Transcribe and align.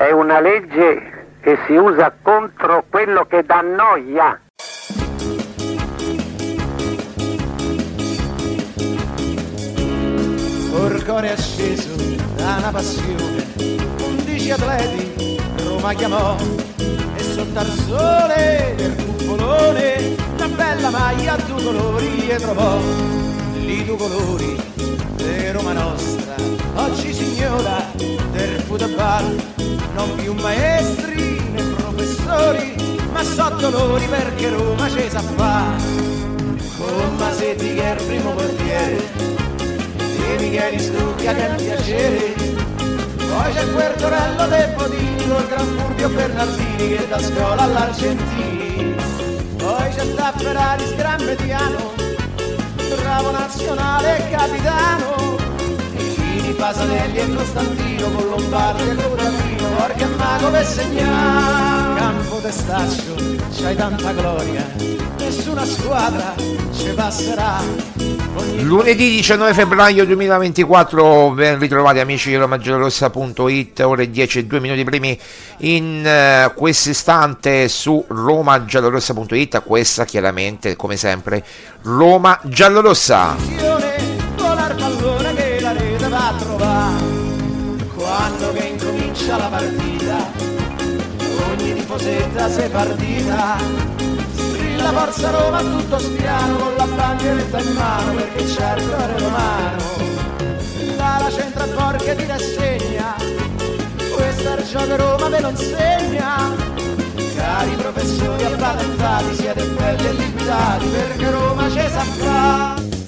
è 0.00 0.12
una 0.12 0.40
legge 0.40 1.26
che 1.42 1.58
si 1.66 1.74
usa 1.74 2.10
contro 2.22 2.84
quello 2.88 3.26
che 3.26 3.44
dà 3.44 3.60
noia. 3.60 4.40
Orcore 10.72 11.32
acceso 11.32 11.94
da 12.34 12.56
una 12.60 12.70
passione, 12.70 13.44
undici 14.02 14.50
atleti 14.50 15.38
Roma 15.64 15.92
chiamò 15.92 16.34
e 16.78 17.22
sotto 17.22 17.58
al 17.58 17.66
sole 17.66 18.74
del 18.78 18.96
cupolone 19.04 20.16
una 20.34 20.48
bella 20.48 20.88
maglia 20.88 21.34
a 21.34 21.36
due 21.36 21.62
colori 21.62 22.26
e 22.26 22.36
trovò 22.36 22.78
lì 23.52 23.84
due 23.84 23.96
colori 23.98 24.99
di 25.22 25.50
Roma 25.50 25.72
nostra. 25.72 26.34
Oggi 26.74 27.12
signora 27.12 27.84
del 28.32 28.60
football, 28.66 29.36
non 29.94 30.14
più 30.16 30.32
maestri 30.34 31.40
né 31.52 31.62
professori, 31.76 32.74
ma 33.12 33.22
so 33.22 33.48
dolori 33.58 34.06
perché 34.06 34.50
Roma 34.50 34.88
ci 34.88 35.08
sa 35.08 35.20
fa. 35.20 35.64
Con 36.78 37.16
Masetti 37.18 37.74
che 37.74 37.82
è 37.82 38.00
il 38.00 38.06
primo 38.06 38.30
portiere 38.32 38.96
e 40.30 40.38
Michele 40.38 40.78
Stucca 40.78 41.34
che 41.34 41.46
è 41.46 41.50
un 41.50 41.56
piacere 41.56 42.34
poi 43.16 43.52
c'è 43.52 43.62
il 43.62 43.68
Puertorello 43.68 44.46
del 44.46 44.74
Bodini 44.76 45.28
col 45.28 45.46
Gran 45.46 45.66
Furbio 45.66 46.08
Bernardini 46.08 46.96
che 46.96 47.08
da 47.08 47.20
scuola 47.20 47.62
all'Argentini 47.62 48.94
poi 49.56 49.88
c'è 49.94 50.04
sta 50.04 50.32
Ferrari 50.36 50.94
Gran 50.96 51.22
Mediano 51.24 51.99
bravo 52.96 53.30
nazionale 53.30 54.28
capitano. 54.30 55.36
Fini, 55.96 56.52
Pasanelli 56.54 57.18
e 57.18 57.34
Costantino 57.34 58.10
con 58.10 58.28
Lombardi 58.28 58.88
e 58.88 58.94
Curatino 58.94 59.82
Orca 59.82 60.04
e 60.04 60.16
Mago 60.16 60.50
per 60.50 60.64
segnare. 60.64 61.98
Campo 61.98 62.36
testaccio 62.40 63.14
c'hai 63.52 63.76
tanta 63.76 64.12
gloria 64.12 65.09
nessuna 65.30 65.64
squadra 65.64 66.34
ci 66.76 66.92
passerà. 66.92 67.58
Ogni 68.34 68.64
Lunedì 68.64 69.10
19 69.10 69.54
febbraio 69.54 70.04
2024, 70.04 71.30
ben 71.30 71.58
ritrovati 71.58 72.00
amici 72.00 72.30
di 72.30 72.36
romagiallorossa.it, 72.36 73.80
ore 73.80 74.10
10 74.10 74.38
e 74.40 74.44
2 74.46 74.60
minuti 74.60 74.82
primi 74.82 75.18
in 75.58 76.04
eh, 76.04 76.52
questo 76.56 76.90
istante 76.90 77.68
su 77.68 78.04
romagiallorossa.it, 78.08 79.62
questa 79.62 80.04
chiaramente 80.04 80.74
come 80.74 80.96
sempre 80.96 81.44
Roma 81.82 82.40
Giallorossa. 82.42 83.36
la 86.10 86.34
quando 87.94 88.52
che 88.52 88.64
incomincia 88.66 89.36
partita 89.36 90.32
ogni 91.52 91.74
tifosetta 91.74 92.50
si 92.50 92.68
partita 92.68 94.19
strilla 94.90 94.92
forza 94.92 95.30
Roma 95.30 95.60
tutto 95.60 95.98
spiano 95.98 96.56
con 96.56 96.74
la 96.76 96.86
bandieretta 96.86 97.60
in 97.60 97.72
mano 97.74 98.14
perché 98.14 98.44
c'è 98.44 98.76
il 98.76 98.88
cuore 98.88 99.18
romano 99.18 99.82
dalla 100.96 101.30
centra 101.30 101.96
che 101.96 102.16
ti 102.16 102.26
rassegna 102.26 103.14
questa 104.12 104.56
è 104.56 104.62
gioco 104.62 104.96
Roma 104.96 105.28
ve 105.28 105.40
lo 105.40 105.48
insegna. 105.48 106.68
Cari 107.36 107.74
professori 107.76 108.44
appatentati 108.44 109.34
siete 109.34 109.64
belli 109.64 110.06
e 110.06 110.12
liquidati 110.12 110.86
perché 110.88 111.30
Roma 111.30 111.70
ci 111.70 111.88
sa 111.88 112.99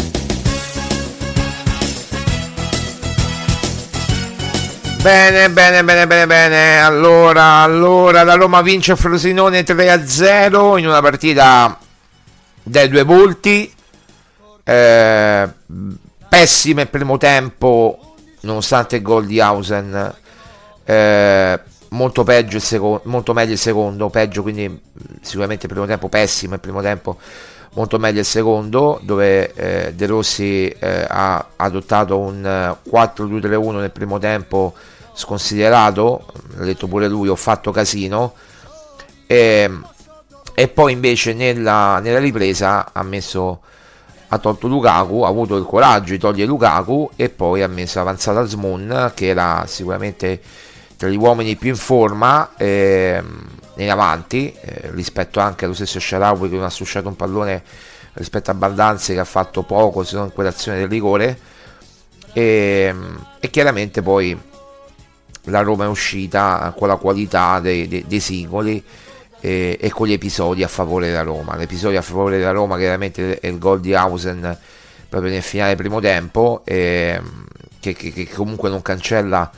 Bene, 5.02 5.50
bene, 5.50 5.82
bene, 5.82 6.06
bene, 6.06 6.26
bene. 6.28 6.80
Allora, 6.80 7.54
allora 7.62 8.22
la 8.22 8.34
Roma 8.34 8.62
vince 8.62 8.94
Frosinone 8.94 9.64
3-0 9.64 10.78
in 10.78 10.86
una 10.86 11.00
partita 11.00 11.76
dai 12.62 12.88
due 12.88 13.02
volti. 13.02 13.74
Eh, 14.62 15.48
pessimo 16.28 16.82
il 16.82 16.88
primo 16.88 17.18
tempo, 17.18 18.14
nonostante 18.42 18.94
il 18.94 19.02
gol 19.02 19.26
di 19.26 19.40
Hausen. 19.40 20.14
Eh, 20.84 21.60
molto 21.88 22.22
peggio 22.22 22.56
il 22.58 22.62
secondo, 22.62 23.02
molto 23.06 23.32
meglio 23.32 23.52
il 23.54 23.58
secondo, 23.58 24.08
peggio 24.08 24.42
quindi 24.42 24.68
mh, 24.68 24.78
sicuramente 25.20 25.66
il 25.66 25.72
primo 25.72 25.86
tempo 25.86 26.08
pessimo 26.08 26.54
il 26.54 26.60
primo 26.60 26.80
tempo, 26.80 27.18
molto 27.74 27.98
meglio 27.98 28.20
il 28.20 28.26
secondo, 28.26 29.00
dove 29.02 29.52
eh, 29.54 29.94
De 29.94 30.06
Rossi 30.06 30.68
eh, 30.68 31.06
ha 31.08 31.46
adottato 31.56 32.18
un 32.18 32.44
eh, 32.44 32.90
4-2-3-1 32.90 33.80
nel 33.80 33.90
primo 33.90 34.18
tempo 34.18 34.74
sconsiderato, 35.14 36.26
l'ha 36.56 36.64
detto 36.64 36.86
pure 36.86 37.08
lui, 37.08 37.28
ho 37.28 37.36
fatto 37.36 37.70
casino, 37.70 38.34
e, 39.26 39.70
e 40.54 40.68
poi 40.68 40.92
invece 40.92 41.32
nella, 41.32 41.98
nella 42.00 42.18
ripresa 42.18 42.90
ha 42.92 43.02
messo 43.02 43.60
ha 44.28 44.38
tolto 44.38 44.66
Lukaku, 44.66 45.20
ha 45.20 45.28
avuto 45.28 45.56
il 45.56 45.64
coraggio 45.66 46.12
di 46.12 46.18
togliere 46.18 46.48
Lukaku 46.48 47.10
e 47.16 47.28
poi 47.28 47.62
ha 47.62 47.68
messo 47.68 48.00
avanzata 48.00 48.44
Smoon 48.44 49.12
che 49.14 49.26
era 49.26 49.64
sicuramente 49.66 50.40
tra 50.96 51.08
gli 51.10 51.16
uomini 51.16 51.54
più 51.56 51.68
in 51.68 51.76
forma 51.76 52.52
ehm, 52.56 53.44
in 53.76 53.90
avanti 53.90 54.54
eh, 54.60 54.90
rispetto 54.92 55.40
anche 55.40 55.64
allo 55.64 55.74
stesso 55.74 55.98
Sharawi 55.98 56.48
che 56.48 56.56
non 56.56 56.64
ha 56.64 56.70
susciato 56.70 57.08
un 57.08 57.16
pallone 57.16 57.62
rispetto 58.14 58.50
a 58.50 58.54
Baldanzi 58.54 59.14
che 59.14 59.20
ha 59.20 59.24
fatto 59.24 59.62
poco 59.62 60.04
se 60.04 60.16
non 60.16 60.32
quell'azione 60.32 60.78
del 60.78 60.88
rigore. 60.88 61.38
E, 62.32 62.94
e, 63.40 63.50
chiaramente 63.50 64.02
poi 64.02 64.38
la 65.44 65.60
Roma 65.60 65.84
è 65.84 65.88
uscita 65.88 66.72
con 66.76 66.88
la 66.88 66.96
qualità 66.96 67.60
dei, 67.60 67.88
dei, 67.88 68.04
dei 68.06 68.20
singoli 68.20 68.82
e, 69.40 69.76
e, 69.80 69.90
con 69.90 70.06
gli 70.06 70.12
episodi 70.12 70.62
a 70.62 70.68
favore 70.68 71.08
della 71.08 71.22
Roma. 71.22 71.56
L'episodio 71.56 71.98
a 71.98 72.02
favore 72.02 72.38
della 72.38 72.52
Roma 72.52 72.76
chiaramente 72.76 73.38
è 73.38 73.46
il 73.48 73.58
gol 73.58 73.80
di 73.80 73.94
Hausen 73.94 74.58
proprio 75.08 75.30
nel 75.30 75.42
finale 75.42 75.76
primo 75.76 76.00
tempo 76.00 76.62
e, 76.64 77.20
che, 77.80 77.92
che, 77.94 78.12
che, 78.12 78.28
comunque 78.30 78.70
non 78.70 78.80
cancella 78.80 79.50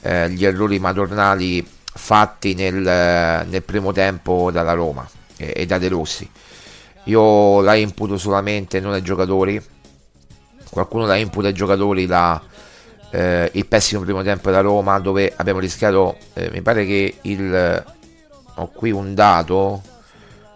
eh, 0.00 0.30
gli 0.30 0.44
errori 0.44 0.78
madornali 0.78 1.76
fatti 1.98 2.54
nel, 2.54 2.74
nel, 2.74 3.62
primo 3.62 3.92
tempo 3.92 4.50
dalla 4.50 4.72
Roma 4.72 5.08
e, 5.36 5.52
e 5.54 5.66
da 5.66 5.78
De 5.78 5.88
Rossi 5.88 6.30
io 7.08 7.60
la 7.62 7.74
imputo 7.74 8.18
solamente 8.18 8.80
non 8.80 8.92
ai 8.92 9.02
giocatori. 9.02 9.60
Qualcuno 10.70 11.06
la 11.06 11.16
imputa 11.16 11.48
ai 11.48 11.54
giocatori 11.54 12.06
la, 12.06 12.40
eh, 13.10 13.50
il 13.54 13.66
pessimo 13.66 14.02
primo 14.02 14.22
tempo 14.22 14.50
da 14.50 14.60
Roma 14.60 14.98
dove 14.98 15.32
abbiamo 15.34 15.58
rischiato, 15.58 16.16
eh, 16.34 16.50
mi 16.50 16.60
pare 16.60 16.84
che 16.84 17.18
il... 17.22 17.84
ho 18.54 18.68
qui 18.68 18.90
un 18.90 19.14
dato 19.14 19.82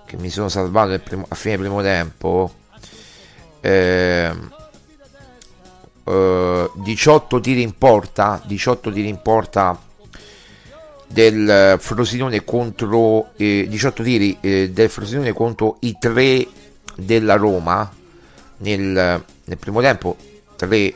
che 0.04 0.16
mi 0.18 0.28
sono 0.28 0.50
salvato 0.50 0.98
primo, 1.00 1.24
a 1.26 1.34
fine 1.34 1.56
primo 1.56 1.80
tempo. 1.80 2.52
Eh, 3.60 4.60
18 6.04 7.40
tiri 7.40 7.62
in 7.62 7.78
porta 7.78 8.42
18 8.44 8.90
tiri 8.90 9.08
in 9.08 9.22
porta 9.22 9.78
del 11.12 11.76
Frosinone 11.78 12.42
contro 12.44 13.32
eh, 13.36 13.66
18 13.68 14.02
tiri 14.02 14.38
eh, 14.40 14.70
del 14.70 14.88
Frosinone 14.88 15.32
contro 15.32 15.76
i 15.80 15.96
3 15.98 16.46
della 16.96 17.36
Roma. 17.36 17.90
Nel, 18.58 19.24
nel 19.44 19.58
primo 19.58 19.80
tempo 19.80 20.16
3 20.56 20.94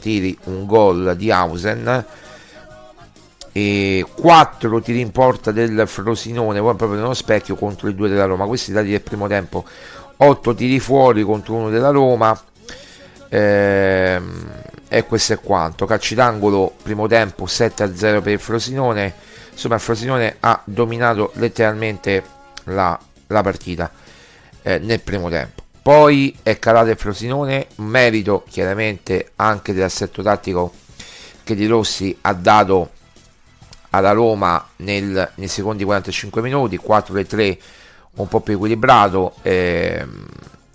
tiri 0.00 0.36
un 0.44 0.66
gol 0.66 1.14
di 1.16 1.30
Hausen. 1.30 2.04
E 3.52 4.04
4 4.12 4.80
tiri 4.80 5.00
in 5.00 5.12
porta 5.12 5.52
del 5.52 5.84
Frosinone 5.86 6.58
proprio 6.58 6.94
nello 6.94 7.14
specchio 7.14 7.54
contro 7.54 7.88
i 7.88 7.94
2 7.94 8.08
della 8.08 8.24
Roma. 8.24 8.46
Questi 8.46 8.72
dati 8.72 8.90
del 8.90 9.02
primo 9.02 9.28
tempo. 9.28 9.64
8 10.16 10.54
tiri 10.54 10.80
fuori 10.80 11.22
contro 11.22 11.54
uno 11.54 11.70
della 11.70 11.90
Roma. 11.90 12.38
Ehm, 13.28 14.48
e 14.88 15.04
questo 15.04 15.34
è 15.34 15.38
quanto. 15.38 15.86
Calci 15.86 16.16
d'angolo 16.16 16.74
primo 16.82 17.06
tempo 17.06 17.46
7 17.46 17.82
a 17.84 17.94
0 17.94 18.20
per 18.20 18.32
il 18.32 18.40
Frosinone 18.40 19.32
insomma 19.54 19.76
il 19.76 19.80
Frosinone 19.80 20.36
ha 20.40 20.60
dominato 20.64 21.32
letteralmente 21.36 22.22
la, 22.64 22.98
la 23.28 23.42
partita 23.42 23.90
eh, 24.62 24.78
nel 24.78 25.00
primo 25.00 25.30
tempo. 25.30 25.62
Poi 25.80 26.36
è 26.42 26.58
calato 26.58 26.90
il 26.90 26.96
Frosinone 26.96 27.68
merito 27.76 28.44
chiaramente 28.48 29.32
anche 29.36 29.72
dell'assetto 29.72 30.22
tattico 30.22 30.72
che 31.42 31.54
Di 31.54 31.66
Rossi 31.66 32.16
ha 32.22 32.32
dato 32.32 32.90
alla 33.90 34.12
Roma 34.12 34.66
nel, 34.76 35.30
nei 35.34 35.48
secondi 35.48 35.84
45 35.84 36.42
minuti 36.42 36.76
4 36.76 37.24
3 37.24 37.58
un 38.14 38.28
po' 38.28 38.40
più 38.40 38.54
equilibrato 38.54 39.34
ehm, 39.42 40.26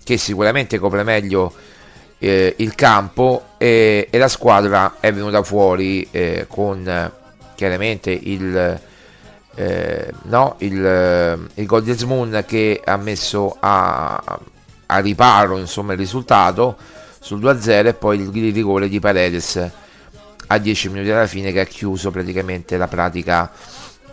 che 0.04 0.18
sicuramente 0.18 0.78
copre 0.78 1.04
meglio 1.04 1.54
eh, 2.20 2.54
il 2.58 2.76
campo 2.76 3.46
e, 3.58 4.08
e, 4.10 4.18
la 4.18 4.28
squadra 4.28 4.98
è 5.00 5.12
venuta 5.12 5.42
fuori 5.42 6.08
eh, 6.12 6.46
con 6.48 7.12
chiaramente 7.59 8.11
il, 8.11 8.79
eh, 9.56 10.13
no, 10.23 10.56
il, 10.59 11.50
il 11.56 11.65
gol 11.65 11.83
di 11.83 12.45
che 12.45 12.81
ha 12.81 12.95
messo 12.95 13.57
a, 13.59 14.39
a 14.85 15.00
riparo 15.00 15.57
insomma, 15.57 15.91
il 15.91 16.00
risultato 16.00 16.77
sul 17.19 17.41
2-0 17.41 17.88
e 17.88 17.94
poi 17.95 18.21
il 18.21 18.53
rigore 18.53 18.88
di 18.88 19.01
Paredes 19.01 19.71
a 20.47 20.57
10 20.57 20.88
minuti 20.88 21.11
alla 21.11 21.27
fine 21.27 21.51
che 21.51 21.59
ha 21.59 21.65
chiuso 21.65 22.11
praticamente 22.11 22.77
la 22.77 22.88
pratica 22.88 23.51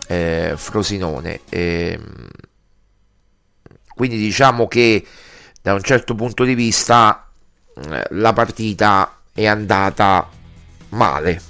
eh, 0.07 0.51
Frosinone. 0.57 1.39
E, 1.47 1.97
quindi 3.95 4.17
diciamo 4.17 4.67
che 4.67 5.05
da 5.61 5.73
un 5.73 5.83
certo 5.83 6.15
punto 6.15 6.43
di 6.43 6.53
vista 6.53 7.29
eh, 7.75 8.07
la 8.09 8.33
partita 8.33 9.21
è 9.33 9.45
andata 9.45 10.29
male, 10.89 11.41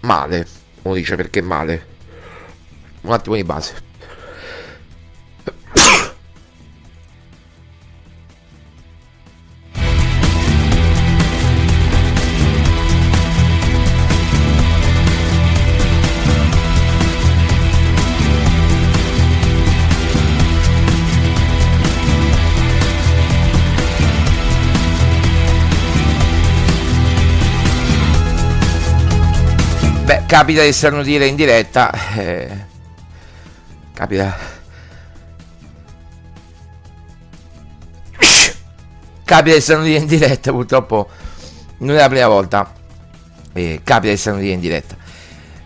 male 0.00 0.57
uno 0.88 0.96
dice 0.96 1.16
perché 1.16 1.40
male. 1.40 1.86
Un 3.02 3.12
attimo 3.12 3.36
di 3.36 3.44
base. 3.44 3.87
Capita 30.38 30.62
di 30.62 30.72
sternutire 30.72 31.26
in 31.26 31.34
diretta. 31.34 31.92
Eh, 32.14 32.48
capita. 33.92 34.36
Capita 39.24 39.54
di 39.56 39.60
sternutire 39.60 39.98
in 39.98 40.06
diretta, 40.06 40.52
purtroppo 40.52 41.08
non 41.78 41.96
è 41.96 41.98
la 41.98 42.08
prima 42.08 42.28
volta. 42.28 42.72
Eh, 43.52 43.80
capita 43.82 44.12
di 44.12 44.16
sternutire 44.16 44.52
in 44.52 44.60
diretta. 44.60 44.96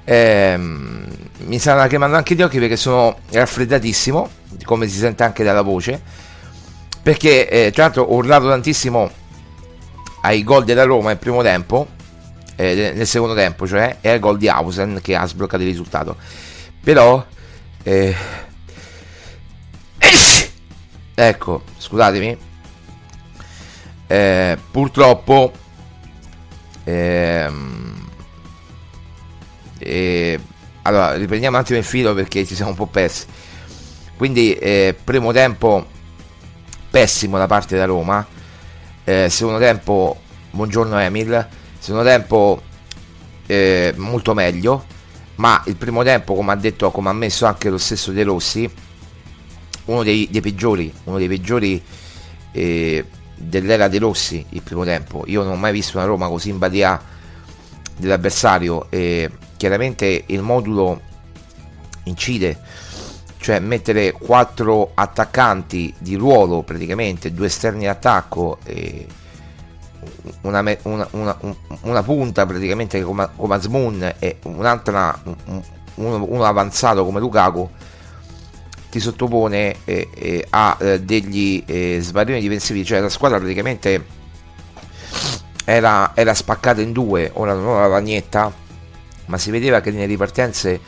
Eh, 0.04 0.56
mi 0.56 1.58
stanno 1.58 1.86
chiamando 1.86 2.16
anche 2.16 2.34
gli 2.34 2.40
occhi 2.40 2.58
perché 2.58 2.76
sono 2.76 3.19
raffreddatissimo, 3.30 4.30
come 4.64 4.88
si 4.88 4.96
sente 4.96 5.22
anche 5.22 5.44
dalla 5.44 5.60
voce. 5.60 6.00
Perché 7.02 7.46
eh, 7.46 7.70
tra 7.72 7.84
l'altro 7.84 8.05
ho 8.05 8.14
urlato 8.14 8.48
tantissimo 8.48 9.10
ai 10.22 10.43
gol 10.43 10.64
della 10.64 10.84
Roma 10.84 11.08
nel 11.08 11.19
primo 11.19 11.43
tempo 11.43 12.00
eh, 12.56 12.92
nel 12.94 13.06
secondo 13.06 13.34
tempo, 13.34 13.66
cioè 13.66 13.98
è 14.00 14.10
il 14.10 14.20
gol 14.20 14.38
di 14.38 14.48
Hausen 14.48 15.00
che 15.02 15.14
ha 15.14 15.26
sbloccato 15.26 15.62
il 15.62 15.68
risultato. 15.68 16.16
Però 16.82 17.24
eh, 17.82 18.14
ecco, 21.14 21.62
scusatemi. 21.76 22.50
Eh, 24.06 24.58
purtroppo 24.70 25.52
ehm, 26.84 28.08
eh, 29.78 30.38
allora 30.82 31.14
riprendiamo 31.14 31.56
un 31.56 31.62
attimo 31.62 31.78
il 31.78 31.84
filo 31.84 32.12
perché 32.12 32.44
ci 32.44 32.54
siamo 32.54 32.70
un 32.70 32.76
po' 32.76 32.86
persi. 32.86 33.26
Quindi 34.16 34.54
eh, 34.54 34.96
primo 35.02 35.32
tempo 35.32 35.86
pessimo 36.90 37.38
da 37.38 37.46
parte 37.46 37.76
da 37.76 37.84
Roma. 37.84 38.24
Eh, 39.04 39.28
secondo 39.30 39.58
tempo 39.58 40.20
buongiorno 40.50 40.98
Emil 40.98 41.60
secondo 41.82 42.06
tempo 42.08 42.62
eh, 43.46 43.93
molto 43.96 44.34
meglio 44.34 44.84
ma 45.36 45.60
il 45.67 45.74
primo 45.74 46.05
tempo 46.05 46.34
come 46.34 46.53
ha 46.53 46.56
detto 46.56 46.93
come 46.93 47.08
ha 47.08 47.12
messo 47.12 47.44
anche 47.44 47.69
lo 47.70 47.79
stesso 47.79 48.12
De 48.12 48.22
Rossi 48.22 48.70
uno 49.86 50.05
dei, 50.05 50.29
dei 50.31 50.41
peggiori 50.41 50.93
uno 51.05 51.19
dei 51.19 51.27
peggiori 51.27 51.82
eh, 52.53 53.05
dell'era 53.34 53.89
De 53.89 53.98
Rossi 53.98 54.44
il 54.51 54.62
primo 54.62 54.84
tempo. 54.84 55.24
Io 55.27 55.43
non 55.43 55.55
ho 55.55 55.56
mai 55.56 55.72
visto 55.72 55.96
una 55.96 56.06
Roma 56.06 56.29
così 56.29 56.51
in 56.51 56.58
badia 56.58 57.01
dell'avversario 57.96 58.86
e 58.91 59.29
chiaramente 59.56 60.24
il 60.27 60.41
modulo 60.41 61.01
incide 62.05 62.60
cioè 63.39 63.58
mettere 63.58 64.12
quattro 64.12 64.93
attaccanti 64.94 65.93
di 65.98 66.15
ruolo 66.15 66.62
praticamente 66.62 67.32
due 67.32 67.46
esterni 67.46 67.84
d'attacco 67.84 68.58
e 68.65 69.06
una, 70.42 70.60
una, 70.82 71.08
una, 71.12 71.36
una 71.82 72.02
punta 72.02 72.46
praticamente 72.46 73.02
come, 73.02 73.28
come 73.36 73.54
Asmun 73.54 74.14
e 74.18 74.38
un'altra 74.44 75.20
uno, 75.94 76.24
uno, 76.24 76.44
avanzato 76.44 77.04
come 77.04 77.20
Lukaku 77.20 77.68
ti 78.90 79.00
sottopone 79.00 79.76
eh, 79.84 80.08
eh, 80.14 80.46
a 80.50 80.76
eh, 80.78 81.00
degli 81.00 81.62
eh, 81.66 81.98
sbarioni 82.00 82.40
difensivi. 82.40 82.84
Cioè 82.84 83.00
la 83.00 83.08
squadra 83.08 83.38
praticamente 83.38 84.04
era, 85.64 86.12
era 86.14 86.34
spaccata 86.34 86.80
in 86.80 86.92
due. 86.92 87.30
Ora 87.34 87.54
non 87.54 87.80
la 87.80 87.86
lagnetta 87.86 88.52
ma 89.26 89.38
si 89.38 89.50
vedeva 89.50 89.80
che 89.80 89.90
nelle 89.90 90.06
ripartenze 90.06 90.80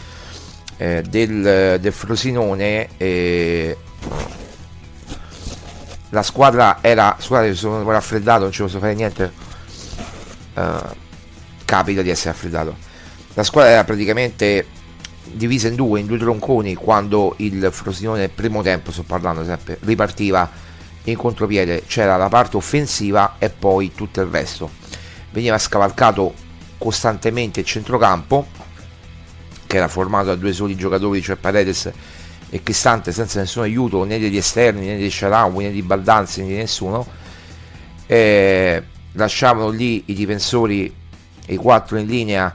eh, 0.76 1.02
del, 1.09 1.78
del 1.80 1.92
Frosinone 1.92 2.88
eh, 2.97 3.76
la 6.14 6.23
squadra 6.23 6.78
era 6.80 7.16
scusate 7.18 7.54
sono 7.54 7.90
raffreddato 7.90 8.44
non 8.44 8.52
ci 8.52 8.62
posso 8.62 8.78
fare 8.78 8.94
niente. 8.94 9.33
Uh, 10.54 11.02
capita 11.64 12.02
di 12.02 12.11
essere 12.11 12.30
raffreddato. 12.30 12.76
La 13.35 13.42
squadra 13.42 13.73
era 13.73 13.85
praticamente 13.85 14.64
divisa 15.25 15.66
in 15.66 15.75
due, 15.75 15.99
in 15.99 16.06
due 16.06 16.18
tronconi 16.18 16.75
quando 16.75 17.35
il 17.38 17.68
Frosinone 17.73 18.28
primo 18.28 18.62
tempo, 18.62 18.92
sto 18.92 19.02
parlando 19.02 19.44
sempre, 19.44 19.78
ripartiva 19.80 20.49
in 21.04 21.16
contropiede, 21.16 21.83
c'era 21.87 22.16
la 22.16 22.28
parte 22.28 22.56
offensiva 22.56 23.35
e 23.38 23.50
poi 23.50 23.92
tutto 23.92 24.21
il 24.21 24.28
resto. 24.28 24.71
Veniva 25.33 25.59
scavalcato 25.59 26.33
costantemente 26.78 27.61
il 27.61 27.66
centrocampo, 27.66 28.47
che 29.66 29.76
era 29.76 29.88
formato 29.88 30.26
da 30.26 30.37
due 30.37 30.52
soli 30.52 30.76
giocatori, 30.76 31.21
cioè 31.21 31.35
Paredes 31.35 31.90
e 32.55 32.63
Cristante, 32.63 33.11
senza 33.11 33.41
nessun 33.41 33.65
aiuto 33.65 34.05
né 34.05 34.17
degli 34.17 34.37
esterni, 34.37 34.87
né 34.87 34.97
di 34.97 35.11
Sharawi, 35.11 35.65
né 35.65 35.73
di 35.73 35.83
Baldanzi, 35.83 36.43
né 36.43 36.47
di 36.47 36.55
nessuno. 36.55 37.05
E 38.07 38.81
lasciavano 39.11 39.71
lì 39.71 40.05
i 40.07 40.15
difensori, 40.15 40.95
i 41.47 41.57
quattro 41.57 41.97
in 41.97 42.07
linea, 42.07 42.55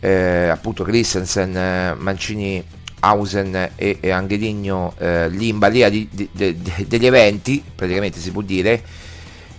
eh, 0.00 0.48
appunto 0.48 0.82
Christensen, 0.82 1.56
eh, 1.56 1.94
Mancini, 1.96 2.60
Hausen 2.98 3.70
e, 3.76 3.98
e 4.00 4.10
Angeligno 4.10 4.94
eh, 4.98 5.28
lì 5.28 5.50
in 5.50 5.58
balia 5.60 5.88
di, 5.88 6.08
di, 6.10 6.28
di, 6.32 6.60
degli 6.88 7.06
eventi, 7.06 7.62
praticamente 7.76 8.18
si 8.18 8.32
può 8.32 8.42
dire, 8.42 8.82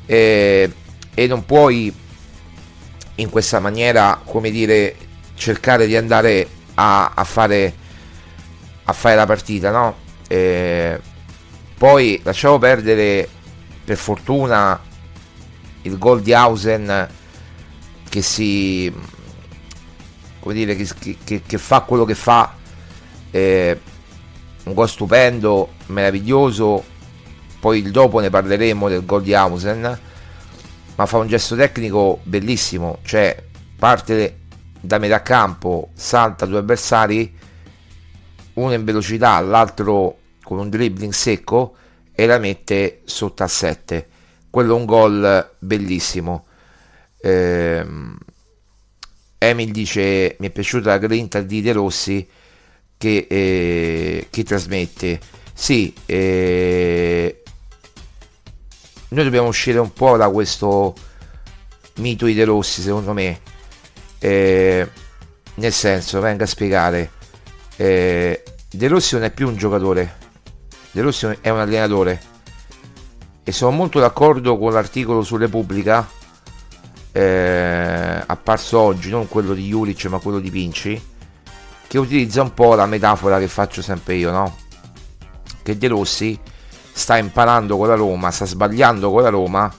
eh, 0.06 0.70
e 1.13 1.27
non 1.27 1.46
puoi 1.46 1.94
in 3.16 3.30
questa 3.30 3.62
maniera, 3.62 4.20
come 4.25 4.51
dire, 4.51 4.94
cercare 5.36 5.88
di 5.88 5.96
andare 5.96 6.46
a, 6.74 7.13
a 7.16 7.24
fare 7.24 7.86
a 8.89 8.94
fare 8.94 9.15
la 9.15 9.25
partita, 9.25 9.70
no? 9.72 9.96
Eh, 10.27 11.00
poi 11.77 12.20
lasciamo 12.24 12.58
perdere 12.58 13.27
per 13.84 13.98
fortuna 13.98 14.79
il 15.84 15.98
gol 15.98 16.22
di 16.22 16.34
Hausen 16.34 17.08
che 18.10 18.22
si 18.22 18.94
come 20.39 20.53
dire 20.53 20.75
che, 20.75 21.17
che, 21.24 21.41
che 21.46 21.58
fa 21.58 21.82
quello 21.82 22.03
che 22.03 22.15
fa 22.15 22.56
eh, 23.32 23.79
un 24.63 24.74
gol 24.74 24.89
stupendo 24.89 25.74
meraviglioso 25.88 26.84
poi 27.60 27.79
il 27.79 27.91
dopo 27.91 28.20
ne 28.20 28.29
parleremo 28.29 28.89
del 28.89 29.06
gol 29.06 29.24
di 29.24 29.34
Hausen 29.34 30.00
ma 30.96 31.06
fa 31.06 31.17
un 31.17 31.27
gesto 31.27 31.56
tecnico 31.56 32.20
bellissimo 32.24 33.00
cioè 33.03 33.41
parte 33.77 34.39
da 34.79 34.98
metà 34.98 35.22
campo 35.22 35.89
salta 35.94 36.46
due 36.46 36.60
avversari 36.60 37.34
uno 38.57 38.73
in 38.73 38.83
velocità 38.83 39.39
l'altro 39.39 40.17
con 40.43 40.59
un 40.59 40.69
dribbling 40.69 41.13
secco 41.13 41.75
e 42.13 42.25
la 42.25 42.37
mette 42.37 43.01
sotto 43.05 43.43
a 43.43 43.47
7 43.47 44.07
quello 44.49 44.75
è 44.75 44.79
un 44.79 44.85
gol 44.85 45.51
bellissimo. 45.59 46.45
Ehm, 47.21 48.17
Emil 49.37 49.71
dice 49.71 50.35
mi 50.39 50.47
è 50.47 50.49
piaciuta 50.49 50.89
la 50.89 50.97
grinta 50.97 51.41
di 51.41 51.61
De 51.61 51.73
Rossi 51.73 52.27
che, 52.97 53.27
eh, 53.29 54.27
che 54.31 54.43
trasmette. 54.43 55.19
Sì 55.53 55.93
eh, 56.07 57.43
noi 59.09 59.23
dobbiamo 59.23 59.47
uscire 59.47 59.79
un 59.79 59.93
po' 59.93 60.17
da 60.17 60.29
questo 60.29 60.95
mito 61.97 62.25
di 62.25 62.33
De 62.33 62.45
Rossi 62.45 62.81
secondo 62.81 63.13
me. 63.13 63.39
Eh, 64.17 64.89
nel 65.55 65.73
senso 65.73 66.19
venga 66.19 66.45
a 66.45 66.47
spiegare 66.47 67.11
eh, 67.77 68.43
De 68.69 68.88
Rossi 68.88 69.15
non 69.15 69.24
è 69.24 69.31
più 69.31 69.48
un 69.48 69.55
giocatore 69.55 70.15
De 70.91 71.01
Rossi 71.01 71.27
è 71.41 71.50
un 71.50 71.60
allenatore 71.60 72.22
e 73.43 73.51
sono 73.51 73.72
molto 73.72 74.00
d'accordo 74.00 74.57
con 74.57 74.74
l'articolo 74.74 75.22
su 75.22 75.38
Repubblica 75.38 76.05
eh, 77.12 78.24
apparso 78.25 78.79
oggi, 78.79 79.10
non 79.10 79.27
quello 79.27 79.53
di 79.53 79.67
Juric 79.67 80.05
ma 80.05 80.19
quello 80.19 80.39
di 80.39 80.51
Pinci, 80.51 81.01
che 81.88 81.98
utilizza 81.98 82.41
un 82.41 82.53
po' 82.53 82.75
la 82.75 82.86
metafora 82.86 83.39
che 83.39 83.48
faccio 83.48 83.81
sempre 83.81 84.15
io, 84.15 84.31
no? 84.31 84.55
Che 85.63 85.77
De 85.77 85.88
Rossi 85.88 86.39
sta 86.91 87.17
imparando 87.17 87.77
con 87.77 87.88
la 87.88 87.96
Roma, 87.96 88.31
sta 88.31 88.46
sbagliando 88.46 89.10
con 89.10 89.22
la 89.24 89.29
Roma 89.29 89.74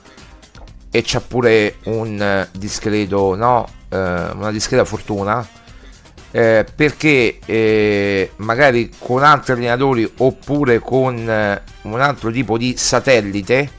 e 0.90 1.02
c'ha 1.04 1.20
pure 1.20 1.76
un 1.84 2.48
discreto, 2.52 3.34
no? 3.34 3.68
Eh, 3.88 3.96
una 3.96 4.50
discreta 4.50 4.84
fortuna 4.84 5.46
eh, 6.30 6.66
perché 6.74 7.38
eh, 7.44 8.32
magari 8.36 8.90
con 8.98 9.22
altri 9.22 9.54
allenatori 9.54 10.10
oppure 10.18 10.78
con 10.78 11.16
eh, 11.28 11.62
un 11.82 12.00
altro 12.00 12.30
tipo 12.30 12.58
di 12.58 12.76
satellite 12.76 13.70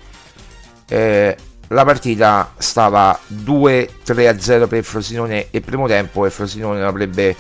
eh, 0.87 1.37
la 1.67 1.85
partita 1.85 2.53
stava 2.57 3.17
2-3-0 3.31 4.67
per 4.67 4.83
Frosinone 4.83 5.47
e 5.51 5.61
primo 5.61 5.87
tempo 5.87 6.25
e 6.25 6.31
Frosinone 6.31 6.79
non 6.79 6.87
avrebbe 6.87 7.35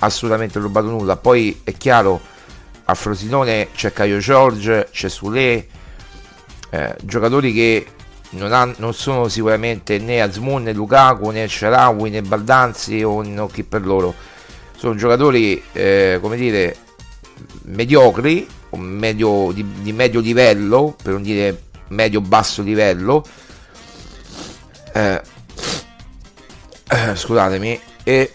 assolutamente 0.00 0.58
rubato 0.58 0.88
nulla. 0.88 1.16
Poi 1.16 1.62
è 1.64 1.72
chiaro 1.72 2.20
a 2.84 2.94
Frosinone 2.94 3.68
c'è 3.74 3.92
Caio 3.92 4.18
George 4.18 4.88
c'è 4.90 5.08
Sule 5.08 5.66
eh, 6.70 6.96
giocatori 7.02 7.52
che 7.52 7.86
non, 8.30 8.52
ha, 8.52 8.70
non, 8.76 8.92
sono 8.92 9.28
sicuramente 9.28 9.98
né 9.98 10.20
Azmoun 10.20 10.64
né 10.64 10.72
Lukaku 10.72 11.30
né 11.30 11.48
Sharawi 11.48 12.10
né 12.10 12.22
Baldanzi 12.22 13.02
o, 13.02 13.22
o 13.22 13.46
chi 13.46 13.64
per 13.64 13.84
loro 13.84 14.14
sono 14.80 14.94
giocatori 14.94 15.62
eh, 15.74 16.18
come 16.22 16.38
dire 16.38 16.74
mediocri 17.64 18.48
medio, 18.76 19.52
di, 19.52 19.62
di 19.82 19.92
medio 19.92 20.20
livello 20.20 20.96
per 21.02 21.12
non 21.12 21.22
dire 21.22 21.64
medio 21.88 22.22
basso 22.22 22.62
livello. 22.62 23.22
Eh, 24.94 25.20
eh, 26.88 27.14
scusatemi. 27.14 27.78
E, 28.04 28.32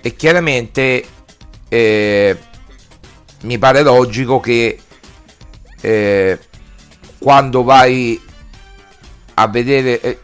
e 0.00 0.14
chiaramente 0.14 1.04
eh, 1.68 2.38
mi 3.40 3.58
pare 3.58 3.82
logico 3.82 4.38
che 4.38 4.78
eh, 5.80 6.38
quando 7.18 7.64
vai 7.64 8.22
a 9.34 9.48
vedere 9.48 10.00
eh, 10.00 10.20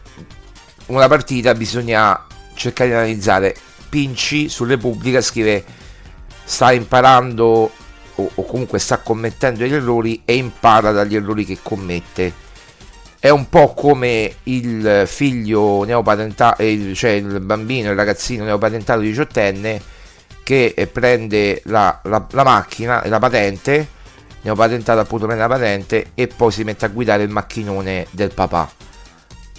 una 0.85 1.09
partita 1.09 1.53
bisogna 1.53 2.27
cercare 2.53 2.89
di 2.91 2.95
analizzare 2.95 3.55
Pinci 3.91 4.49
su 4.49 4.63
Repubblica 4.63 5.21
scrive 5.21 5.63
sta 6.43 6.71
imparando 6.71 7.71
o, 8.15 8.31
o 8.33 8.45
comunque 8.45 8.79
sta 8.79 8.97
commettendo 8.99 9.65
gli 9.65 9.73
errori 9.73 10.21
e 10.25 10.35
impara 10.35 10.91
dagli 10.91 11.15
errori 11.15 11.45
che 11.45 11.59
commette 11.61 12.49
è 13.21 13.29
un 13.29 13.49
po' 13.49 13.75
come 13.75 14.37
il 14.45 15.03
figlio 15.05 15.83
neopatentato, 15.83 16.59
eh, 16.63 16.93
cioè 16.95 17.11
il 17.11 17.39
bambino, 17.39 17.91
il 17.91 17.95
ragazzino 17.95 18.45
neopatentato 18.45 18.99
diciottenne 18.99 19.79
che 20.41 20.73
eh, 20.75 20.87
prende 20.87 21.61
la, 21.65 21.99
la, 22.05 22.25
la 22.31 22.43
macchina, 22.43 23.03
la 23.05 23.19
patente, 23.19 23.87
neopatentato 24.41 25.01
appunto 25.01 25.27
prende 25.27 25.43
la 25.43 25.53
patente 25.53 26.11
e 26.15 26.25
poi 26.25 26.51
si 26.51 26.63
mette 26.63 26.85
a 26.85 26.87
guidare 26.87 27.21
il 27.21 27.29
macchinone 27.29 28.07
del 28.09 28.33
papà. 28.33 28.71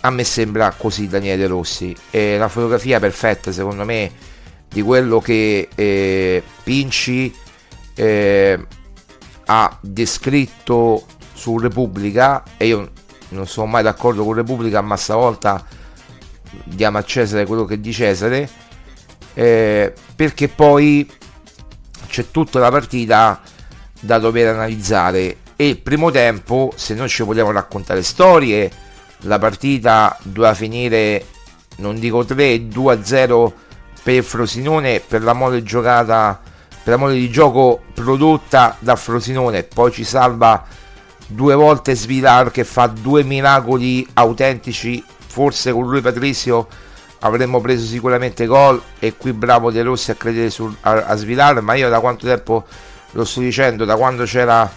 A 0.04 0.10
me 0.10 0.24
sembra 0.24 0.72
così 0.76 1.08
Daniele 1.08 1.46
Rossi. 1.46 1.94
È 2.10 2.36
la 2.36 2.48
fotografia 2.48 2.98
perfetta 2.98 3.52
secondo 3.52 3.84
me 3.84 4.10
di 4.68 4.82
quello 4.82 5.20
che 5.20 5.68
eh, 5.74 6.42
Pinci 6.62 7.34
eh, 7.94 8.66
ha 9.44 9.78
descritto 9.80 11.06
su 11.32 11.58
Repubblica 11.58 12.42
e 12.56 12.66
io 12.66 12.90
non 13.30 13.46
sono 13.46 13.66
mai 13.66 13.82
d'accordo 13.82 14.24
con 14.24 14.34
Repubblica, 14.34 14.80
ma 14.80 14.96
stavolta 14.96 15.64
diamo 16.64 16.98
a 16.98 17.04
Cesare 17.04 17.46
quello 17.46 17.64
che 17.64 17.80
di 17.80 17.92
Cesare, 17.92 18.48
eh, 19.34 19.92
perché 20.14 20.48
poi 20.48 21.10
c'è 22.06 22.30
tutta 22.30 22.58
la 22.58 22.70
partita 22.70 23.40
da 24.00 24.18
dover 24.18 24.54
analizzare 24.54 25.38
e 25.56 25.68
il 25.68 25.78
primo 25.78 26.10
tempo, 26.10 26.72
se 26.76 26.94
noi 26.94 27.08
ci 27.08 27.22
vogliamo 27.22 27.50
raccontare 27.52 28.02
storie, 28.02 28.70
la 29.22 29.38
partita 29.38 30.16
doveva 30.22 30.54
finire, 30.54 31.26
non 31.76 31.98
dico 31.98 32.24
3, 32.24 32.68
2-0 32.68 33.52
per 34.02 34.22
Frosinone 34.24 35.00
per 35.00 35.22
la 35.22 35.32
mole 35.32 35.62
giocata, 35.62 36.40
per 36.82 36.94
la 36.94 36.98
mole 36.98 37.14
di 37.14 37.30
gioco 37.30 37.82
prodotta 37.94 38.76
da 38.78 38.96
Frosinone, 38.96 39.62
poi 39.62 39.92
ci 39.92 40.04
salva 40.04 40.64
due 41.26 41.54
volte 41.54 41.94
Svilar 41.94 42.50
che 42.50 42.64
fa 42.64 42.86
due 42.86 43.22
miracoli 43.22 44.06
autentici, 44.14 45.02
forse 45.26 45.72
con 45.72 45.88
lui 45.88 46.00
Patrizio 46.00 46.68
avremmo 47.20 47.60
preso 47.60 47.86
sicuramente 47.86 48.46
gol. 48.46 48.80
E 48.98 49.16
qui 49.16 49.32
bravo 49.32 49.70
De 49.70 49.82
Rossi 49.82 50.10
a 50.10 50.14
credere 50.14 50.50
su, 50.50 50.72
a, 50.80 51.04
a 51.06 51.16
Svilar, 51.16 51.60
ma 51.60 51.74
io 51.74 51.88
da 51.88 52.00
quanto 52.00 52.26
tempo 52.26 52.64
lo 53.12 53.24
sto 53.24 53.40
dicendo, 53.40 53.84
da 53.84 53.96
quando 53.96 54.24
c'era 54.24 54.70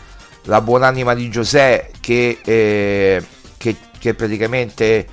la 0.44 0.62
buonanima 0.62 1.14
di 1.14 1.30
Giuseppe 1.30 1.92
che, 2.00 2.40
eh, 2.44 3.24
che, 3.98 4.14
praticamente 4.14 5.08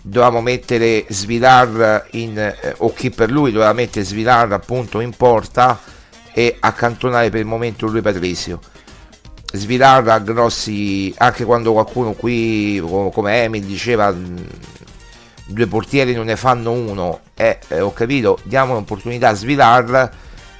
dovevamo 0.00 0.40
mettere 0.40 1.04
Svilar 1.08 2.08
in, 2.12 2.38
eh, 2.38 2.74
o 2.78 2.92
chi 2.92 3.10
per 3.10 3.30
lui 3.30 3.52
doveva 3.52 3.72
mettere 3.72 4.04
Svilar 4.04 4.52
appunto 4.52 5.00
in 5.00 5.14
porta 5.14 5.78
e 6.32 6.56
accantonare 6.58 7.30
per 7.30 7.40
il 7.40 7.46
momento 7.46 7.86
lui 7.86 8.00
Patrizio 8.00 8.60
svirare 9.50 10.10
a 10.10 10.18
grossi 10.18 11.12
anche 11.16 11.44
quando 11.44 11.72
qualcuno 11.72 12.12
qui 12.12 12.82
come 13.12 13.44
Emil 13.44 13.64
diceva 13.64 14.14
due 15.46 15.66
portieri 15.66 16.12
non 16.12 16.26
ne 16.26 16.36
fanno 16.36 16.70
uno 16.72 17.20
eh, 17.34 17.58
eh, 17.68 17.80
ho 17.80 17.94
capito 17.94 18.38
diamo 18.42 18.72
un'opportunità 18.72 19.30
a 19.30 19.34
Svilar 19.34 20.10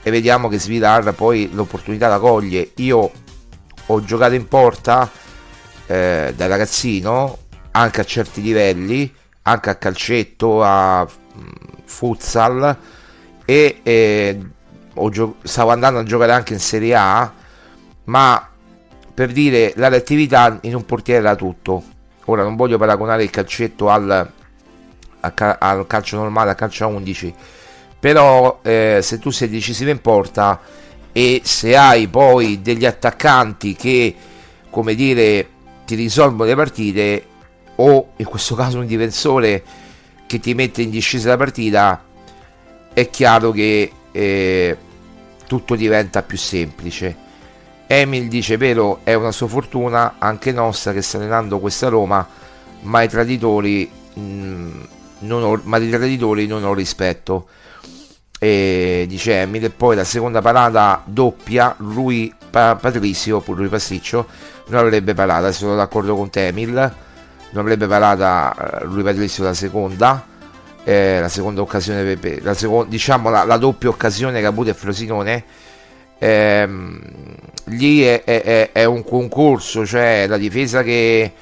e 0.08 0.10
vediamo 0.10 0.48
che 0.48 0.58
Svilar 0.58 1.12
poi 1.14 1.50
l'opportunità 1.52 2.08
la 2.08 2.18
coglie. 2.18 2.70
Io 2.76 3.10
ho 3.86 4.04
giocato 4.04 4.34
in 4.34 4.48
porta 4.48 5.10
eh, 5.86 6.32
da 6.34 6.46
ragazzino, 6.46 7.38
anche 7.72 8.00
a 8.00 8.04
certi 8.04 8.42
livelli, 8.42 9.12
anche 9.42 9.70
a 9.70 9.76
calcetto, 9.76 10.62
a 10.62 11.06
mm, 11.06 11.48
futsal 11.84 12.76
e 13.44 13.80
eh, 13.82 14.40
gio- 15.10 15.36
stavo 15.42 15.70
andando 15.70 16.00
a 16.00 16.04
giocare 16.04 16.32
anche 16.32 16.52
in 16.52 16.60
Serie 16.60 16.94
A, 16.94 17.32
ma 18.04 18.48
per 19.14 19.32
dire 19.32 19.72
la 19.76 19.88
reattività 19.88 20.58
in 20.62 20.74
un 20.74 20.84
portiere 20.84 21.20
era 21.20 21.36
tutto. 21.36 21.82
Ora 22.26 22.42
non 22.42 22.56
voglio 22.56 22.78
paragonare 22.78 23.22
il 23.22 23.30
calcetto 23.30 23.88
al, 23.88 24.30
al 25.20 25.86
calcio 25.86 26.16
normale, 26.16 26.50
al 26.50 26.56
calcio 26.56 26.84
a 26.84 26.88
11 26.88 27.34
però 27.98 28.60
eh, 28.62 29.00
se 29.02 29.18
tu 29.18 29.30
sei 29.30 29.48
decisivo 29.48 29.90
in 29.90 30.00
porta 30.00 30.60
e 31.12 31.40
se 31.44 31.76
hai 31.76 32.06
poi 32.06 32.62
degli 32.62 32.84
attaccanti 32.84 33.74
che 33.74 34.14
come 34.70 34.94
dire 34.94 35.48
ti 35.84 35.94
risolvono 35.96 36.44
le 36.44 36.54
partite 36.54 37.24
o 37.80 38.08
in 38.16 38.24
questo 38.24 38.54
caso 38.54 38.78
un 38.78 38.86
difensore 38.86 39.62
che 40.26 40.40
ti 40.40 40.54
mette 40.54 40.82
in 40.82 40.90
discesa 40.90 41.30
la 41.30 41.36
partita 41.36 42.02
è 42.92 43.10
chiaro 43.10 43.50
che 43.50 43.92
eh, 44.10 44.76
tutto 45.46 45.74
diventa 45.76 46.22
più 46.22 46.36
semplice. 46.36 47.26
Emil 47.86 48.28
dice 48.28 48.56
vero 48.56 49.00
è 49.04 49.14
una 49.14 49.32
sua 49.32 49.48
fortuna 49.48 50.16
anche 50.18 50.52
nostra 50.52 50.92
che 50.92 51.00
sta 51.00 51.16
allenando 51.16 51.58
questa 51.58 51.88
Roma 51.88 52.26
ma 52.82 53.02
i 53.02 53.08
traditori 53.08 53.90
mh, 54.14 54.20
mm, 54.20 54.80
non 55.20 55.42
ho, 55.42 55.60
ma 55.64 55.78
di 55.78 55.88
traditori 55.88 56.46
non 56.46 56.64
ho 56.64 56.74
rispetto. 56.74 57.48
E 58.40 59.06
dice 59.08 59.40
Emil 59.40 59.64
e 59.64 59.70
poi 59.70 59.96
la 59.96 60.04
seconda 60.04 60.40
parata 60.40 61.02
doppia 61.04 61.74
lui 61.78 62.32
pa- 62.50 62.76
Patrizio 62.76 63.40
pure 63.40 63.60
lui 63.60 63.68
Pasticcio 63.68 64.26
non 64.68 64.80
avrebbe 64.80 65.12
parata 65.12 65.50
sono 65.50 65.74
d'accordo 65.74 66.14
con 66.14 66.30
te 66.30 66.46
Emil 66.46 66.94
non 67.50 67.62
avrebbe 67.62 67.86
parata 67.86 68.82
lui 68.82 69.02
Patrizio 69.02 69.44
la 69.44 69.54
seconda 69.54 70.26
eh, 70.84 71.20
la 71.20 71.28
seconda 71.28 71.60
occasione 71.60 72.16
per, 72.16 72.42
la 72.42 72.54
seconda, 72.54 72.88
diciamo 72.88 73.30
la, 73.30 73.44
la, 73.44 73.56
doppia 73.56 73.88
occasione 73.88 74.40
che 74.40 74.46
ha 74.46 74.50
avuto 74.50 74.70
il 74.70 74.74
Frosinone 74.74 75.44
ehm, 76.18 77.00
lì 77.64 78.02
è, 78.02 78.24
è, 78.24 78.70
è, 78.72 78.84
un 78.84 79.04
concorso 79.04 79.84
cioè 79.84 80.26
la 80.26 80.36
difesa 80.38 80.82
che, 80.82 81.32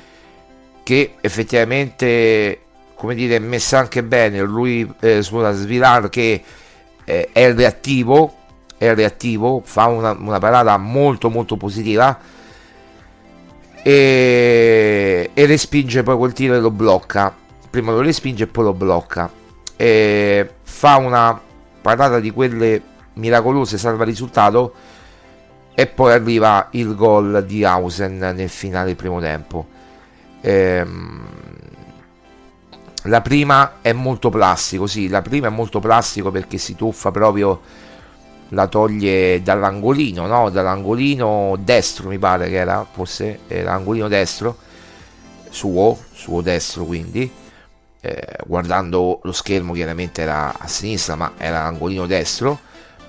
che 0.82 1.14
effettivamente 1.20 2.60
come 2.96 3.14
dire 3.14 3.36
è 3.36 3.38
messa 3.38 3.78
anche 3.78 4.02
bene. 4.02 4.40
Lui 4.40 4.90
eh, 5.00 5.22
sulla 5.22 5.52
Svilar 5.52 6.08
che 6.08 6.42
eh, 7.04 7.28
è 7.30 7.52
reattivo, 7.52 8.34
è 8.76 8.92
reattivo, 8.94 9.62
fa 9.64 9.86
una, 9.86 10.10
una 10.18 10.38
parata 10.38 10.76
molto 10.78 11.30
molto 11.30 11.56
positiva 11.56 12.18
e, 13.86 15.30
e 15.32 15.46
respinge 15.46 16.02
poi 16.02 16.16
quel 16.16 16.32
tiro 16.32 16.54
e 16.54 16.58
lo 16.58 16.72
blocca. 16.72 17.32
Prima 17.70 17.92
lo 17.92 18.00
respinge 18.00 18.42
e 18.42 18.46
poi 18.48 18.64
lo 18.64 18.72
blocca. 18.72 19.30
E 19.76 20.50
fa 20.60 20.96
una 20.96 21.40
parata 21.80 22.18
di 22.18 22.32
quelle 22.32 22.82
miracolose, 23.12 23.78
salva 23.78 24.02
risultato 24.02 24.74
e 25.72 25.86
poi 25.86 26.12
arriva 26.12 26.66
il 26.72 26.96
gol 26.96 27.44
di 27.46 27.62
Hausen 27.62 28.18
nel 28.18 28.48
finale 28.48 28.86
del 28.86 28.96
primo 28.96 29.20
tempo. 29.20 29.68
Ehm, 30.40 31.26
la 33.02 33.20
prima 33.20 33.74
è 33.82 33.92
molto 33.92 34.30
plastico, 34.30 34.88
sì, 34.88 35.06
la 35.06 35.22
prima 35.22 35.46
è 35.46 35.50
molto 35.50 35.78
plastico 35.78 36.32
perché 36.32 36.58
si 36.58 36.74
tuffa 36.74 37.12
proprio, 37.12 37.60
la 38.50 38.66
toglie 38.68 39.42
dall'angolino, 39.42 40.26
no? 40.26 40.50
Dall'angolino 40.50 41.56
destro 41.58 42.08
mi 42.08 42.18
pare 42.18 42.48
che 42.48 42.56
era, 42.56 42.86
forse 42.90 43.40
era 43.48 43.72
l'angolino 43.72 44.08
destro, 44.08 44.56
suo, 45.50 45.98
suo 46.12 46.40
destro 46.42 46.84
quindi, 46.84 47.30
eh, 48.00 48.36
guardando 48.46 49.20
lo 49.22 49.32
schermo 49.32 49.72
chiaramente 49.72 50.22
era 50.22 50.56
a 50.56 50.66
sinistra 50.68 51.16
ma 51.16 51.32
era 51.38 51.62
l'angolino 51.62 52.06
destro 52.06 52.60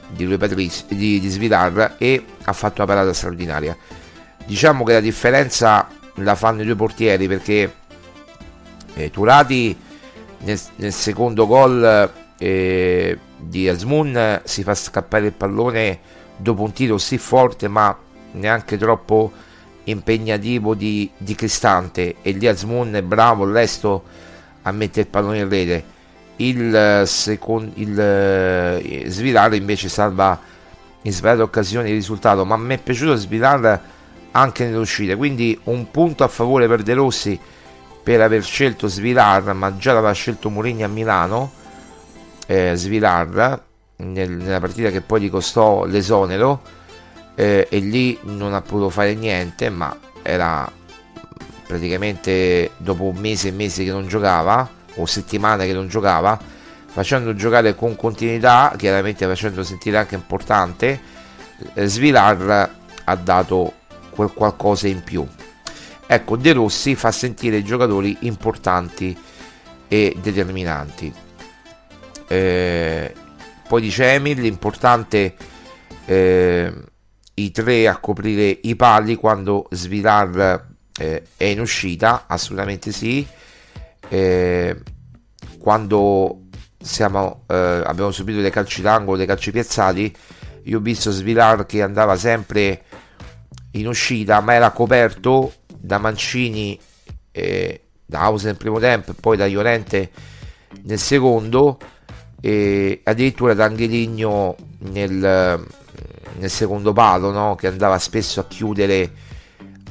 di, 0.09 0.25
Lui 0.25 0.37
Patriz, 0.37 0.85
di, 0.87 1.19
di 1.19 1.29
Svilar 1.29 1.95
e 1.97 2.25
ha 2.43 2.53
fatto 2.53 2.81
una 2.81 2.91
parata 2.91 3.13
straordinaria. 3.13 3.75
Diciamo 4.45 4.83
che 4.83 4.93
la 4.93 4.99
differenza 5.01 5.87
la 6.15 6.35
fanno 6.35 6.61
i 6.61 6.65
due 6.65 6.75
portieri 6.75 7.27
perché 7.27 7.73
eh, 8.95 9.11
Turati 9.11 9.77
nel, 10.39 10.59
nel 10.77 10.93
secondo 10.93 11.45
gol 11.45 12.11
eh, 12.37 13.19
di 13.37 13.69
Asmun 13.69 14.41
si 14.43 14.63
fa 14.63 14.73
scappare 14.75 15.27
il 15.27 15.33
pallone 15.33 15.99
dopo 16.35 16.63
un 16.63 16.71
tiro 16.71 16.97
sì 16.97 17.17
forte 17.17 17.67
ma 17.67 17.95
neanche 18.31 18.77
troppo 18.77 19.31
impegnativo 19.85 20.75
di, 20.75 21.09
di 21.17 21.35
Cristante. 21.35 22.15
E 22.21 22.31
lì 22.31 22.47
Asmun 22.47 22.93
è 22.93 23.01
bravo, 23.01 23.45
lesto 23.45 24.03
a 24.63 24.71
mettere 24.71 25.01
il 25.01 25.07
pallone 25.07 25.39
in 25.39 25.49
rete. 25.49 25.83
Il, 26.37 27.03
secondo, 27.05 27.71
il 27.75 27.99
eh, 27.99 29.03
Svilar 29.07 29.55
invece 29.55 29.89
salva 29.89 30.39
in 31.01 31.11
svariate 31.11 31.41
occasioni 31.41 31.89
il 31.89 31.95
risultato 31.95 32.43
ma 32.45 32.57
mi 32.57 32.75
è 32.75 32.77
piaciuto 32.77 33.15
Svilar 33.15 33.81
anche 34.31 34.65
nell'uscita. 34.65 35.15
Quindi 35.15 35.59
un 35.65 35.89
punto 35.89 36.23
a 36.23 36.27
favore 36.27 36.67
per 36.67 36.83
De 36.83 36.93
Rossi 36.93 37.39
per 38.03 38.21
aver 38.21 38.43
scelto 38.43 38.87
Svilar, 38.87 39.53
ma 39.53 39.75
già 39.77 39.93
l'aveva 39.93 40.13
scelto 40.13 40.49
Mourinho 40.49 40.85
a 40.85 40.87
Milano, 40.87 41.51
eh, 42.47 42.73
Svilar, 42.75 43.61
nel, 43.97 44.31
nella 44.31 44.59
partita 44.59 44.89
che 44.89 45.01
poi 45.01 45.21
gli 45.21 45.29
costò 45.29 45.85
l'esonero, 45.85 46.61
eh, 47.35 47.67
e 47.69 47.77
lì 47.77 48.17
non 48.23 48.53
ha 48.53 48.61
potuto 48.61 48.89
fare 48.89 49.13
niente, 49.13 49.69
ma 49.69 49.95
era 50.23 50.69
praticamente 51.67 52.71
dopo 52.77 53.03
un 53.03 53.17
mese 53.17 53.49
e 53.49 53.51
mesi 53.51 53.83
che 53.83 53.91
non 53.91 54.07
giocava, 54.07 54.67
o 54.95 55.05
settimane 55.05 55.67
che 55.67 55.73
non 55.73 55.87
giocava, 55.87 56.39
facendo 56.87 57.35
giocare 57.35 57.75
con 57.75 57.95
continuità, 57.95 58.73
chiaramente 58.75 59.27
facendo 59.27 59.63
sentire 59.63 59.97
anche 59.97 60.15
importante, 60.15 60.99
eh, 61.73 61.85
Svilar 61.85 62.75
ha 63.03 63.15
dato 63.15 63.73
quel 64.09 64.31
qualcosa 64.33 64.87
in 64.87 65.03
più. 65.03 65.25
Ecco, 66.07 66.37
De 66.37 66.53
Rossi 66.53 66.95
fa 66.95 67.11
sentire 67.11 67.57
i 67.57 67.63
giocatori 67.63 68.17
importanti 68.21 69.15
e 69.87 70.15
determinanti. 70.19 71.13
Eh, 72.27 73.13
poi 73.67 73.81
dice 73.81 74.13
Emil, 74.13 74.41
l'importante 74.41 75.35
eh, 76.05 76.73
i 77.35 77.51
tre 77.51 77.87
a 77.87 77.97
coprire 77.97 78.59
i 78.63 78.75
pali 78.75 79.15
quando 79.15 79.67
Svilar 79.71 80.67
eh, 80.97 81.23
è 81.35 81.45
in 81.45 81.59
uscita, 81.59 82.25
assolutamente 82.27 82.91
sì. 82.91 83.25
Eh, 84.09 84.75
quando 85.59 86.43
siamo, 86.79 87.43
eh, 87.47 87.81
abbiamo 87.85 88.11
subito 88.11 88.41
dei 88.41 88.51
calci 88.51 88.81
d'angolo, 88.81 89.17
dei 89.17 89.25
calci 89.25 89.51
piazzati, 89.51 90.15
io 90.63 90.77
ho 90.77 90.81
visto 90.81 91.11
Svilar 91.11 91.65
che 91.65 91.81
andava 91.81 92.15
sempre 92.15 92.83
in 93.71 93.87
uscita, 93.87 94.39
ma 94.41 94.53
era 94.53 94.71
coperto 94.71 95.53
da 95.77 95.97
Mancini, 95.97 96.79
da 98.07 98.21
Hausen 98.21 98.47
nel 98.47 98.57
primo 98.57 98.79
tempo 98.79 99.11
e 99.11 99.13
poi 99.13 99.37
da 99.37 99.45
Llorente 99.45 100.09
nel 100.83 100.97
secondo 100.97 101.77
e 102.47 103.01
addirittura 103.03 103.53
da 103.53 103.65
Angeligno 103.65 104.55
nel, 104.91 105.11
nel 106.37 106.49
secondo 106.49 106.93
palo 106.93 107.31
no? 107.31 107.55
che 107.55 107.67
andava 107.67 107.99
spesso 107.99 108.39
a 108.39 108.45
chiudere 108.47 109.11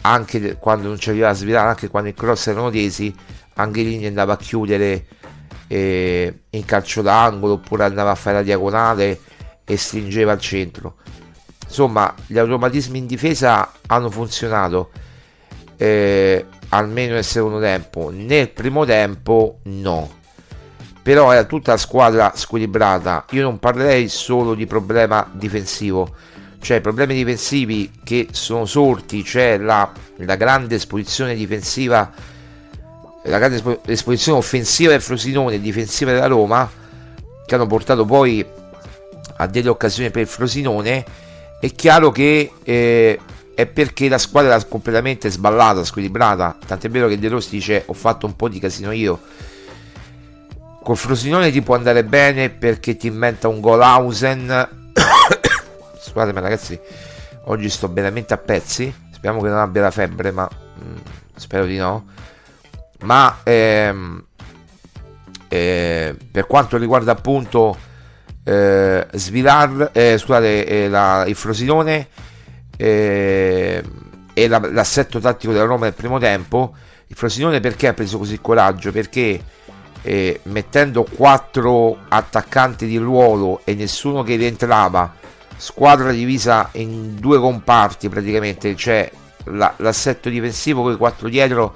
anche 0.00 0.56
quando 0.56 0.88
non 0.88 0.96
c'era 0.96 1.34
svirare 1.34 1.68
anche 1.68 1.88
quando 1.88 2.08
il 2.08 2.14
cross 2.14 2.46
erano 2.46 2.70
tesi 2.70 3.14
Angeligno 3.56 4.08
andava 4.08 4.32
a 4.32 4.36
chiudere 4.38 5.04
eh, 5.66 6.40
in 6.48 6.64
calcio 6.64 7.02
d'angolo 7.02 7.52
oppure 7.54 7.84
andava 7.84 8.12
a 8.12 8.14
fare 8.14 8.36
la 8.36 8.42
diagonale 8.42 9.20
e 9.62 9.76
stringeva 9.76 10.32
al 10.32 10.40
centro 10.40 10.94
insomma 11.62 12.14
gli 12.24 12.38
automatismi 12.38 12.96
in 12.96 13.06
difesa 13.06 13.70
hanno 13.86 14.08
funzionato 14.08 14.92
eh, 15.76 16.46
almeno 16.70 17.14
nel 17.14 17.24
secondo 17.24 17.60
tempo. 17.60 18.10
Nel 18.10 18.48
primo 18.50 18.86
tempo 18.86 19.58
no. 19.64 20.24
Però 21.06 21.30
era 21.30 21.44
tutta 21.44 21.70
la 21.70 21.76
squadra 21.76 22.32
squilibrata. 22.34 23.26
Io 23.30 23.42
non 23.42 23.60
parlerei 23.60 24.08
solo 24.08 24.54
di 24.54 24.66
problema 24.66 25.24
difensivo. 25.30 26.12
Cioè 26.60 26.80
problemi 26.80 27.14
difensivi 27.14 27.92
che 28.02 28.26
sono 28.32 28.64
sorti, 28.64 29.22
cioè 29.22 29.56
la, 29.56 29.88
la 30.16 30.34
grande 30.34 30.74
esposizione 30.74 31.36
difensiva, 31.36 32.10
la 33.22 33.38
grande 33.38 33.82
esposizione 33.86 34.38
offensiva 34.38 34.90
del 34.90 35.00
Frosinone 35.00 35.54
e 35.54 35.60
difensiva 35.60 36.10
della 36.10 36.26
Roma, 36.26 36.68
che 37.46 37.54
hanno 37.54 37.68
portato 37.68 38.04
poi 38.04 38.44
a 39.36 39.46
delle 39.46 39.68
occasioni 39.68 40.10
per 40.10 40.22
il 40.22 40.28
Frosinone. 40.28 41.04
È 41.60 41.70
chiaro 41.70 42.10
che 42.10 42.50
eh, 42.64 43.20
è 43.54 43.66
perché 43.66 44.08
la 44.08 44.18
squadra 44.18 44.54
era 44.54 44.64
completamente 44.64 45.30
sballata, 45.30 45.84
squilibrata. 45.84 46.58
Tant'è 46.66 46.90
vero 46.90 47.06
che 47.06 47.16
De 47.16 47.28
Rossi 47.28 47.50
dice: 47.50 47.84
Ho 47.86 47.92
fatto 47.92 48.26
un 48.26 48.34
po' 48.34 48.48
di 48.48 48.58
casino 48.58 48.90
io. 48.90 49.20
Col 50.86 50.96
Frosinone 50.96 51.50
ti 51.50 51.62
può 51.62 51.74
andare 51.74 52.04
bene 52.04 52.48
perché 52.48 52.96
ti 52.96 53.08
inventa 53.08 53.48
un 53.48 53.58
gol 53.58 53.82
Hausen 53.82 54.92
scusatemi 56.00 56.40
ragazzi, 56.40 56.78
oggi 57.46 57.68
sto 57.68 57.92
veramente 57.92 58.32
a 58.34 58.36
pezzi, 58.36 58.94
speriamo 59.10 59.42
che 59.42 59.48
non 59.48 59.58
abbia 59.58 59.82
la 59.82 59.90
febbre, 59.90 60.30
ma 60.30 60.48
mh, 60.48 60.84
mm, 60.88 60.96
spero 61.34 61.64
di 61.64 61.76
no. 61.76 62.06
Ma 63.00 63.40
ehm, 63.42 64.26
eh, 65.48 66.14
per 66.30 66.46
quanto 66.46 66.76
riguarda 66.76 67.10
appunto 67.10 67.76
eh, 68.44 69.08
Svilar, 69.12 69.90
eh, 69.92 70.16
scusate, 70.18 70.66
eh, 70.66 70.88
la, 70.88 71.24
il 71.26 71.34
Frosinone 71.34 72.06
eh, 72.76 73.82
e 74.32 74.46
la, 74.46 74.60
l'assetto 74.70 75.18
tattico 75.18 75.52
della 75.52 75.64
Roma 75.64 75.86
nel 75.86 75.94
primo 75.94 76.20
tempo, 76.20 76.76
il 77.08 77.16
Frosinone 77.16 77.58
perché 77.58 77.88
ha 77.88 77.92
preso 77.92 78.18
così 78.18 78.40
coraggio? 78.40 78.92
Perché 78.92 79.42
eh, 80.02 80.40
mettendo 80.44 81.04
quattro 81.04 81.98
attaccanti 82.08 82.86
di 82.86 82.96
ruolo 82.96 83.60
e 83.64 83.74
nessuno 83.74 84.22
che 84.22 84.36
rientrava, 84.36 85.14
squadra 85.56 86.12
divisa 86.12 86.68
in 86.72 87.16
due 87.16 87.38
comparti 87.38 88.08
praticamente, 88.08 88.76
cioè 88.76 89.10
la, 89.44 89.72
l'assetto 89.78 90.28
difensivo 90.28 90.82
con 90.82 90.92
i 90.92 90.96
quattro 90.96 91.28
dietro 91.28 91.74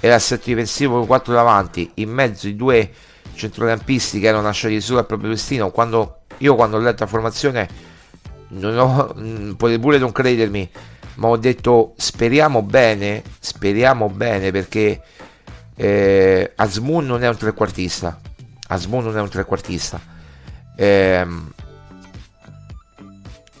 e 0.00 0.08
l'assetto 0.08 0.44
difensivo 0.46 0.94
con 0.94 1.02
i 1.04 1.06
quattro 1.06 1.32
davanti, 1.32 1.90
in 1.94 2.10
mezzo 2.10 2.48
i 2.48 2.56
due 2.56 2.90
centrocampisti 3.34 4.20
che 4.20 4.26
erano 4.26 4.44
lasciati 4.44 4.80
solo 4.80 5.00
al 5.00 5.06
proprio 5.06 5.30
destino. 5.30 5.70
Quando 5.70 6.20
io 6.38 6.54
quando 6.54 6.76
ho 6.76 6.80
letto 6.80 7.04
la 7.04 7.10
formazione 7.10 7.68
non 8.48 8.78
ho, 8.78 9.14
mm, 9.18 9.52
potete 9.52 9.78
pure 9.78 9.98
non 9.98 10.12
credermi, 10.12 10.68
ma 11.16 11.28
ho 11.28 11.36
detto 11.36 11.92
speriamo 11.96 12.62
bene, 12.62 13.22
speriamo 13.38 14.08
bene 14.08 14.50
perché 14.50 15.02
eh, 15.80 16.52
Asmun 16.56 17.06
non 17.06 17.24
è 17.24 17.28
un 17.28 17.36
trequartista. 17.36 18.20
Asmun 18.68 19.04
non 19.04 19.16
è 19.16 19.20
un 19.20 19.30
trequartista. 19.30 19.98
Eh, 20.76 21.26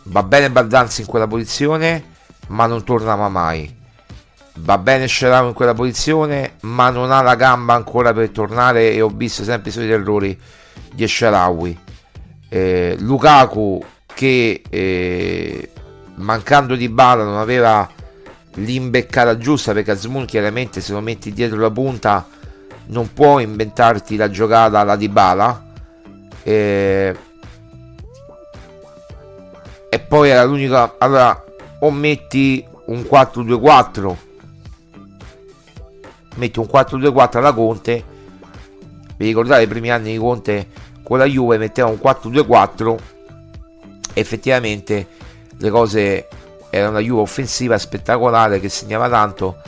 va 0.02 0.22
bene 0.22 0.50
Baldanzi 0.50 1.00
in 1.00 1.06
quella 1.06 1.26
posizione, 1.26 2.04
ma 2.48 2.66
non 2.66 2.84
tornava 2.84 3.28
mai 3.28 3.78
va 4.62 4.76
bene 4.76 5.06
Scerano 5.06 5.48
in 5.48 5.54
quella 5.54 5.74
posizione 5.74 6.56
ma 6.62 6.90
non 6.90 7.12
ha 7.12 7.22
la 7.22 7.34
gamba 7.34 7.74
ancora 7.74 8.12
per 8.12 8.30
tornare 8.30 8.92
e 8.92 9.00
ho 9.00 9.08
visto 9.08 9.44
sempre 9.44 9.70
i 9.70 9.72
suoi 9.72 9.90
errori 9.90 10.38
di 10.92 11.06
Sharawi 11.06 11.78
eh, 12.48 12.96
Lukaku 12.98 13.82
che 14.12 14.60
eh, 14.68 15.70
mancando 16.16 16.74
di 16.74 16.88
bala 16.88 17.24
non 17.24 17.38
aveva 17.38 17.88
l'imbeccata 18.54 19.36
giusta 19.36 19.72
perché 19.72 19.92
Asmun 19.92 20.24
chiaramente 20.24 20.80
se 20.80 20.92
lo 20.92 21.00
metti 21.00 21.32
dietro 21.32 21.58
la 21.58 21.70
punta 21.70 22.26
non 22.86 23.12
può 23.12 23.38
inventarti 23.38 24.16
la 24.16 24.28
giocata 24.28 24.80
alla 24.80 24.96
di 24.96 25.08
bala 25.08 25.66
eh, 26.42 27.16
e 29.88 29.98
poi 30.00 30.30
era 30.30 30.44
l'unica 30.44 30.96
allora 30.98 31.44
o 31.80 31.90
metti 31.90 32.64
un 32.86 33.00
4-2-4 33.00 34.14
metti 36.36 36.58
un 36.58 36.68
4-2-4 36.72 37.36
alla 37.38 37.52
Conte 37.52 38.04
vi 39.16 39.26
ricordate 39.26 39.62
i 39.62 39.68
primi 39.68 39.90
anni 39.90 40.12
di 40.12 40.18
Conte 40.18 40.68
con 41.02 41.18
la 41.18 41.24
Juve 41.26 41.58
metteva 41.58 41.88
un 41.88 41.98
4-2-4 42.02 42.96
effettivamente 44.14 45.06
le 45.58 45.70
cose 45.70 46.28
era 46.70 46.88
una 46.88 47.00
Juve 47.00 47.20
offensiva 47.22 47.76
spettacolare 47.78 48.60
che 48.60 48.68
segnava 48.68 49.08
tanto 49.08 49.60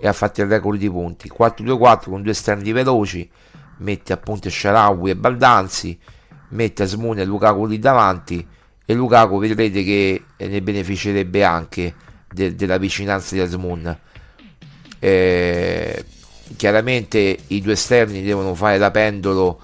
e 0.00 0.06
ha 0.06 0.12
fatto 0.12 0.42
il 0.42 0.48
record 0.48 0.78
di 0.78 0.90
punti. 0.90 1.30
4-2-4 1.30 2.04
con 2.04 2.22
due 2.22 2.32
esterni 2.32 2.72
veloci 2.72 3.28
mette 3.78 4.12
appunto 4.12 4.50
Sharawi 4.50 5.10
e 5.10 5.16
Baldanzi 5.16 5.98
mette 6.50 6.82
Asmune 6.82 7.22
e 7.22 7.24
Lukaku 7.24 7.66
lì 7.66 7.78
davanti 7.78 8.46
e 8.84 8.94
Lukaku 8.94 9.38
vedrete 9.38 9.82
che 9.82 10.24
ne 10.36 10.62
beneficerebbe 10.62 11.42
anche 11.44 11.94
de- 12.30 12.54
della 12.54 12.76
vicinanza 12.76 13.34
di 13.34 13.40
Asmun 13.40 13.98
eh, 14.98 16.04
chiaramente 16.56 17.38
i 17.48 17.60
due 17.60 17.72
esterni 17.72 18.22
devono 18.22 18.54
fare 18.54 18.78
da 18.78 18.90
pendolo 18.90 19.60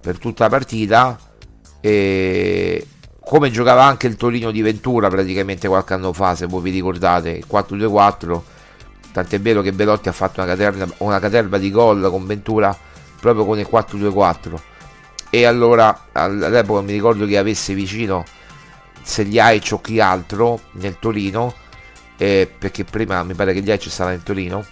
per 0.00 0.18
tutta 0.18 0.44
la 0.44 0.50
partita 0.50 1.18
e 1.80 2.86
come 3.28 3.50
giocava 3.50 3.84
anche 3.84 4.06
il 4.06 4.16
Torino 4.16 4.50
di 4.50 4.62
Ventura 4.62 5.08
praticamente 5.08 5.68
qualche 5.68 5.92
anno 5.92 6.14
fa 6.14 6.34
se 6.34 6.46
voi 6.46 6.62
vi 6.62 6.70
ricordate 6.70 7.28
il 7.28 7.44
4-2-4 7.46 8.40
tant'è 9.12 9.38
vero 9.38 9.60
che 9.60 9.74
Belotti 9.74 10.08
ha 10.08 10.12
fatto 10.12 10.40
una 10.40 10.48
caterva, 10.48 10.88
una 10.98 11.18
caterva 11.18 11.58
di 11.58 11.70
gol 11.70 12.08
con 12.08 12.24
Ventura 12.24 12.74
proprio 13.20 13.44
con 13.44 13.58
il 13.58 13.68
4-2-4 13.70 14.54
e 15.28 15.44
allora 15.44 16.06
all'epoca 16.12 16.80
mi 16.80 16.92
ricordo 16.92 17.26
che 17.26 17.36
avesse 17.36 17.74
vicino 17.74 18.24
Segliaic 19.02 19.72
o 19.72 19.80
chi 19.82 20.00
altro 20.00 20.60
nel 20.72 20.96
Torino 20.98 21.52
eh, 22.16 22.50
perché 22.58 22.84
prima 22.84 23.22
mi 23.24 23.34
pare 23.34 23.52
che 23.52 23.60
gli 23.60 23.70
Edge 23.70 23.90
stava 23.90 24.12
in 24.12 24.22
Torino 24.22 24.64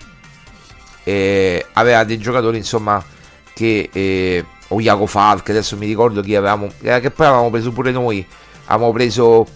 eh, 1.04 1.66
aveva 1.74 2.04
dei 2.04 2.16
giocatori 2.16 2.56
insomma 2.56 3.04
che 3.52 3.90
eh, 3.92 4.44
o 4.68 4.80
Iago 4.80 5.04
Falk 5.04 5.50
adesso 5.50 5.76
mi 5.76 5.84
ricordo 5.84 6.22
chi 6.22 6.34
avevamo 6.34 6.70
eh, 6.80 7.00
che 7.00 7.10
poi 7.10 7.26
avevamo 7.26 7.50
preso 7.50 7.70
pure 7.70 7.90
noi 7.90 8.26
avevamo 8.66 8.92
preso 8.92 9.46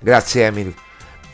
grazie 0.00 0.46
Emil. 0.46 0.74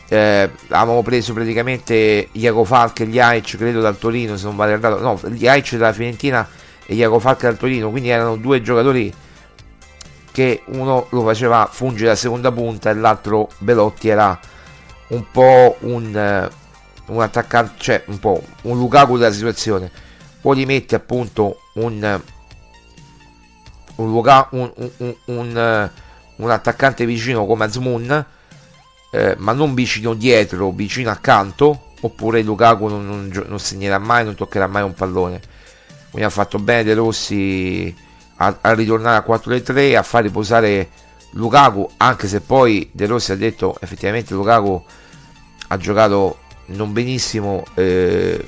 Eh, 0.08 0.50
avevamo 0.68 1.02
preso 1.02 1.32
praticamente 1.32 2.28
Iago 2.32 2.64
Falk 2.64 3.00
e 3.00 3.06
gli 3.06 3.18
Aic 3.18 3.56
credo 3.56 3.80
dal 3.80 3.98
Torino 3.98 4.36
se 4.36 4.44
non 4.44 4.56
vado 4.56 4.72
errato. 4.72 5.00
No 5.00 5.18
gli 5.30 5.46
Aic 5.46 5.76
dalla 5.76 5.92
Fiorentina 5.92 6.48
e 6.86 6.94
Iago 6.94 7.18
Falk 7.18 7.42
dal 7.42 7.56
Torino. 7.56 7.90
Quindi 7.90 8.10
erano 8.10 8.36
due 8.36 8.62
giocatori 8.62 9.12
che 10.30 10.62
uno 10.66 11.06
lo 11.10 11.22
faceva 11.22 11.68
fungere 11.70 12.08
da 12.08 12.16
seconda 12.16 12.50
punta 12.50 12.90
e 12.90 12.94
l'altro 12.94 13.48
Belotti 13.58 14.08
era 14.08 14.38
un 15.08 15.24
po' 15.30 15.76
un, 15.80 16.16
eh, 16.16 16.50
un 17.06 17.20
attaccante, 17.20 17.74
cioè 17.78 18.02
un 18.06 18.18
po' 18.18 18.42
un 18.62 18.76
Lukaku 18.78 19.16
della 19.16 19.32
situazione. 19.32 19.90
Poi 20.40 20.58
gli 20.58 20.66
metti 20.66 20.94
appunto 20.94 21.60
un 21.74 22.20
un, 23.96 24.22
un, 24.50 24.72
un, 24.74 25.14
un, 25.26 25.56
eh, 25.56 25.90
un 26.36 26.50
attaccante 26.50 27.06
vicino 27.06 27.46
come 27.46 27.64
Azmoun, 27.64 28.26
eh, 29.10 29.34
ma 29.38 29.52
non 29.52 29.74
vicino 29.74 30.14
dietro, 30.14 30.70
vicino 30.70 31.10
accanto, 31.10 31.92
oppure 32.00 32.42
Lukaku 32.42 32.88
non, 32.88 33.06
non, 33.06 33.44
non, 33.46 33.58
segnerà 33.58 33.98
mai, 33.98 34.24
non 34.24 34.34
toccherà 34.34 34.66
mai 34.66 34.82
un 34.82 34.94
pallone. 34.94 35.40
Quindi 36.10 36.26
ha 36.28 36.30
fatto 36.30 36.58
bene 36.58 36.84
De 36.84 36.94
Rossi 36.94 37.94
a, 38.36 38.58
a 38.60 38.74
ritornare 38.74 39.16
a 39.16 39.24
4-3, 39.26 39.96
a 39.96 40.02
far 40.02 40.22
riposare 40.22 40.90
Lukaku, 41.32 41.88
anche 41.96 42.28
se 42.28 42.40
poi 42.40 42.88
De 42.92 43.06
Rossi 43.06 43.32
ha 43.32 43.36
detto 43.36 43.76
effettivamente 43.80 44.34
Lukaku 44.34 44.84
ha 45.68 45.76
giocato 45.76 46.38
non 46.66 46.92
benissimo, 46.92 47.64
eh, 47.74 48.42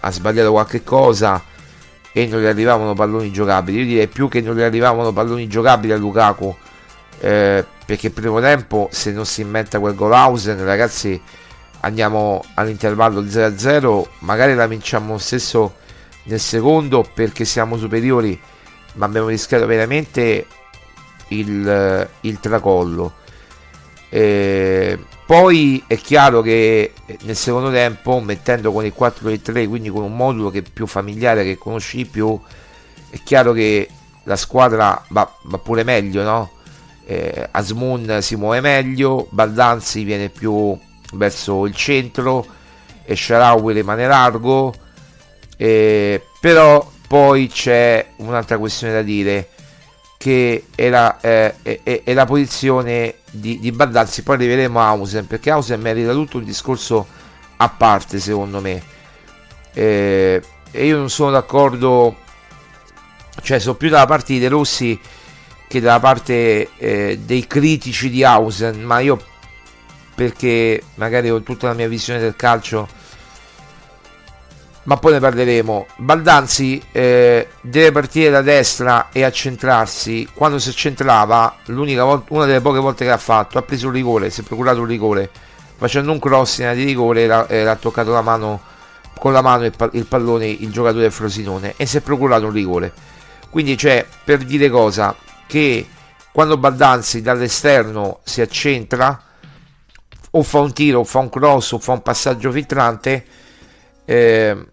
ha 0.00 0.10
sbagliato 0.10 0.50
qualche 0.50 0.82
cosa 0.82 1.42
e 2.12 2.26
non 2.26 2.40
gli 2.40 2.46
arrivavano 2.46 2.94
palloni 2.94 3.30
giocabili. 3.30 3.78
Io 3.78 3.84
direi 3.84 4.08
più 4.08 4.28
che 4.28 4.40
non 4.40 4.56
gli 4.56 4.62
arrivavano 4.62 5.12
palloni 5.12 5.46
giocabili 5.48 5.92
a 5.92 5.96
Lukaku, 5.96 6.54
eh, 7.20 7.64
perché 7.84 8.08
il 8.08 8.12
primo 8.12 8.40
tempo 8.40 8.88
se 8.90 9.12
non 9.12 9.26
si 9.26 9.40
inventa 9.42 9.78
quel 9.78 9.94
gol 9.94 10.12
Hausen, 10.12 10.62
ragazzi, 10.64 11.20
andiamo 11.80 12.44
all'intervallo 12.54 13.22
0-0, 13.22 14.06
magari 14.20 14.54
la 14.54 14.66
vinciamo 14.66 15.12
lo 15.12 15.18
stesso 15.18 15.76
nel 16.24 16.40
secondo 16.40 17.04
perché 17.14 17.44
siamo 17.44 17.78
superiori, 17.78 18.38
ma 18.94 19.06
abbiamo 19.06 19.28
rischiato 19.28 19.66
veramente 19.66 20.46
il, 21.28 22.08
il 22.20 22.40
tracollo. 22.40 23.24
Eh, 24.08 24.98
poi 25.26 25.82
è 25.86 25.96
chiaro 25.96 26.40
che 26.40 26.92
nel 27.22 27.36
secondo 27.36 27.70
tempo, 27.70 28.20
mettendo 28.20 28.72
con 28.72 28.84
il 28.84 28.94
4-3, 28.96 29.68
quindi 29.68 29.88
con 29.88 30.04
un 30.04 30.14
modulo 30.14 30.50
che 30.50 30.60
è 30.60 30.62
più 30.62 30.86
familiare, 30.86 31.44
che 31.44 31.58
conosci 31.58 31.98
di 31.98 32.06
più, 32.06 32.38
è 33.10 33.20
chiaro 33.24 33.52
che 33.52 33.88
la 34.24 34.36
squadra 34.36 35.04
va, 35.08 35.30
va 35.42 35.58
pure 35.58 35.82
meglio, 35.82 36.22
no? 36.22 36.50
Eh, 37.08 37.48
Asmun 37.52 38.18
si 38.20 38.34
muove 38.34 38.60
meglio, 38.60 39.28
Baldanzi 39.30 40.02
viene 40.02 40.28
più 40.28 40.76
verso 41.12 41.64
il 41.66 41.74
centro 41.74 42.44
e 43.04 43.14
Sharawi 43.14 43.72
rimane 43.72 44.06
largo. 44.06 44.74
Eh, 45.56 46.20
però 46.40 46.90
poi 47.06 47.48
c'è 47.48 48.04
un'altra 48.16 48.58
questione 48.58 48.92
da 48.92 49.02
dire 49.02 49.50
che 50.18 50.64
è 50.74 50.88
la, 50.88 51.20
eh, 51.20 51.54
è, 51.62 52.02
è 52.02 52.12
la 52.12 52.24
posizione 52.24 53.16
di, 53.30 53.60
di 53.60 53.70
Baldanzi. 53.70 54.22
Poi 54.22 54.34
arriveremo 54.34 54.80
a 54.80 54.88
Hausen 54.88 55.26
perché 55.26 55.50
Hausen 55.50 55.80
merita 55.80 56.12
tutto 56.12 56.38
un 56.38 56.44
discorso 56.44 57.06
a 57.58 57.68
parte, 57.68 58.18
secondo 58.18 58.60
me. 58.60 58.82
Eh, 59.72 60.42
e 60.72 60.84
io 60.84 60.96
non 60.96 61.08
sono 61.08 61.30
d'accordo, 61.30 62.16
cioè, 63.42 63.58
sono 63.58 63.76
più 63.76 63.88
dalla 63.88 64.06
parte 64.06 64.38
dei 64.38 64.48
Rossi 64.48 64.98
che 65.68 65.80
dalla 65.80 66.00
parte 66.00 66.70
eh, 66.76 67.20
dei 67.22 67.46
critici 67.46 68.10
di 68.10 68.24
Hausen. 68.24 68.82
Ma 68.82 69.00
io, 69.00 69.18
perché 70.14 70.82
magari 70.94 71.30
ho 71.30 71.42
tutta 71.42 71.68
la 71.68 71.74
mia 71.74 71.88
visione 71.88 72.20
del 72.20 72.36
calcio 72.36 72.88
ma 74.86 74.96
poi 74.96 75.12
ne 75.12 75.20
parleremo. 75.20 75.86
Baldanzi 75.96 76.82
eh, 76.92 77.48
deve 77.60 77.92
partire 77.92 78.30
da 78.30 78.42
destra 78.42 79.08
e 79.12 79.22
accentrarsi. 79.22 80.28
Quando 80.32 80.58
si 80.58 80.68
accentrava, 80.68 81.56
l'unica 81.66 82.04
volta, 82.04 82.32
una 82.34 82.46
delle 82.46 82.60
poche 82.60 82.78
volte 82.78 83.04
che 83.04 83.10
ha 83.10 83.18
fatto, 83.18 83.58
ha 83.58 83.62
preso 83.62 83.88
un 83.88 83.92
rigore, 83.92 84.30
si 84.30 84.40
è 84.40 84.44
procurato 84.44 84.80
un 84.80 84.86
rigore, 84.86 85.30
facendo 85.76 86.12
un 86.12 86.18
cross 86.18 86.58
in 86.58 86.66
area 86.66 86.76
di 86.76 86.84
rigore, 86.84 87.22
era, 87.22 87.48
era 87.48 87.76
toccato 87.76 88.12
la 88.12 88.22
mano 88.22 88.74
con 89.18 89.32
la 89.32 89.40
mano 89.40 89.64
il, 89.64 90.06
pallone 90.06 90.46
il 90.46 90.70
giocatore 90.70 91.10
Frosinone 91.10 91.72
e 91.76 91.86
si 91.86 91.96
è 91.96 92.00
procurato 92.00 92.46
un 92.46 92.52
rigore. 92.52 92.92
Quindi 93.50 93.74
c'è 93.74 94.06
per 94.24 94.44
dire 94.44 94.68
cosa 94.68 95.14
che 95.46 95.86
quando 96.32 96.58
Baldanzi 96.58 97.22
dall'esterno 97.22 98.20
si 98.24 98.40
accentra 98.40 99.22
o 100.30 100.42
fa 100.42 100.60
un 100.60 100.72
tiro, 100.72 101.00
o 101.00 101.04
fa 101.04 101.20
un 101.20 101.30
cross, 101.30 101.72
o 101.72 101.78
fa 101.78 101.92
un 101.92 102.02
passaggio 102.02 102.50
filtrante, 102.52 103.24
eh, 104.04 104.66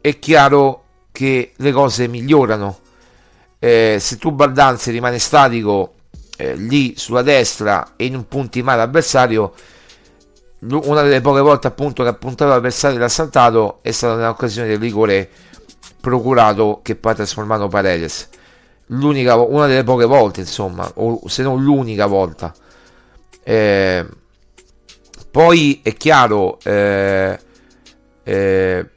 è 0.00 0.18
chiaro 0.18 0.84
che 1.12 1.52
le 1.54 1.72
cose 1.72 2.08
migliorano. 2.08 2.80
Eh, 3.60 3.98
se 4.00 4.16
tu 4.16 4.32
Baldanzi 4.32 4.90
rimane 4.90 5.18
statico 5.18 5.94
eh, 6.36 6.56
lì 6.56 6.94
sulla 6.96 7.22
destra 7.22 7.92
e 7.96 8.10
punto 8.28 8.58
in 8.58 8.64
mano 8.64 8.82
all'avversario, 8.82 9.54
una 10.60 11.02
delle 11.02 11.20
poche 11.20 11.40
volte 11.40 11.66
appunto 11.66 12.02
che 12.02 12.08
ha 12.08 12.14
puntato 12.14 12.50
l'avversario 12.50 12.96
e 12.96 13.00
l'ha 13.00 13.08
saltato 13.08 13.78
è 13.82 13.90
stata 13.90 14.16
nell'occasione 14.16 14.68
del 14.68 14.78
rigore 14.78 15.30
procurato 16.00 16.80
che 16.82 16.96
poi 16.96 17.12
ha 17.12 17.14
trasformato 17.14 17.68
Paredes. 17.68 18.28
L'unica, 18.88 19.36
una 19.36 19.66
delle 19.66 19.84
poche 19.84 20.04
volte, 20.04 20.40
insomma, 20.40 20.90
o 20.94 21.26
se 21.26 21.42
non 21.42 21.62
l'unica 21.62 22.06
volta. 22.06 22.54
Eh, 23.42 24.06
poi 25.30 25.80
è 25.82 25.94
chiaro, 25.94 26.58
eh, 26.62 27.38
eh, 28.22 28.88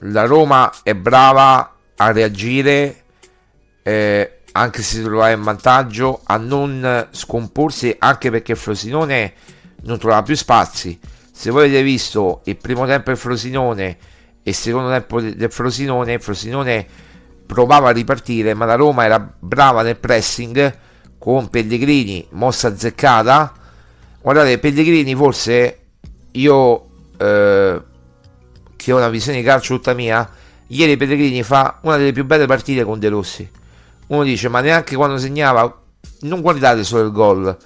la 0.00 0.24
Roma 0.26 0.72
è 0.82 0.94
brava 0.94 1.76
a 1.96 2.12
reagire 2.12 3.04
eh, 3.82 4.40
anche 4.52 4.82
se 4.82 4.96
si 4.96 5.02
trova 5.02 5.30
in 5.30 5.42
vantaggio, 5.42 6.20
a 6.24 6.36
non 6.36 7.08
scomporsi 7.10 7.94
anche 7.98 8.30
perché 8.30 8.54
Frosinone 8.54 9.32
non 9.82 9.98
trovava 9.98 10.22
più 10.22 10.36
spazi. 10.36 10.98
Se 11.32 11.50
voi 11.50 11.64
avete 11.64 11.82
visto 11.82 12.42
il 12.44 12.56
primo 12.56 12.86
tempo 12.86 13.10
del 13.10 13.16
Frosinone 13.16 13.86
e 14.42 14.50
il 14.50 14.54
secondo 14.54 14.90
tempo 14.90 15.20
del 15.20 15.50
Frosinone, 15.50 16.18
Frosinone 16.18 16.86
provava 17.46 17.88
a 17.88 17.92
ripartire, 17.92 18.54
ma 18.54 18.64
la 18.64 18.74
Roma 18.74 19.04
era 19.04 19.34
brava 19.38 19.82
nel 19.82 19.96
pressing 19.96 20.78
con 21.18 21.48
Pellegrini, 21.48 22.26
mossa 22.30 22.68
azzeccata. 22.68 23.52
Guardate, 24.20 24.58
Pellegrini 24.58 25.14
forse 25.14 25.78
io 26.32 26.86
eh, 27.18 27.82
che 28.76 28.92
ho 28.92 28.96
una 28.96 29.08
visione 29.08 29.38
di 29.38 29.44
calcio 29.44 29.74
tutta 29.74 29.94
mia, 29.94 30.28
ieri 30.66 30.96
Pellegrini 30.96 31.42
fa 31.42 31.78
una 31.82 31.96
delle 31.96 32.12
più 32.12 32.24
belle 32.24 32.46
partite 32.46 32.84
con 32.84 32.98
De 32.98 33.08
Rossi. 33.08 33.50
Uno 34.08 34.22
dice, 34.22 34.48
ma 34.48 34.60
neanche 34.60 34.96
quando 34.96 35.16
segnava, 35.16 35.82
non 36.20 36.40
guardate 36.40 36.84
solo 36.84 37.04
il 37.04 37.12
gol, 37.12 37.56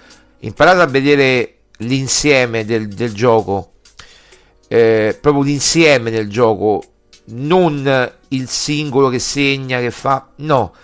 imparate 0.41 0.81
a 0.81 0.87
vedere 0.87 1.55
l'insieme 1.79 2.65
del, 2.65 2.89
del 2.89 3.13
gioco, 3.13 3.73
eh, 4.69 5.17
proprio 5.21 5.43
l'insieme 5.43 6.11
del 6.11 6.29
gioco, 6.29 6.83
non 7.31 8.13
il 8.29 8.49
singolo 8.49 9.09
che 9.09 9.19
segna, 9.19 9.81
che 9.81 9.91
fa, 9.91 10.29
no, 10.37 10.75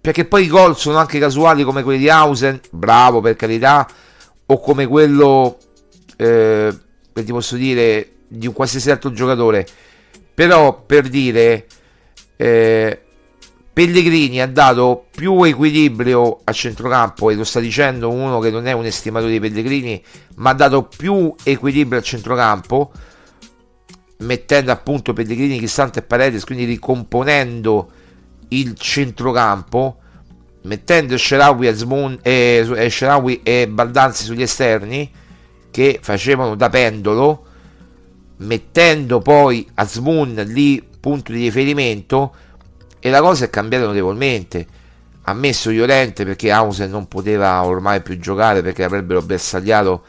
perché 0.00 0.24
poi 0.24 0.44
i 0.44 0.48
gol 0.48 0.76
sono 0.76 0.98
anche 0.98 1.18
casuali 1.18 1.64
come 1.64 1.82
quelli 1.82 1.98
di 1.98 2.08
Hausen, 2.08 2.60
bravo 2.70 3.20
per 3.20 3.36
carità, 3.36 3.88
o 4.46 4.60
come 4.60 4.86
quello, 4.86 5.58
eh, 6.16 6.76
che 7.12 7.24
ti 7.24 7.32
posso 7.32 7.56
dire, 7.56 8.12
di 8.28 8.46
un 8.46 8.52
qualsiasi 8.52 8.90
altro 8.90 9.12
giocatore, 9.12 9.66
però 10.34 10.82
per 10.82 11.08
dire... 11.08 11.66
Eh, 12.36 13.00
Pellegrini 13.72 14.42
ha 14.42 14.48
dato 14.48 15.06
più 15.10 15.42
equilibrio 15.44 16.40
a 16.42 16.52
centrocampo 16.52 17.30
e 17.30 17.34
lo 17.34 17.44
sta 17.44 17.60
dicendo 17.60 18.10
uno 18.10 18.40
che 18.40 18.50
non 18.50 18.66
è 18.66 18.72
un 18.72 18.84
estimatore 18.84 19.30
di 19.30 19.40
Pellegrini, 19.40 20.02
ma 20.36 20.50
ha 20.50 20.54
dato 20.54 20.82
più 20.82 21.32
equilibrio 21.44 21.98
al 21.98 22.04
centrocampo 22.04 22.90
mettendo 24.20 24.72
appunto 24.72 25.12
Pellegrini, 25.12 25.58
Cristante 25.58 26.00
e 26.00 26.02
Paredes, 26.02 26.44
quindi 26.44 26.64
ricomponendo 26.64 27.90
il 28.48 28.74
centrocampo, 28.76 29.98
mettendo 30.62 31.16
Sherawi 31.16 31.68
e, 32.22 32.66
e, 32.72 33.40
e 33.42 33.68
Baldanzi 33.68 34.24
sugli 34.24 34.42
esterni 34.42 35.10
che 35.70 35.98
facevano 36.02 36.54
da 36.54 36.68
pendolo, 36.68 37.46
mettendo 38.38 39.20
poi 39.20 39.68
Azmoun 39.74 40.34
lì 40.46 40.82
punto 41.00 41.32
di 41.32 41.42
riferimento 41.42 42.34
e 42.98 43.10
la 43.10 43.20
cosa 43.20 43.46
è 43.46 43.50
cambiata 43.50 43.86
notevolmente. 43.86 44.66
Ha 45.22 45.32
messo 45.32 45.70
Llorente 45.70 46.24
perché 46.24 46.50
Hausen 46.50 46.90
non 46.90 47.06
poteva 47.06 47.62
ormai 47.64 48.02
più 48.02 48.18
giocare 48.18 48.62
perché 48.62 48.82
avrebbero 48.82 49.22
bersagliato 49.22 50.02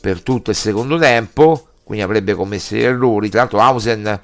per 0.00 0.22
tutto 0.22 0.50
il 0.50 0.56
secondo 0.56 0.98
tempo, 0.98 1.67
quindi 1.88 2.04
avrebbe 2.04 2.34
commesso 2.34 2.74
degli 2.74 2.84
errori. 2.84 3.30
Tra 3.30 3.40
l'altro 3.40 3.60
Hausen 3.60 4.20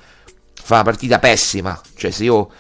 fa 0.53 0.75
una 0.75 0.85
partita 0.85 1.19
pessima, 1.19 1.81
cioè 1.97 2.11
se 2.11 2.25
io 2.25 2.51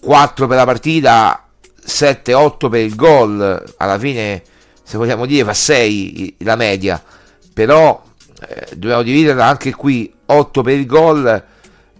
4 0.00 0.46
per 0.46 0.56
la 0.56 0.64
partita, 0.64 1.46
7-8 1.86 2.70
per 2.70 2.80
il 2.80 2.94
gol, 2.94 3.74
alla 3.76 3.98
fine 3.98 4.42
se 4.82 4.96
vogliamo 4.96 5.26
dire 5.26 5.44
fa 5.44 5.52
6 5.52 6.36
la 6.38 6.56
media, 6.56 7.00
però 7.52 8.02
eh, 8.48 8.68
dobbiamo 8.70 9.02
dividerla 9.02 9.44
anche 9.44 9.74
qui 9.74 10.10
8 10.24 10.62
per 10.62 10.78
il 10.78 10.86
gol 10.86 11.44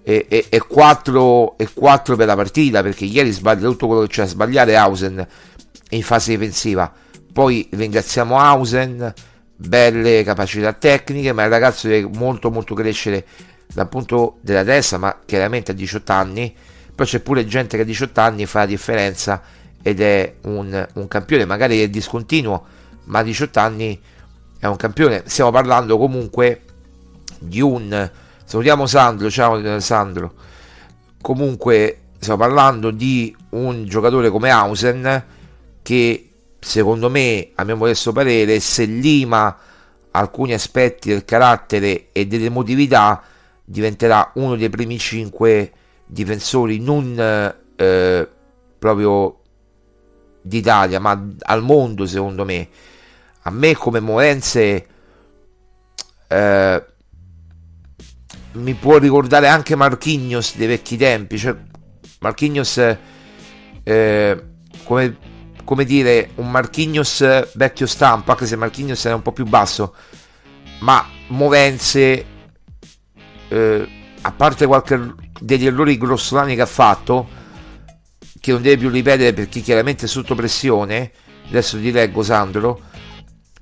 e, 0.03 0.27
e, 0.27 0.47
e, 0.49 0.59
4, 0.59 1.59
e 1.59 1.69
4 1.71 2.17
per 2.17 2.27
la 2.27 2.35
partita 2.35 2.83
perché 2.83 3.05
ieri 3.05 3.31
sbaglia 3.31 3.69
tutto 3.69 3.89
quello 3.89 4.03
che 4.03 4.09
c'è 4.09 4.23
a 4.23 4.27
sbagliare 4.27 4.75
Hausen 4.75 5.27
in 5.91 6.03
fase 6.03 6.31
difensiva. 6.31 6.91
Poi 7.31 7.69
ringraziamo 7.71 8.39
Hausen 8.39 9.13
belle 9.67 10.23
capacità 10.25 10.73
tecniche 10.73 11.33
ma 11.33 11.45
il 11.45 11.51
ragazzo 11.51 11.87
deve 11.87 12.09
molto 12.17 12.51
molto 12.51 12.75
crescere 12.75 13.27
dal 13.67 13.89
punto 13.89 14.39
della 14.41 14.65
testa 14.65 14.97
ma 14.99 15.19
chiaramente 15.25 15.73
a 15.73 15.75
18 15.75 16.13
anni. 16.13 16.55
Però 16.95 17.09
c'è 17.09 17.21
pure 17.21 17.47
gente 17.47 17.77
che 17.77 17.83
a 17.83 17.87
18 17.87 18.21
anni 18.21 18.47
fa 18.47 18.61
la 18.61 18.67
differenza 18.67 19.43
ed 19.83 20.01
è 20.01 20.35
un, 20.43 20.89
un 20.95 21.09
campione. 21.09 21.45
Magari 21.45 21.83
è 21.83 21.89
discontinuo 21.89 22.65
ma 23.05 23.21
a 23.21 23.23
18 23.23 23.59
anni 23.59 24.01
è 24.59 24.67
un 24.67 24.77
campione. 24.77 25.23
Stiamo 25.27 25.51
parlando 25.51 25.99
comunque 25.99 26.63
di 27.39 27.61
un 27.61 28.11
Salutiamo 28.51 28.87
Sandro, 28.87 29.31
ciao 29.31 29.79
Sandro. 29.79 30.33
Comunque 31.21 31.99
stiamo 32.19 32.41
parlando 32.41 32.91
di 32.91 33.35
un 33.51 33.85
giocatore 33.85 34.29
come 34.29 34.51
Hausen 34.51 35.25
che 35.83 36.30
secondo 36.61 37.11
me, 37.11 37.51
a 37.55 37.65
mio 37.65 37.77
modesto 37.77 38.13
parere, 38.13 38.61
se 38.61 38.85
lima 38.85 39.57
alcuni 40.13 40.53
aspetti 40.53 41.09
del 41.09 41.25
carattere 41.25 42.09
e 42.13 42.27
dell'emotività, 42.27 43.23
diventerà 43.65 44.33
uno 44.35 44.57
dei 44.57 44.69
primi 44.69 44.99
cinque 44.99 45.73
difensori 46.07 46.81
non 46.81 47.19
eh, 47.77 48.29
proprio 48.79 49.41
d'Italia, 50.43 51.01
ma 51.01 51.29
al 51.41 51.63
mondo 51.63 52.07
secondo 52.07 52.45
me. 52.45 52.69
A 53.43 53.51
me 53.51 53.75
come 53.75 54.01
Morense 54.01 54.87
eh, 56.29 56.85
mi 58.53 58.75
può 58.75 58.99
ricordare 58.99 59.49
anche 59.49 59.77
Marchignos 59.77 60.57
dei 60.57 60.67
vecchi 60.67 60.97
tempi. 60.97 61.39
Cioè, 61.39 61.57
Marchignos, 62.21 62.97
eh, 63.83 64.45
come, 64.85 65.17
come, 65.71 65.85
dire, 65.85 66.31
un 66.35 66.51
Marchignos 66.51 67.53
vecchio 67.53 67.87
stampo, 67.87 68.33
anche 68.33 68.45
se 68.45 68.57
Marchignos 68.57 69.05
era 69.05 69.15
un 69.15 69.23
po' 69.23 69.31
più 69.31 69.45
basso, 69.45 69.95
ma 70.81 71.07
movenze, 71.29 72.25
eh, 73.47 73.89
a 74.21 74.33
parte 74.33 74.67
qualche 74.67 75.15
degli 75.41 75.67
errori 75.67 75.97
grossolani 75.97 76.57
che 76.57 76.63
ha 76.63 76.67
fatto, 76.67 77.29
che 78.41 78.51
non 78.51 78.63
deve 78.63 78.79
più 78.79 78.89
ripetere 78.89 79.33
perché 79.33 79.61
chiaramente 79.61 80.07
è 80.07 80.09
sotto 80.09 80.35
pressione. 80.35 81.13
Adesso 81.51 81.79
ti 81.79 81.93
leggo, 81.93 82.25
Sandro. 82.25 82.81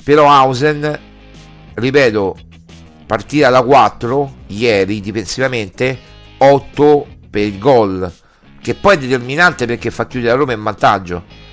Però 0.03 0.31
Hausen, 0.31 0.99
ripeto, 1.75 2.37
partita 3.05 3.51
da 3.51 3.61
4 3.61 4.35
ieri 4.47 5.03
difensivamente 5.03 5.99
8 6.39 7.07
per 7.29 7.43
il 7.43 7.59
gol 7.59 8.11
che 8.63 8.75
poi 8.75 8.95
è 8.97 8.99
determinante 8.99 9.67
perché 9.67 9.91
fa 9.91 10.07
chiudere 10.07 10.33
la 10.33 10.39
Roma 10.39 10.53
in 10.55 10.63
vantaggio 10.63 11.48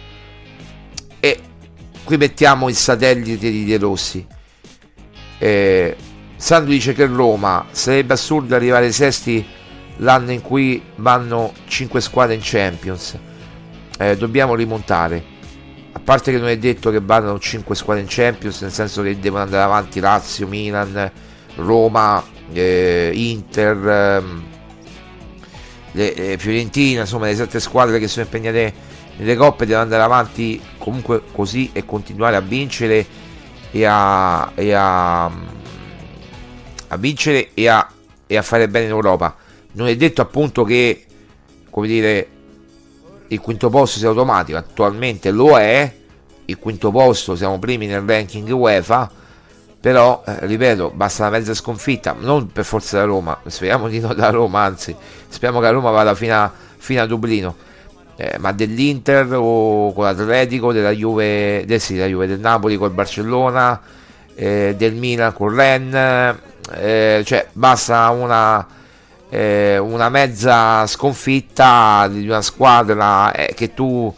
qui 2.06 2.18
mettiamo 2.18 2.70
il 2.70 2.76
satellite 2.76 3.52
di 3.52 3.65
De 3.65 3.78
Rossi. 3.78 4.26
Eh, 5.38 5.98
Sandro 6.38 6.72
dice 6.72 6.94
che 6.94 7.06
Roma 7.08 7.65
sarebbe 7.72 8.13
assurdo 8.13 8.56
arrivare 8.56 8.86
ai 8.86 8.91
sesti 8.94 9.46
l'anno 9.98 10.32
in 10.32 10.41
cui 10.41 10.82
vanno 10.96 11.52
5 11.68 12.00
squadre 12.00 12.36
in 12.36 12.41
Champions. 12.44 13.18
Eh, 13.98 14.15
dobbiamo 14.15 14.56
rimontare. 14.56 15.34
A 15.91 16.00
parte 16.00 16.32
che 16.32 16.38
non 16.38 16.50
è 16.50 16.58
detto 16.58 16.91
che 16.91 17.02
vadano 17.02 17.39
5 17.39 17.76
squadre 17.76 18.04
in 18.04 18.08
Champions 18.10 18.62
nel 18.62 18.72
senso 18.72 19.02
che 19.02 19.20
devono 19.20 19.44
andare 19.44 19.63
avanti 19.63 20.00
Lazio, 20.00 20.48
Milan 20.48 21.12
Roma 21.56 22.24
eh, 22.52 23.12
Inter, 23.13 23.88
ehm, 23.88 24.44
le, 25.94 26.13
le 26.15 26.38
Fiorentina, 26.38 27.02
insomma 27.02 27.26
le 27.26 27.36
sette 27.36 27.60
squadre 27.60 27.98
che 27.98 28.08
sono 28.08 28.26
impegnate 28.26 28.74
nelle 29.17 29.36
coppe 29.36 29.65
devono 29.65 29.84
andare 29.84 30.04
avanti 30.04 30.62
comunque 30.78 31.21
così 31.32 31.69
e 31.73 31.86
continuare 31.86 32.36
a 32.36 32.41
vincere 32.41 33.06
e 33.71 33.86
a, 33.86 34.51
e 34.56 34.73
a, 34.73 35.25
a 35.25 36.97
vincere 36.97 37.49
e 37.54 37.67
a, 37.67 37.89
e 38.28 38.38
a 38.38 38.41
fare 38.41 38.67
bene 38.67 38.86
in 38.86 38.91
Europa. 38.91 39.36
Non 39.73 39.88
è 39.88 39.95
detto 39.95 40.21
appunto 40.21 40.63
che 40.63 41.06
come 41.69 41.88
dire 41.88 42.30
il 43.28 43.39
quinto 43.39 43.69
posto 43.69 43.99
sia 43.99 44.08
automatico, 44.08 44.58
attualmente 44.58 45.32
lo 45.32 45.58
è, 45.58 45.93
il 46.45 46.58
quinto 46.58 46.91
posto 46.91 47.36
siamo 47.36 47.60
primi 47.60 47.86
nel 47.86 48.01
ranking 48.01 48.47
UEFA, 48.49 49.12
però 49.80 50.23
eh, 50.25 50.45
ripeto, 50.45 50.91
basta 50.95 51.23
una 51.23 51.38
mezza 51.38 51.54
sconfitta, 51.54 52.15
non 52.17 52.47
per 52.51 52.65
forza 52.65 52.97
da 52.97 53.04
Roma, 53.04 53.38
speriamo 53.45 53.88
di 53.88 53.99
no 53.99 54.13
da 54.13 54.30
Roma, 54.30 54.62
anzi 54.62 54.95
speriamo 55.28 55.60
che 55.60 55.65
la 55.65 55.71
Roma 55.71 55.91
vada 55.91 56.15
fino 56.15 56.36
a, 56.36 56.51
fino 56.78 57.01
a 57.01 57.06
Dublino. 57.06 57.56
Eh, 58.17 58.38
ma 58.39 58.54
dell'Inter 58.54 59.34
o 59.34 59.91
con 59.93 60.06
l'Atletico, 60.06 60.71
della 60.71 60.91
Juve, 60.91 61.63
del, 61.65 61.82
sì, 61.82 61.95
della 61.95 62.08
Juve, 62.08 62.28
del 62.28 62.39
Napoli 62.39 62.78
col 62.78 62.91
Barcellona, 62.91 63.82
eh, 64.36 64.75
del 64.78 64.93
Milan 64.93 65.34
con 65.34 65.54
Rennes, 65.54 66.36
eh, 66.73 67.23
cioè 67.25 67.47
basta 67.51 68.10
una, 68.10 68.65
eh, 69.30 69.78
una 69.78 70.10
mezza 70.10 70.88
sconfitta 70.88 72.08
di 72.10 72.28
una 72.28 72.41
squadra 72.41 73.34
eh, 73.34 73.54
che 73.54 73.73
tu 73.73 74.13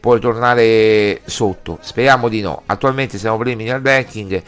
puoi 0.00 0.18
tornare 0.18 1.20
sotto. 1.24 1.78
Speriamo 1.80 2.28
di 2.28 2.40
no. 2.40 2.62
Attualmente 2.66 3.18
siamo 3.18 3.38
primi 3.38 3.64
nel 3.64 3.80
ranking 3.82 4.42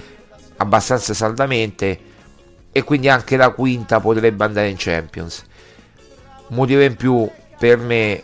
abbastanza 0.57 1.15
saldamente 1.15 1.99
e 2.73 2.83
quindi 2.83 3.09
anche 3.09 3.37
la 3.37 3.51
quinta 3.51 4.01
potrebbe 4.01 4.45
andare 4.45 4.69
in 4.69 4.77
Champions. 4.77 5.45
Motivo 6.49 6.83
in 6.83 6.97
più 6.97 7.29
per 7.59 7.79
me 7.79 8.23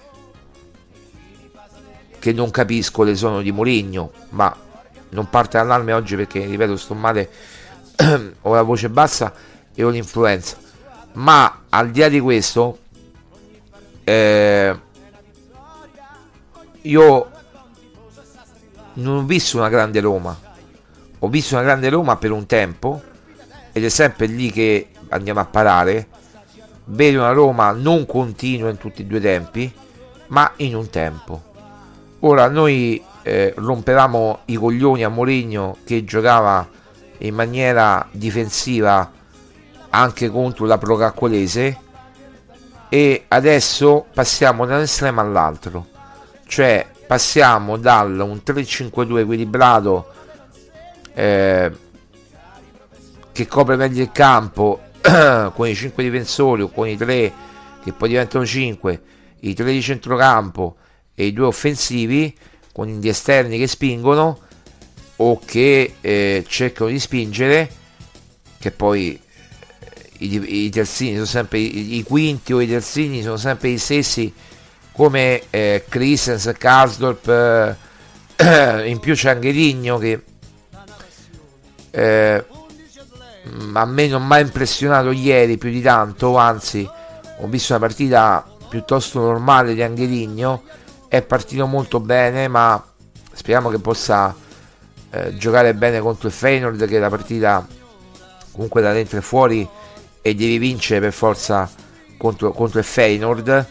che 2.20 2.32
non 2.34 2.50
capisco 2.50 3.02
le 3.02 3.16
sono 3.16 3.40
di 3.40 3.50
Mourinho, 3.50 4.12
ma 4.30 4.54
non 5.08 5.28
parte 5.28 5.56
l'allarme 5.56 5.94
oggi 5.94 6.14
perché, 6.14 6.44
ripeto, 6.44 6.76
sto 6.76 6.94
male, 6.94 7.30
ho 8.42 8.54
la 8.54 8.62
voce 8.62 8.90
bassa 8.90 9.32
e 9.74 9.82
ho 9.82 9.88
l'influenza. 9.88 10.56
Ma 11.14 11.62
al 11.70 11.90
di 11.90 12.00
là 12.00 12.08
di 12.08 12.20
questo, 12.20 12.78
eh, 14.04 14.78
io 16.82 17.30
non 18.92 19.16
ho 19.16 19.24
visto 19.24 19.56
una 19.56 19.70
grande 19.70 20.00
Roma, 20.00 20.38
ho 21.18 21.28
visto 21.28 21.54
una 21.54 21.64
grande 21.64 21.88
Roma 21.88 22.16
per 22.16 22.32
un 22.32 22.44
tempo 22.44 23.02
ed 23.72 23.82
è 23.82 23.88
sempre 23.88 24.26
lì 24.26 24.52
che 24.52 24.88
andiamo 25.08 25.40
a 25.40 25.46
parare. 25.46 26.06
Vedo 26.84 27.20
una 27.20 27.32
Roma 27.32 27.70
non 27.70 28.04
continua 28.04 28.68
in 28.68 28.76
tutti 28.76 29.02
e 29.02 29.04
due 29.06 29.18
i 29.18 29.22
tempi, 29.22 29.72
ma 30.26 30.52
in 30.56 30.74
un 30.74 30.90
tempo 30.90 31.48
Ora 32.20 32.48
noi 32.48 33.02
eh, 33.22 33.54
rompevamo 33.56 34.40
i 34.46 34.56
coglioni 34.56 35.04
a 35.04 35.08
Mourinho 35.08 35.78
che 35.84 36.04
giocava 36.04 36.68
in 37.18 37.34
maniera 37.34 38.06
difensiva 38.10 39.10
anche 39.90 40.28
contro 40.28 40.66
la 40.66 40.76
Procaccolese 40.76 41.78
e 42.90 43.24
adesso 43.28 44.04
passiamo 44.12 44.66
da 44.66 44.76
un 44.76 44.82
estremo 44.82 45.20
all'altro. 45.20 45.86
Cioè 46.46 46.86
passiamo 47.06 47.78
dal 47.78 48.18
un 48.18 48.40
3-5-2 48.44 49.18
equilibrato 49.18 50.12
eh, 51.14 51.72
che 53.32 53.46
copre 53.46 53.76
meglio 53.76 54.02
il 54.02 54.12
campo 54.12 54.80
con 55.00 55.66
i 55.66 55.74
5 55.74 56.02
difensori 56.02 56.62
o 56.62 56.68
con 56.68 56.86
i 56.86 56.96
3 56.96 57.32
che 57.82 57.92
poi 57.92 58.10
diventano 58.10 58.44
5 58.44 59.02
i 59.40 59.54
3 59.54 59.72
di 59.72 59.80
centrocampo 59.80 60.76
e 61.20 61.26
i 61.26 61.32
due 61.34 61.44
offensivi 61.44 62.34
con 62.72 62.86
gli 62.86 63.06
esterni 63.06 63.58
che 63.58 63.66
spingono 63.66 64.38
o 65.16 65.38
che 65.44 65.96
eh, 66.00 66.44
cercano 66.48 66.88
di 66.88 66.98
spingere 66.98 67.70
che 68.58 68.70
poi 68.70 69.20
eh, 69.20 70.08
i, 70.24 70.64
i 70.64 70.70
terzini 70.70 71.12
sono 71.12 71.26
sempre 71.26 71.58
i, 71.58 71.96
i, 71.98 72.02
quinti 72.04 72.54
o 72.54 72.60
i 72.62 72.66
terzini 72.66 73.20
sono 73.20 73.36
sempre 73.36 73.70
gli 73.70 73.76
stessi 73.76 74.32
come 74.92 75.42
eh, 75.50 75.84
Christens, 75.86 76.54
Karsdorp 76.56 77.28
eh, 78.36 78.88
in 78.88 78.98
più 78.98 79.14
c'è 79.14 79.28
anche 79.28 79.50
Rigno 79.50 79.98
che 79.98 80.22
eh, 81.90 82.44
a 83.74 83.84
me 83.84 84.06
non 84.06 84.26
mi 84.26 84.32
ha 84.32 84.38
impressionato 84.38 85.10
ieri 85.10 85.58
più 85.58 85.68
di 85.68 85.82
tanto 85.82 86.38
anzi 86.38 86.88
ho 87.40 87.46
visto 87.46 87.74
una 87.74 87.86
partita 87.86 88.46
piuttosto 88.70 89.20
normale 89.20 89.74
di 89.74 89.82
Angeligno 89.82 90.78
è 91.10 91.22
partito 91.22 91.66
molto 91.66 91.98
bene, 91.98 92.46
ma 92.46 92.80
speriamo 93.32 93.68
che 93.68 93.80
possa 93.80 94.32
eh, 95.10 95.36
giocare 95.36 95.74
bene 95.74 95.98
contro 95.98 96.28
il 96.28 96.32
Feyenoord, 96.32 96.86
che 96.86 97.00
la 97.00 97.08
partita 97.08 97.66
comunque 98.52 98.80
da 98.80 98.92
dentro 98.92 99.18
e 99.18 99.20
fuori 99.20 99.68
e 100.22 100.34
devi 100.36 100.58
vincere 100.58 101.00
per 101.00 101.12
forza 101.12 101.68
contro, 102.16 102.52
contro 102.52 102.78
il 102.78 102.84
Feyenoord. 102.84 103.66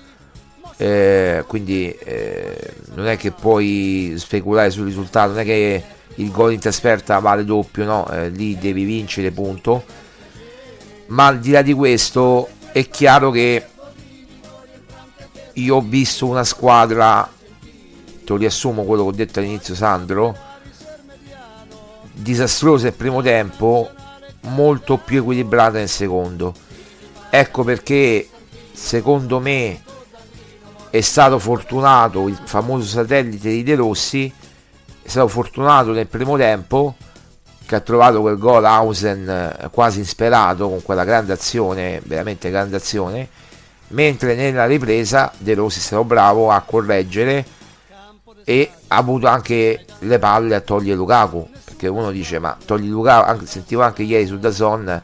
Eh, 0.76 1.46
quindi 1.48 1.90
eh, 1.90 2.74
non 2.96 3.08
è 3.08 3.16
che 3.16 3.32
puoi 3.32 4.16
speculare 4.18 4.70
sul 4.70 4.86
risultato, 4.86 5.30
non 5.30 5.40
è 5.40 5.46
che 5.46 5.84
il 6.16 6.32
gol 6.32 6.52
in 6.52 6.60
trasferta 6.60 7.20
vale 7.20 7.46
doppio, 7.46 7.86
no? 7.86 8.06
Eh, 8.12 8.28
lì 8.28 8.58
devi 8.58 8.84
vincere, 8.84 9.32
punto. 9.32 9.86
Ma 11.08 11.28
al 11.28 11.40
di 11.40 11.52
là 11.52 11.62
di 11.62 11.72
questo 11.72 12.50
è 12.74 12.90
chiaro 12.90 13.32
che 13.32 13.66
io 15.64 15.78
ho 15.78 15.82
visto 15.82 16.26
una 16.26 16.44
squadra, 16.44 17.30
te 17.60 18.24
lo 18.26 18.38
riassumo 18.38 18.84
quello 18.84 19.04
che 19.04 19.10
ho 19.10 19.14
detto 19.14 19.40
all'inizio 19.40 19.76
Sandro, 19.76 20.36
disastrosa 22.14 22.88
il 22.88 22.94
primo 22.94 23.22
tempo, 23.22 23.90
molto 24.42 24.98
più 24.98 25.20
equilibrata 25.20 25.78
nel 25.78 25.90
secondo. 25.90 26.54
Ecco 27.30 27.64
perché 27.64 28.28
secondo 28.72 29.40
me 29.40 29.82
è 30.90 31.02
stato 31.02 31.38
fortunato 31.40 32.28
il 32.28 32.40
famoso 32.44 32.88
satellite 32.88 33.50
di 33.50 33.64
De 33.64 33.76
Rossi, 33.76 34.34
è 35.02 35.08
stato 35.08 35.28
fortunato 35.28 35.92
nel 35.92 36.08
primo 36.08 36.38
tempo 36.38 36.96
che 37.66 37.76
ha 37.76 37.82
trovato 37.82 38.22
quel 38.22 38.38
gol 38.38 38.66
Hausen 38.66 39.30
eh, 39.30 39.70
quasi 39.70 40.00
insperato 40.00 40.68
con 40.68 40.82
quella 40.82 41.04
grande 41.04 41.34
azione, 41.34 42.02
veramente 42.04 42.50
grande 42.50 42.78
azione 42.78 43.30
mentre 43.90 44.36
nella 44.36 44.66
ripresa 44.66 45.32
De 45.38 45.54
Rossi 45.54 45.80
è 45.80 45.82
stato 45.82 46.04
bravo 46.04 46.52
a 46.52 46.62
correggere 46.62 47.46
e 48.44 48.72
ha 48.88 48.96
avuto 48.96 49.28
anche 49.28 49.86
le 50.00 50.20
palle 50.20 50.56
a 50.56 50.62
togliere 50.62 50.96
Lukaku 50.96 51.50
perché 51.64 51.88
uno 51.88 52.12
dice 52.12 52.40
ma 52.40 52.58
togli 52.64 52.90
Lukaku 52.90 53.30
anche, 53.30 53.46
sentivo 53.46 53.82
anche 53.82 54.04
ieri 54.04 54.26
su 54.26 54.38
Dazon 54.38 55.02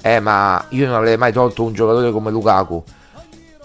eh 0.00 0.20
ma 0.20 0.64
io 0.70 0.86
non 0.86 0.96
avrei 0.96 1.16
mai 1.16 1.32
tolto 1.32 1.64
un 1.64 1.72
giocatore 1.72 2.12
come 2.12 2.30
Lukaku. 2.30 2.84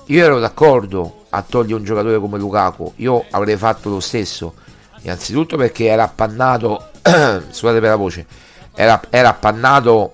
Io 0.05 0.23
ero 0.23 0.39
d'accordo 0.39 1.25
a 1.29 1.41
togliere 1.41 1.75
un 1.75 1.83
giocatore 1.83 2.17
come 2.17 2.37
Lukaku 2.37 2.93
io 2.97 3.25
avrei 3.29 3.57
fatto 3.57 3.89
lo 3.89 3.99
stesso. 3.99 4.53
Innanzitutto 5.01 5.57
perché 5.57 5.85
era 5.85 6.03
appannato 6.03 6.87
scusate 7.03 7.79
per 7.79 7.89
la 7.89 7.95
voce 7.95 8.25
era, 8.73 9.01
era 9.09 9.29
appannato 9.29 10.11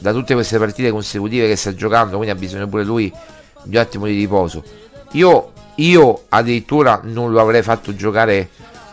da 0.00 0.12
tutte 0.12 0.34
queste 0.34 0.58
partite 0.58 0.90
consecutive 0.90 1.46
che 1.46 1.56
sta 1.56 1.74
giocando 1.74 2.16
quindi 2.16 2.34
ha 2.34 2.38
bisogno 2.38 2.66
pure 2.66 2.84
lui 2.84 3.12
di 3.66 3.76
un 3.76 3.82
attimo 3.82 4.06
di 4.06 4.16
riposo. 4.16 4.62
Io, 5.12 5.52
io 5.76 6.24
addirittura 6.28 7.00
non 7.02 7.32
lo 7.32 7.40
avrei 7.40 7.62
fatto 7.62 7.94
giocare 7.94 8.48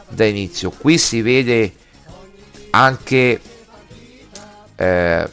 da 0.10 0.26
inizio. 0.26 0.72
Qui 0.72 0.98
si 0.98 1.22
vede 1.22 1.74
anche 2.72 3.40
eh, 4.76 5.30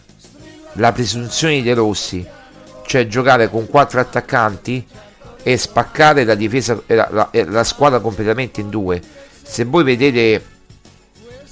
la 0.72 0.92
presunzione 0.92 1.54
di 1.54 1.62
De 1.62 1.74
Rossi, 1.74 2.26
cioè 2.86 3.06
giocare 3.06 3.48
con 3.48 3.66
quattro 3.66 4.00
attaccanti 4.00 4.86
e 5.42 5.56
spaccare 5.56 6.24
la 6.24 6.34
difesa 6.34 6.80
la, 6.86 7.08
la, 7.10 7.30
la 7.32 7.64
squadra 7.64 8.00
completamente 8.00 8.60
in 8.60 8.68
due. 8.68 9.00
Se 9.42 9.64
voi 9.64 9.84
vedete 9.84 10.44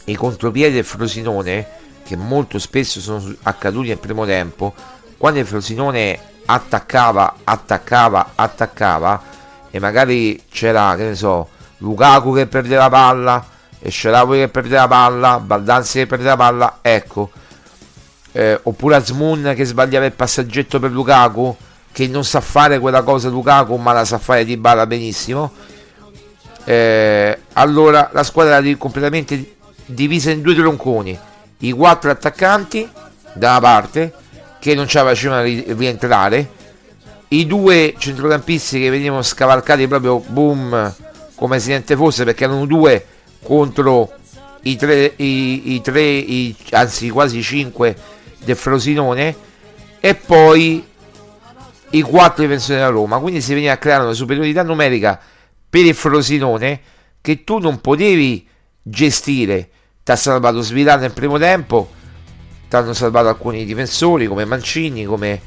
i 0.04 0.14
contropiedi 0.14 0.74
del 0.74 0.84
Frosinone, 0.84 1.66
che 2.04 2.16
molto 2.16 2.58
spesso 2.58 3.00
sono 3.00 3.34
accaduti 3.42 3.88
nel 3.88 3.98
primo 3.98 4.24
tempo, 4.24 4.74
quando 5.16 5.40
il 5.40 5.46
Frosinone 5.46 6.18
attaccava, 6.50 7.34
attaccava, 7.44 8.32
attaccava 8.34 9.22
e 9.70 9.78
magari 9.78 10.42
c'era, 10.50 10.94
che 10.96 11.04
ne 11.04 11.14
so, 11.14 11.48
Lukaku 11.78 12.34
che 12.34 12.46
perdeva 12.46 12.84
la 12.84 12.88
palla 12.88 13.46
e 13.78 13.90
Sharawi 13.90 14.38
che 14.38 14.48
perdeva 14.48 14.82
la 14.82 14.88
palla, 14.88 15.38
Baldanzi 15.40 15.98
che 15.98 16.06
perdeva 16.06 16.30
la 16.30 16.36
palla, 16.36 16.78
ecco. 16.80 17.30
Eh, 18.32 18.58
oppure 18.62 18.96
Asmun 18.96 19.52
che 19.54 19.64
sbagliava 19.64 20.06
il 20.06 20.12
passaggetto 20.12 20.78
per 20.78 20.90
Lukaku, 20.90 21.54
che 21.92 22.06
non 22.08 22.24
sa 22.24 22.40
fare 22.40 22.78
quella 22.78 23.02
cosa 23.02 23.28
Lukaku, 23.28 23.76
ma 23.76 23.92
la 23.92 24.04
sa 24.04 24.18
fare 24.18 24.44
di 24.44 24.56
balla 24.56 24.86
benissimo. 24.86 25.52
Eh, 26.64 27.38
allora 27.54 28.10
la 28.12 28.22
squadra 28.22 28.56
era 28.56 28.76
completamente 28.76 29.56
divisa 29.84 30.30
in 30.30 30.42
due 30.42 30.54
tronconi, 30.54 31.18
i 31.58 31.72
quattro 31.72 32.10
attaccanti 32.10 32.88
da 33.32 33.50
una 33.50 33.60
parte 33.60 34.14
che 34.58 34.74
non 34.74 34.86
la 34.90 35.02
facevano 35.02 35.42
rientrare, 35.42 36.50
i 37.28 37.46
due 37.46 37.94
centrocampisti 37.98 38.80
che 38.80 38.90
venivano 38.90 39.22
scavalcati 39.22 39.86
proprio 39.86 40.18
boom 40.18 40.94
come 41.34 41.60
se 41.60 41.68
niente 41.68 41.94
fosse 41.94 42.24
perché 42.24 42.44
erano 42.44 42.66
due 42.66 43.04
contro 43.42 44.12
i 44.62 44.76
tre, 44.76 45.12
i, 45.16 45.74
i 45.74 45.80
tre 45.80 46.02
i, 46.02 46.56
anzi 46.70 47.10
quasi 47.10 47.42
cinque 47.42 47.96
del 48.44 48.56
Frosinone. 48.56 49.46
E 50.00 50.14
poi 50.14 50.84
i 51.90 52.00
quattro 52.02 52.42
difensori 52.42 52.78
della 52.78 52.90
Roma. 52.90 53.18
Quindi 53.18 53.40
si 53.40 53.54
veniva 53.54 53.72
a 53.72 53.76
creare 53.78 54.04
una 54.04 54.12
superiorità 54.12 54.62
numerica 54.62 55.20
per 55.68 55.84
il 55.84 55.94
Frosinone 55.94 56.80
che 57.20 57.44
tu 57.44 57.58
non 57.58 57.80
potevi 57.80 58.46
gestire. 58.82 59.70
Ti 60.02 60.10
ha 60.10 60.16
salvato 60.16 60.60
Svilano 60.62 61.02
nel 61.02 61.12
primo 61.12 61.38
tempo 61.38 61.90
hanno 62.76 62.92
salvato 62.92 63.28
alcuni 63.28 63.64
difensori 63.64 64.26
come 64.26 64.44
Mancini 64.44 65.04
come, 65.04 65.40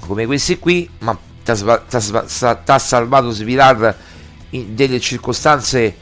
come 0.00 0.26
questi 0.26 0.58
qui 0.58 0.88
ma 0.98 1.16
ti 1.42 1.50
ha 1.50 2.78
salvato 2.78 3.30
Svilar 3.30 3.96
in 4.50 4.74
delle 4.74 4.98
circostanze 5.00 5.96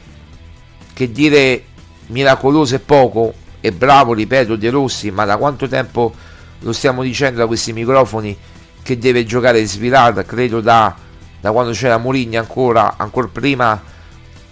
che 0.93 1.11
dire 1.11 1.63
miracoloso 2.07 2.75
è 2.75 2.79
poco. 2.79 3.33
E 3.61 3.73
bravo 3.73 4.13
ripeto 4.13 4.55
De 4.55 4.69
Rossi 4.69 5.11
ma 5.11 5.25
da 5.25 5.35
quanto 5.35 5.67
tempo 5.67 6.13
lo 6.59 6.71
stiamo 6.71 7.03
dicendo 7.03 7.39
da 7.39 7.45
questi 7.45 7.73
microfoni 7.73 8.37
che 8.81 8.97
deve 8.97 9.25
giocare 9.25 9.65
Svilar? 9.65 10.25
Credo 10.25 10.61
da, 10.61 10.95
da 11.41 11.51
quando 11.51 11.73
c'era 11.73 11.97
Mourinho 11.97 12.39
ancora 12.39 12.95
ancora 12.95 13.27
prima 13.27 13.81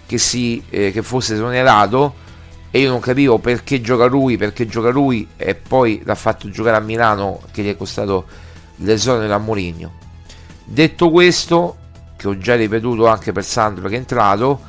che, 0.04 0.18
si, 0.18 0.62
eh, 0.68 0.92
che 0.92 1.02
fosse 1.02 1.34
esonerato 1.34 2.26
e 2.70 2.80
io 2.80 2.90
non 2.90 3.00
capivo 3.00 3.38
perché 3.38 3.80
gioca 3.80 4.04
lui 4.06 4.36
perché 4.36 4.66
gioca 4.66 4.90
lui 4.90 5.26
e 5.36 5.54
poi 5.54 6.02
l'ha 6.04 6.14
fatto 6.14 6.50
giocare 6.50 6.76
a 6.76 6.80
Milano 6.80 7.40
che 7.50 7.62
gli 7.62 7.70
è 7.70 7.76
costato 7.76 8.26
l'esonero 8.76 9.26
da 9.26 9.38
Mourinho. 9.38 9.92
Detto 10.64 11.10
questo 11.10 11.76
che 12.16 12.28
ho 12.28 12.36
già 12.36 12.56
ripetuto 12.56 13.06
anche 13.06 13.32
per 13.32 13.44
Sandro 13.44 13.88
che 13.88 13.94
è 13.94 13.98
entrato 13.98 14.60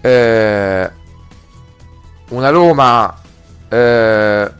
eh, 0.00 0.90
una 2.28 2.48
Roma 2.48 3.18
eh, 3.68 4.52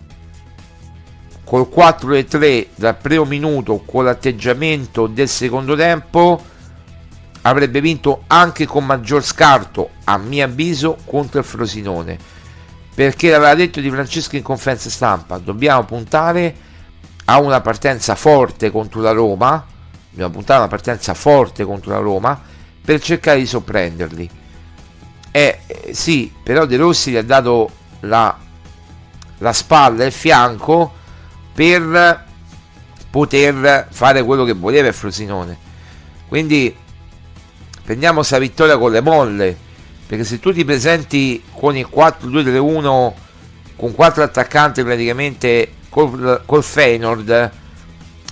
col 1.44 1.68
4 1.68 2.14
e 2.14 2.24
3 2.24 2.68
dal 2.74 2.96
primo 2.96 3.24
minuto 3.24 3.82
con 3.84 4.04
l'atteggiamento 4.04 5.06
del 5.06 5.28
secondo 5.28 5.74
tempo 5.76 6.50
avrebbe 7.42 7.80
vinto 7.80 8.24
anche 8.28 8.66
con 8.66 8.84
maggior 8.84 9.24
scarto 9.24 9.90
a 10.04 10.16
mio 10.18 10.44
avviso 10.44 10.98
contro 11.04 11.40
il 11.40 11.44
Frosinone 11.44 12.18
perché 12.94 13.30
l'aveva 13.30 13.54
detto 13.54 13.80
di 13.80 13.90
Francesco 13.90 14.36
in 14.36 14.42
conferenza 14.42 14.90
stampa 14.90 15.38
dobbiamo 15.38 15.84
puntare 15.84 16.54
a 17.26 17.38
una 17.40 17.60
partenza 17.60 18.14
forte 18.14 18.70
contro 18.70 19.00
la 19.00 19.12
Roma 19.12 19.64
dobbiamo 20.10 20.32
puntare 20.32 20.58
a 20.60 20.62
una 20.62 20.70
partenza 20.70 21.14
forte 21.14 21.64
contro 21.64 21.92
la 21.92 21.98
Roma 21.98 22.40
per 22.84 23.00
cercare 23.00 23.38
di 23.38 23.46
sorprenderli 23.46 24.30
eh, 25.34 25.58
sì, 25.92 26.30
però 26.42 26.66
De 26.66 26.76
Rossi 26.76 27.12
gli 27.12 27.16
ha 27.16 27.22
dato 27.22 27.70
la, 28.00 28.36
la 29.38 29.52
spalla 29.54 30.02
e 30.02 30.06
il 30.06 30.12
fianco 30.12 30.92
per 31.54 32.24
poter 33.08 33.88
fare 33.90 34.22
quello 34.22 34.44
che 34.44 34.52
voleva 34.52 34.88
il 34.88 34.94
Frosinone. 34.94 35.56
Quindi 36.28 36.76
prendiamo 37.84 38.18
questa 38.18 38.38
vittoria 38.38 38.78
con 38.78 38.92
le 38.92 39.00
molle, 39.00 39.56
perché 40.06 40.24
se 40.24 40.38
tu 40.40 40.52
ti 40.52 40.64
presenti 40.64 41.42
con 41.52 41.76
il 41.76 41.88
4-2-3-1 41.92 43.12
con 43.76 43.94
quattro 43.94 44.22
attaccanti 44.22 44.82
praticamente 44.82 45.72
col, 45.88 46.42
col 46.46 46.62
Feynord, 46.62 47.50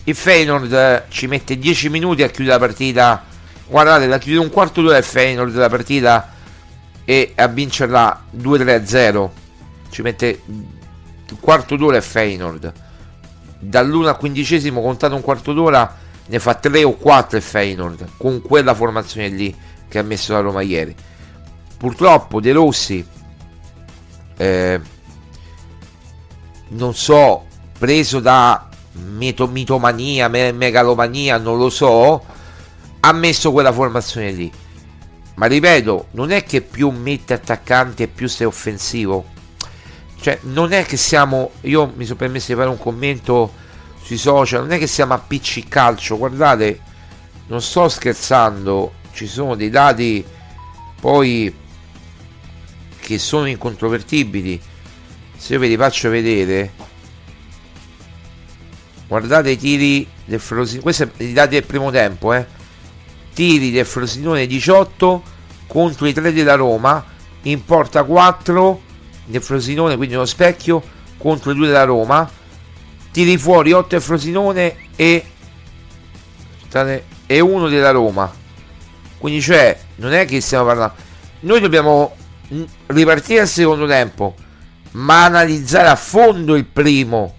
il 0.05 0.15
Feynord 0.15 1.09
ci 1.09 1.27
mette 1.27 1.59
10 1.59 1.89
minuti 1.89 2.23
a 2.23 2.29
chiudere 2.29 2.59
la 2.59 2.65
partita. 2.65 3.25
Guardate, 3.67 4.07
la 4.07 4.19
chiude 4.19 4.39
un 4.39 4.51
quarto 4.51 4.83
d'ora 4.83 4.97
il 4.97 5.05
Feynord 5.05 5.55
la 5.55 5.69
partita 5.69 6.35
e 7.05 7.33
a 7.35 7.47
vincerla 7.47 8.25
2-3-0 8.37 9.29
ci 9.91 10.03
mette 10.03 10.43
un 10.47 11.41
quarto 11.41 11.77
d'ora 11.77 11.97
e 11.97 12.03
Feynord 12.03 12.73
dall'1 13.59 14.07
al 14.07 14.17
quindicesimo 14.17 14.81
contato 14.81 15.15
un 15.15 15.21
quarto 15.21 15.53
d'ora 15.53 15.97
ne 16.31 16.39
fa 16.39 16.55
3 16.55 16.85
o 16.85 16.97
4 16.97 17.39
e 17.39 17.41
Feynord 17.41 18.09
con 18.17 18.41
quella 18.41 18.75
formazione 18.75 19.29
lì 19.29 19.55
che 19.89 19.99
ha 19.99 20.03
messo 20.03 20.33
la 20.33 20.41
Roma 20.41 20.63
ieri 20.63 20.95
purtroppo 21.77 22.41
De 22.41 22.53
Rossi 22.53 23.05
eh, 24.37 24.81
non 26.69 26.95
so 26.95 27.45
preso 27.79 28.21
da 28.21 28.69
mito, 28.93 29.49
mitomania 29.49 30.29
me, 30.29 30.53
megalomania 30.53 31.37
non 31.39 31.59
lo 31.59 31.69
so 31.69 32.25
ha 33.01 33.13
messo 33.13 33.51
quella 33.51 33.73
formazione 33.73 34.31
lì 34.31 34.53
ma 35.41 35.47
ripeto, 35.47 36.09
non 36.11 36.33
è 36.33 36.45
che 36.45 36.61
più 36.61 36.91
mette 36.91 37.33
attaccanti 37.33 38.03
e 38.03 38.09
più 38.09 38.29
sei 38.29 38.47
offensivo. 38.47 39.25
Cioè, 40.21 40.41
non 40.43 40.73
è 40.73 40.85
che 40.85 40.99
siamo. 40.99 41.53
Io 41.63 41.91
mi 41.97 42.05
sono 42.05 42.19
permesso 42.19 42.53
di 42.53 42.59
fare 42.59 42.69
un 42.69 42.77
commento 42.77 43.51
sui 44.11 44.17
social. 44.17 44.63
Non 44.63 44.73
è 44.73 44.79
che 44.79 44.89
siamo 44.89 45.15
a 45.15 45.19
PC 45.19 45.69
calcio. 45.69 46.19
Guardate, 46.19 46.81
non 47.47 47.63
sto 47.63 47.89
scherzando. 47.89 48.95
Ci 49.13 49.27
sono 49.27 49.55
dei 49.55 49.71
dati 49.71 50.25
poi 51.01 51.55
che 52.99 53.19
sono 53.19 53.47
incontrovertibili. 53.47 54.61
Se 55.37 55.53
io 55.53 55.61
ve 55.61 55.69
li 55.69 55.77
faccio 55.77 56.11
vedere, 56.11 56.73
guardate 59.07 59.51
i 59.51 59.57
tiri 59.57 60.07
del 60.25 60.41
Frosinone. 60.41 60.83
Questi 60.83 61.05
sono 61.05 61.29
i 61.29 61.33
dati 61.33 61.55
del 61.55 61.65
primo 61.65 61.91
tempo, 61.91 62.35
eh 62.35 62.59
tiri 63.33 63.71
del 63.71 63.87
Frosinone 63.87 64.45
18 64.45 65.23
contro 65.69 66.07
i 66.07 66.13
3 66.13 66.33
della 66.33 66.57
Roma 66.57 67.03
in 67.43 67.65
porta 67.65 68.03
4 68.03 68.81
del 69.25 69.41
Frosinone 69.41 69.97
quindi 69.97 70.17
uno 70.17 70.27
specchio 70.27 70.83
contro 71.17 71.53
i 71.53 71.55
2 71.55 71.69
della 71.69 71.85
Roma 71.85 72.29
tiri 73.11 73.37
fuori 73.39 73.73
8 73.73 73.89
del 73.89 74.01
Frosinone 74.01 74.77
e 74.97 75.25
e 77.27 77.41
1 77.41 77.69
della 77.69 77.91
Roma. 77.91 78.33
Quindi 79.19 79.41
cioè 79.41 79.79
non 79.97 80.13
è 80.13 80.25
che 80.25 80.41
stiamo 80.41 80.67
parlando. 80.67 80.95
Noi 81.41 81.61
dobbiamo 81.61 82.15
ripartire 82.87 83.41
al 83.41 83.49
secondo 83.49 83.87
tempo 83.87 84.35
ma 84.93 85.25
analizzare 85.25 85.89
a 85.89 85.97
fondo 85.97 86.57
il 86.57 86.65
primo. 86.65 87.35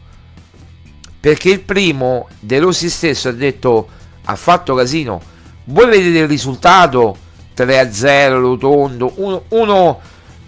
Perché 1.19 1.49
il 1.49 1.61
primo 1.61 2.28
De 2.39 2.59
Rossi 2.59 2.89
stesso 2.89 3.30
ha 3.30 3.34
detto 3.34 3.89
ha 4.24 4.36
fatto 4.36 4.76
casino. 4.76 5.22
Voi 5.65 5.88
vedete 5.88 6.19
il 6.19 6.28
risultato? 6.28 7.17
3-0 7.55 8.39
Rotondo 8.39 9.13
uno, 9.17 9.43
uno 9.49 9.99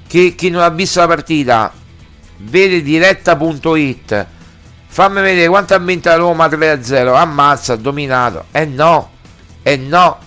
che, 0.07 0.35
che, 0.35 0.49
non 0.49 0.61
ha 0.61 0.69
visto 0.69 0.99
la 0.99 1.07
partita 1.07 1.73
vede 2.37 2.81
diretta.it 2.81 4.27
fammi 4.93 5.21
vedere 5.21 5.47
quanto 5.47 5.73
ha 5.73 5.79
vinto 5.79 6.09
la 6.09 6.17
Roma 6.17 6.45
3-0 6.45 7.15
ammazza 7.15 7.73
ha 7.73 7.75
dominato. 7.77 8.45
E 8.51 8.61
eh 8.61 8.65
no 8.65 9.09
e 9.63 9.73
eh 9.73 9.77
no. 9.77 10.19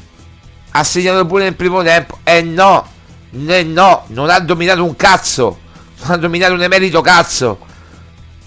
Ha 0.73 0.83
segnato 0.83 1.25
pure 1.25 1.45
nel 1.45 1.55
primo 1.55 1.85
tempo. 1.85 2.19
E 2.25 2.39
eh 2.39 2.43
no 2.43 2.85
e 3.31 3.63
no. 3.63 4.05
Non 4.09 4.29
ha 4.29 4.41
dominato 4.41 4.83
un 4.83 4.97
cazzo. 4.97 5.61
Non 6.03 6.11
ha 6.11 6.17
dominato 6.17 6.55
un 6.55 6.63
emerito 6.63 7.01
cazzo. 7.01 7.61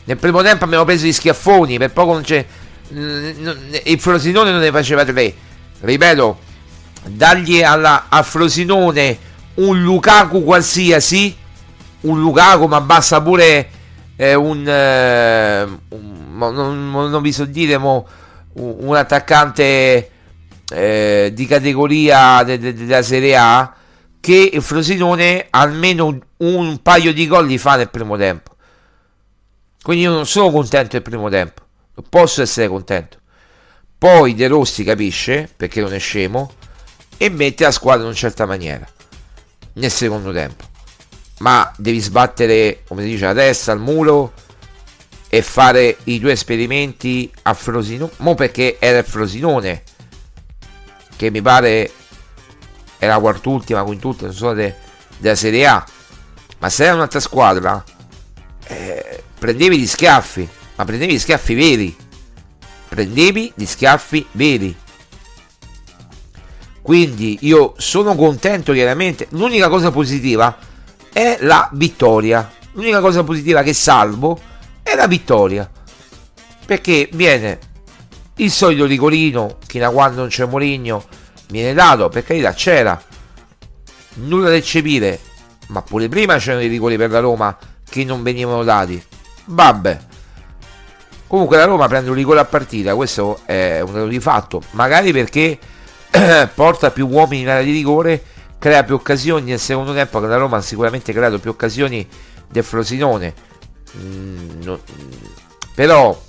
Nel 0.04 0.18
primo 0.18 0.42
tempo 0.42 0.66
abbiamo 0.66 0.84
preso 0.84 1.06
gli 1.06 1.14
schiaffoni. 1.14 1.78
Per 1.78 1.94
poco 1.94 2.12
non 2.12 2.22
c'è 2.22 2.46
il 2.92 4.00
Frosinone 4.00 4.52
non 4.52 4.60
ne 4.60 4.72
faceva 4.72 5.06
tre. 5.06 5.34
Ripeto, 5.80 6.40
dargli 7.06 7.64
alla, 7.64 8.08
a 8.10 8.22
Frosinone 8.24 9.18
un 9.56 9.82
Lukaku 9.82 10.44
qualsiasi, 10.44 11.34
un 12.02 12.20
Lukaku 12.20 12.66
ma 12.66 12.82
basta 12.82 13.22
pure 13.22 13.70
eh, 14.22 14.34
un, 14.34 14.68
eh, 14.68 15.64
un 15.64 16.38
non, 16.38 16.92
non, 16.92 17.22
vi 17.22 17.32
so 17.32 17.46
dire 17.46 17.78
mo, 17.78 18.06
un, 18.56 18.76
un 18.80 18.96
attaccante 18.98 20.12
eh, 20.70 21.32
di 21.34 21.46
categoria 21.46 22.44
de, 22.44 22.60
de, 22.60 22.74
della 22.74 23.02
Serie 23.02 23.38
A 23.38 23.74
che 24.20 24.50
il 24.52 24.62
Frosinone 24.62 25.48
almeno 25.50 26.08
un, 26.08 26.20
un 26.38 26.82
paio 26.82 27.14
di 27.14 27.28
gol 27.28 27.48
li 27.48 27.58
fa 27.58 27.78
nel 27.78 27.90
primo 27.90 28.18
tempo. 28.18 28.56
Quindi 29.82 30.04
io 30.04 30.12
non 30.12 30.26
sono 30.26 30.52
contento 30.52 30.90
del 30.92 31.02
primo 31.02 31.30
tempo. 31.30 31.62
Non 31.96 32.06
posso 32.10 32.42
essere 32.42 32.68
contento. 32.68 33.20
Poi 33.98 34.36
De 34.36 34.48
Rossi 34.48 34.84
capisce, 34.84 35.50
perché 35.56 35.80
non 35.80 35.94
è 35.94 36.00
scemo, 36.00 36.52
e 37.18 37.30
mette 37.30 37.64
la 37.64 37.72
squadra 37.72 38.02
in 38.02 38.08
una 38.08 38.18
certa 38.18 38.46
maniera 38.46 38.86
nel 39.74 39.92
secondo 39.92 40.34
tempo. 40.34 40.69
Ma 41.40 41.72
devi 41.78 42.00
sbattere, 42.00 42.84
come 42.88 43.04
si 43.04 43.10
dice, 43.10 43.26
la 43.26 43.34
testa 43.34 43.72
al 43.72 43.80
muro 43.80 44.34
e 45.30 45.42
fare 45.42 45.98
i 46.06 46.20
due 46.20 46.32
esperimenti 46.32 47.32
a 47.44 47.54
Frosinone. 47.54 48.12
Mo 48.18 48.36
perché 48.36 48.78
era 48.80 48.98
il 49.00 49.06
Frosinone, 49.06 49.84
che 51.16 51.30
mi 51.30 51.42
pare 51.42 51.92
era 52.98 53.14
la 53.14 53.20
quart'ultima, 53.20 53.84
quint'ultima, 53.84 54.28
non 54.28 54.36
so, 54.36 54.54
de, 54.54 54.76
della 55.18 55.36
Serie 55.36 55.66
A. 55.66 55.86
Ma 56.58 56.70
se 56.70 56.84
era 56.84 56.96
un'altra 56.96 57.22
squadra, 57.22 57.82
eh, 58.68 59.24
prendevi 59.38 59.80
gli 59.80 59.88
schiaffi. 59.88 60.48
ma 60.76 60.86
prendevi 60.86 61.14
gli 61.14 61.20
schiaffi 61.20 61.54
veri. 61.54 61.96
Prendevi 62.90 63.54
gli 63.56 63.66
schiaffi 63.66 64.26
veri. 64.32 64.76
Quindi 66.82 67.38
io 67.42 67.76
sono 67.78 68.16
contento 68.16 68.74
chiaramente. 68.74 69.28
L'unica 69.30 69.70
cosa 69.70 69.92
positiva 69.92 70.58
è 71.12 71.38
la 71.42 71.70
vittoria. 71.74 72.52
L'unica 72.74 73.00
cosa 73.00 73.24
positiva 73.24 73.62
che 73.62 73.74
salvo 73.74 74.40
è 74.84 74.96
la 74.96 75.08
vittoria. 75.08 75.70
Perché 76.66 77.10
viene 77.12 77.60
il 78.36 78.52
solito 78.52 78.86
rigorino 78.86 79.58
che 79.66 79.80
da 79.80 79.90
quando 79.90 80.22
non 80.22 80.30
c'è 80.30 80.46
Moligno 80.46 81.04
viene 81.50 81.74
dato, 81.74 82.10
per 82.10 82.24
carità 82.24 82.54
c'era. 82.54 83.02
Nulla 84.16 84.50
da 84.50 84.56
eccepire. 84.56 85.20
Ma 85.68 85.82
pure 85.82 86.08
prima 86.10 86.38
c'erano 86.38 86.64
i 86.64 86.68
rigori 86.68 86.98
per 86.98 87.12
la 87.12 87.20
Roma 87.20 87.56
che 87.88 88.04
non 88.04 88.24
venivano 88.24 88.64
dati. 88.64 89.02
Vabbè. 89.46 90.00
Comunque 91.28 91.58
la 91.58 91.66
Roma 91.66 91.88
prende 91.88 92.10
un 92.10 92.16
rigore 92.16 92.40
a 92.40 92.46
partita, 92.46 92.96
questo 92.96 93.42
è 93.46 93.82
un 93.82 93.94
dato 93.94 94.08
di 94.08 94.20
fatto. 94.20 94.64
Magari 94.72 95.12
perché 95.12 95.60
porta 96.56 96.90
più 96.90 97.08
uomini 97.08 97.44
in 97.44 97.50
area 97.50 97.64
di 97.64 97.72
rigore, 97.72 98.24
crea 98.60 98.84
più 98.84 98.96
occasioni. 98.96 99.50
Nel 99.50 99.60
secondo 99.60 99.94
tempo 99.94 100.20
la 100.20 100.38
Roma 100.38 100.58
ha 100.58 100.62
sicuramente 100.62 101.12
creato 101.14 101.40
più 101.40 101.50
occasioni 101.50 102.08
del 102.48 102.64
Frosinone. 102.64 103.34
Mm, 103.98 104.62
no, 104.62 104.80
però 105.74 106.22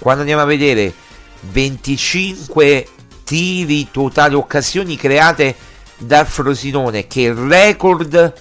quando 0.00 0.20
andiamo 0.20 0.42
a 0.42 0.46
vedere 0.46 0.92
25 1.40 2.86
tiri 3.24 3.90
totali 3.90 4.34
occasioni 4.34 4.96
create 4.96 5.54
dal 5.98 6.26
Frosinone, 6.26 7.06
che 7.06 7.26
è 7.26 7.28
il 7.28 7.34
record 7.34 8.32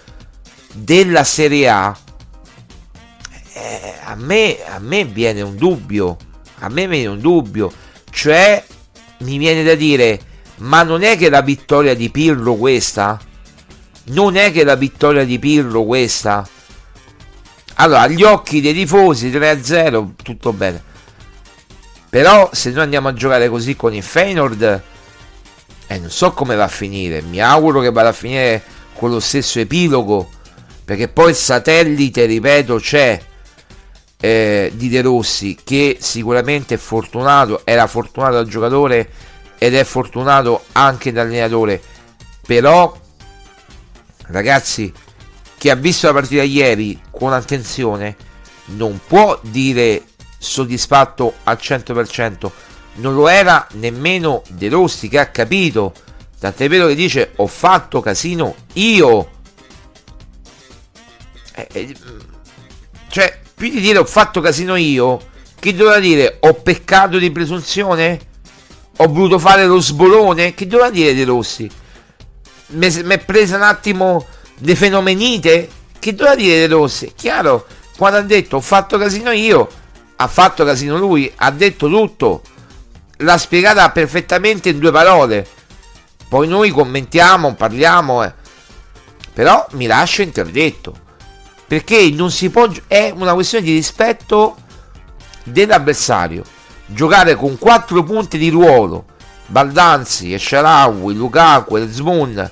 della 0.73 1.23
Serie 1.23 1.67
A, 1.67 1.97
eh, 3.53 3.93
a, 4.03 4.15
me, 4.15 4.63
a 4.63 4.79
me 4.79 5.03
viene 5.05 5.41
un 5.41 5.55
dubbio. 5.55 6.17
A 6.59 6.69
me 6.69 6.87
viene 6.87 7.07
un 7.07 7.19
dubbio. 7.19 7.71
Cioè, 8.09 8.63
mi 9.19 9.37
viene 9.37 9.63
da 9.63 9.75
dire, 9.75 10.19
ma 10.57 10.83
non 10.83 11.03
è 11.03 11.17
che 11.17 11.29
la 11.29 11.41
vittoria 11.41 11.95
di 11.95 12.09
Pirlo 12.09 12.55
questa? 12.55 13.19
Non 14.05 14.35
è 14.37 14.51
che 14.51 14.63
la 14.63 14.75
vittoria 14.75 15.23
di 15.25 15.37
Pirlo 15.37 15.83
questa? 15.83 16.47
Allora, 17.75 18.01
agli 18.01 18.23
occhi 18.23 18.61
dei 18.61 18.73
tifosi 18.73 19.29
3-0, 19.29 20.11
tutto 20.23 20.53
bene. 20.53 20.83
Però 22.09 22.49
se 22.51 22.71
noi 22.71 22.83
andiamo 22.83 23.09
a 23.09 23.13
giocare 23.13 23.49
così 23.49 23.75
con 23.75 23.93
il 23.93 24.01
Feyenoord, 24.01 24.81
eh, 25.87 25.99
non 25.99 26.09
so 26.09 26.31
come 26.31 26.55
va 26.55 26.63
a 26.63 26.69
finire. 26.69 27.21
Mi 27.21 27.39
auguro 27.39 27.81
che 27.81 27.91
vada 27.91 28.09
a 28.09 28.13
finire 28.13 28.63
con 28.93 29.11
lo 29.11 29.19
stesso 29.19 29.59
epilogo. 29.59 30.29
Perché 30.83 31.09
poi 31.09 31.31
il 31.31 31.35
satellite, 31.35 32.25
ripeto, 32.25 32.77
c'è 32.77 33.21
eh, 34.19 34.71
di 34.73 34.89
De 34.89 35.01
Rossi 35.01 35.57
che 35.63 35.97
sicuramente 35.99 36.75
è 36.75 36.77
fortunato, 36.77 37.61
era 37.63 37.85
fortunato 37.87 38.33
da 38.33 38.45
giocatore 38.45 39.09
ed 39.57 39.75
è 39.75 39.83
fortunato 39.83 40.65
anche 40.73 41.11
da 41.11 41.21
allenatore. 41.21 41.81
Però, 42.45 42.95
ragazzi, 44.27 44.93
chi 45.57 45.69
ha 45.69 45.75
visto 45.75 46.07
la 46.07 46.13
partita 46.13 46.43
ieri 46.43 47.01
con 47.11 47.33
attenzione 47.33 48.15
non 48.67 48.99
può 49.05 49.39
dire 49.43 50.03
soddisfatto 50.37 51.35
al 51.43 51.57
100%. 51.59 52.51
Non 52.95 53.13
lo 53.13 53.27
era 53.27 53.67
nemmeno 53.73 54.43
De 54.49 54.69
Rossi 54.69 55.07
che 55.07 55.19
ha 55.19 55.27
capito. 55.27 55.93
Tant'è 56.39 56.69
vero 56.69 56.87
che 56.87 56.95
dice 56.95 57.33
ho 57.35 57.47
fatto 57.47 58.01
casino 58.01 58.55
io. 58.73 59.31
Eh, 61.53 61.67
eh, 61.71 61.95
cioè, 63.09 63.39
più 63.55 63.69
di 63.69 63.79
dire 63.79 63.97
ho 63.97 64.05
fatto 64.05 64.41
casino 64.41 64.75
io, 64.75 65.19
che 65.59 65.73
doveva 65.73 65.99
dire 65.99 66.37
ho 66.41 66.53
peccato 66.53 67.17
di 67.17 67.31
presunzione? 67.31 68.26
Ho 68.97 69.07
voluto 69.07 69.37
fare 69.37 69.65
lo 69.65 69.79
sbolone? 69.79 70.53
Che 70.53 70.65
doveva 70.65 70.89
dire 70.89 71.13
De 71.13 71.23
Rossi? 71.23 71.69
Mi 72.69 72.87
è 72.87 73.17
presa 73.19 73.55
un 73.55 73.61
attimo 73.61 74.25
le 74.59 74.75
fenomenite? 74.75 75.69
Che 75.99 76.15
doveva 76.15 76.35
dire 76.35 76.67
De 76.67 76.67
Rossi? 76.67 77.13
Chiaro, 77.15 77.65
quando 77.95 78.17
ha 78.17 78.21
detto 78.21 78.57
ho 78.57 78.61
fatto 78.61 78.97
casino 78.97 79.31
io, 79.31 79.69
ha 80.15 80.27
fatto 80.27 80.65
casino 80.65 80.97
lui, 80.97 81.31
ha 81.35 81.51
detto 81.51 81.87
tutto, 81.87 82.41
l'ha 83.17 83.37
spiegata 83.37 83.89
perfettamente 83.91 84.69
in 84.69 84.79
due 84.79 84.91
parole. 84.91 85.47
Poi 86.27 86.47
noi 86.47 86.71
commentiamo, 86.71 87.53
parliamo, 87.53 88.23
eh. 88.23 88.33
però 89.31 89.65
mi 89.71 89.85
lascia 89.85 90.23
interdetto. 90.23 91.05
Perché 91.67 92.09
non 92.11 92.31
si 92.31 92.49
può. 92.49 92.69
È 92.87 93.13
una 93.15 93.33
questione 93.33 93.65
di 93.65 93.73
rispetto 93.73 94.55
dell'avversario. 95.43 96.43
Giocare 96.89 97.35
con 97.35 97.57
quattro 97.57 98.01
punti 98.03 98.37
di 98.37 98.49
ruolo, 98.49 99.05
Baldanzi, 99.47 100.33
Esharawi, 100.33 101.13
Lukaku 101.13 101.77
e 101.77 101.91
Zmoon 101.91 102.51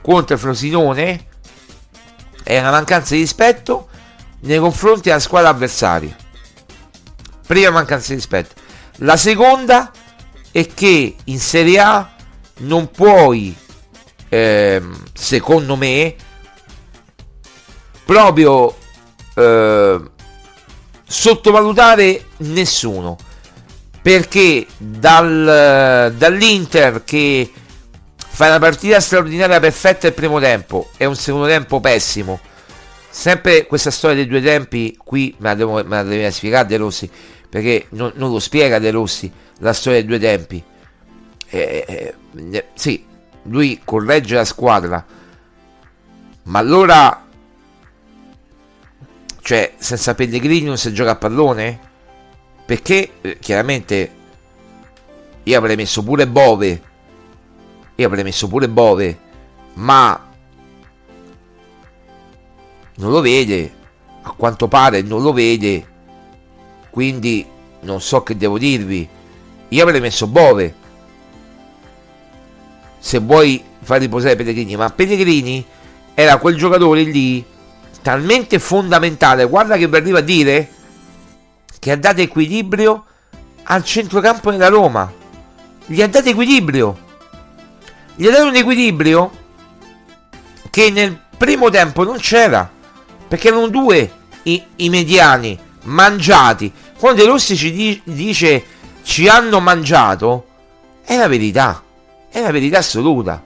contro 0.00 0.36
Frosinone 0.36 1.26
è 2.42 2.58
una 2.58 2.70
mancanza 2.70 3.14
di 3.14 3.20
rispetto 3.20 3.88
nei 4.40 4.58
confronti 4.58 5.08
della 5.08 5.20
squadra 5.20 5.50
avversaria. 5.50 6.14
Prima 7.46 7.70
mancanza 7.70 8.08
di 8.08 8.14
rispetto. 8.14 8.54
La 8.96 9.16
seconda 9.16 9.92
è 10.50 10.66
che 10.74 11.16
in 11.24 11.38
Serie 11.38 11.78
A 11.78 12.10
non 12.58 12.90
puoi, 12.90 13.54
ehm, 14.28 15.02
secondo 15.12 15.76
me, 15.76 16.14
proprio 18.04 18.76
eh, 19.34 20.00
sottovalutare 21.06 22.24
nessuno 22.38 23.16
perché 24.06 24.64
dal, 24.78 26.14
dall'Inter 26.16 27.02
che 27.02 27.50
fa 28.16 28.46
una 28.46 28.60
partita 28.60 29.00
straordinaria 29.00 29.58
perfetta 29.58 30.06
il 30.06 30.12
primo 30.12 30.38
tempo 30.38 30.90
e 30.96 31.06
un 31.06 31.16
secondo 31.16 31.48
tempo 31.48 31.80
pessimo 31.80 32.38
sempre 33.10 33.66
questa 33.66 33.90
storia 33.90 34.18
dei 34.18 34.28
due 34.28 34.40
tempi 34.40 34.96
qui 34.96 35.34
me 35.38 35.48
la, 35.48 35.54
devo, 35.56 35.72
me 35.82 35.96
la 35.96 36.02
deve 36.04 36.30
spiegare 36.30 36.68
De 36.68 36.76
Rossi 36.76 37.10
perché 37.48 37.86
non, 37.88 38.12
non, 38.14 38.30
lo 38.30 38.38
spiega 38.38 38.78
De 38.78 38.92
Rossi 38.92 39.28
la 39.58 39.72
storia 39.72 39.98
dei 39.98 40.08
due 40.08 40.20
tempi 40.20 40.62
eh, 41.48 41.84
eh, 41.88 42.14
eh 42.52 42.64
sì 42.74 43.04
lui 43.42 43.80
corregge 43.84 44.36
la 44.36 44.44
squadra 44.44 45.04
ma 46.44 46.58
allora 46.60 47.26
cioè, 49.42 49.72
senza 49.78 50.14
Pellegrini 50.14 50.66
non 50.66 50.78
si 50.78 50.92
gioca 50.92 51.10
a 51.10 51.16
pallone? 51.16 51.85
Perché 52.66 53.10
eh, 53.20 53.38
chiaramente 53.38 54.10
io 55.44 55.58
avrei 55.58 55.76
messo 55.76 56.02
pure 56.02 56.26
Bove. 56.26 56.82
Io 57.94 58.06
avrei 58.06 58.24
messo 58.24 58.48
pure 58.48 58.68
Bove. 58.68 59.18
Ma 59.74 60.28
non 62.96 63.10
lo 63.10 63.20
vede. 63.20 63.74
A 64.22 64.32
quanto 64.32 64.66
pare 64.66 65.02
non 65.02 65.22
lo 65.22 65.32
vede. 65.32 65.86
Quindi 66.90 67.46
non 67.80 68.00
so 68.00 68.22
che 68.22 68.36
devo 68.36 68.58
dirvi. 68.58 69.08
Io 69.68 69.82
avrei 69.82 70.00
messo 70.00 70.26
Bove. 70.26 70.74
Se 72.98 73.18
vuoi 73.20 73.62
far 73.80 74.00
riposare 74.00 74.34
Pellegrini. 74.34 74.74
Ma 74.74 74.90
Pellegrini 74.90 75.64
era 76.14 76.38
quel 76.38 76.56
giocatore 76.56 77.02
lì 77.02 77.44
talmente 78.06 78.60
fondamentale, 78.60 79.46
guarda 79.46 79.76
che 79.76 79.88
vi 79.88 79.96
arriva 79.96 80.18
a 80.18 80.22
dire 80.22 80.70
che 81.78 81.90
ha 81.92 81.96
dato 81.96 82.20
equilibrio 82.20 83.04
al 83.64 83.84
centrocampo 83.84 84.50
della 84.50 84.68
Roma. 84.68 85.12
Gli 85.86 86.02
ha 86.02 86.08
dato 86.08 86.28
equilibrio. 86.28 87.04
Gli 88.14 88.26
ha 88.26 88.30
dato 88.30 88.48
un 88.48 88.56
equilibrio 88.56 89.30
che 90.70 90.90
nel 90.90 91.18
primo 91.36 91.70
tempo 91.70 92.04
non 92.04 92.18
c'era. 92.18 92.70
Perché 93.28 93.48
erano 93.48 93.68
due 93.68 94.12
i, 94.44 94.62
i 94.76 94.88
mediani 94.88 95.58
mangiati. 95.84 96.72
Quando 96.98 97.22
De 97.22 97.28
Rossi 97.28 97.56
ci 97.56 97.72
di, 97.72 98.00
dice 98.04 98.64
ci 99.02 99.28
hanno 99.28 99.60
mangiato, 99.60 100.46
è 101.04 101.16
la 101.16 101.28
verità. 101.28 101.82
È 102.28 102.40
la 102.40 102.50
verità 102.50 102.78
assoluta. 102.78 103.42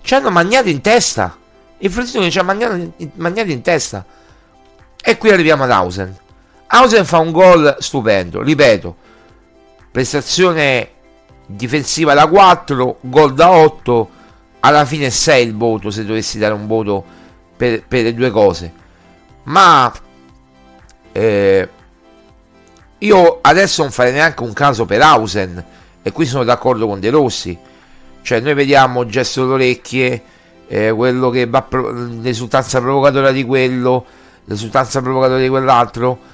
Ci 0.00 0.14
hanno 0.14 0.30
mangiato 0.30 0.68
in 0.68 0.80
testa. 0.80 1.36
Il 1.78 1.90
Frosinone 1.90 2.30
ci 2.30 2.38
ha 2.38 2.42
mangiato, 2.42 2.92
mangiato 3.14 3.50
in 3.50 3.62
testa. 3.62 4.04
E 5.02 5.18
qui 5.18 5.30
arriviamo 5.30 5.64
ad 5.64 5.70
Hausen. 5.70 6.16
Hausen 6.74 7.04
fa 7.04 7.18
un 7.18 7.32
gol 7.32 7.76
stupendo, 7.80 8.40
ripeto. 8.40 8.96
Prestazione 9.90 10.88
difensiva 11.44 12.14
da 12.14 12.26
4, 12.26 12.96
gol 13.02 13.34
da 13.34 13.50
8. 13.50 14.10
Alla 14.60 14.86
fine 14.86 15.10
6 15.10 15.46
il 15.46 15.54
voto, 15.54 15.90
se 15.90 16.04
dovessi 16.04 16.38
dare 16.38 16.54
un 16.54 16.66
voto 16.66 17.04
per, 17.56 17.84
per 17.86 18.04
le 18.04 18.14
due 18.14 18.30
cose. 18.30 18.72
Ma 19.44 19.92
eh, 21.12 21.68
io 22.98 23.38
adesso 23.42 23.82
non 23.82 23.90
farei 23.90 24.12
neanche 24.12 24.42
un 24.42 24.54
caso 24.54 24.86
per 24.86 25.02
Hausen. 25.02 25.64
E 26.02 26.10
qui 26.10 26.24
sono 26.24 26.42
d'accordo 26.42 26.86
con 26.86 27.00
De 27.00 27.10
Rossi. 27.10 27.58
Cioè, 28.22 28.40
noi 28.40 28.54
vediamo 28.54 29.04
gesto 29.04 29.44
d'orecchie 29.44 30.22
eh, 30.68 30.90
quello 30.90 31.28
che 31.28 31.46
va 31.46 31.60
pro- 31.60 31.90
l'esultanza 31.90 32.80
provocatoria 32.80 33.30
di 33.30 33.44
quello, 33.44 34.06
l'esultanza 34.46 35.02
provocatoria 35.02 35.42
di 35.42 35.50
quell'altro. 35.50 36.31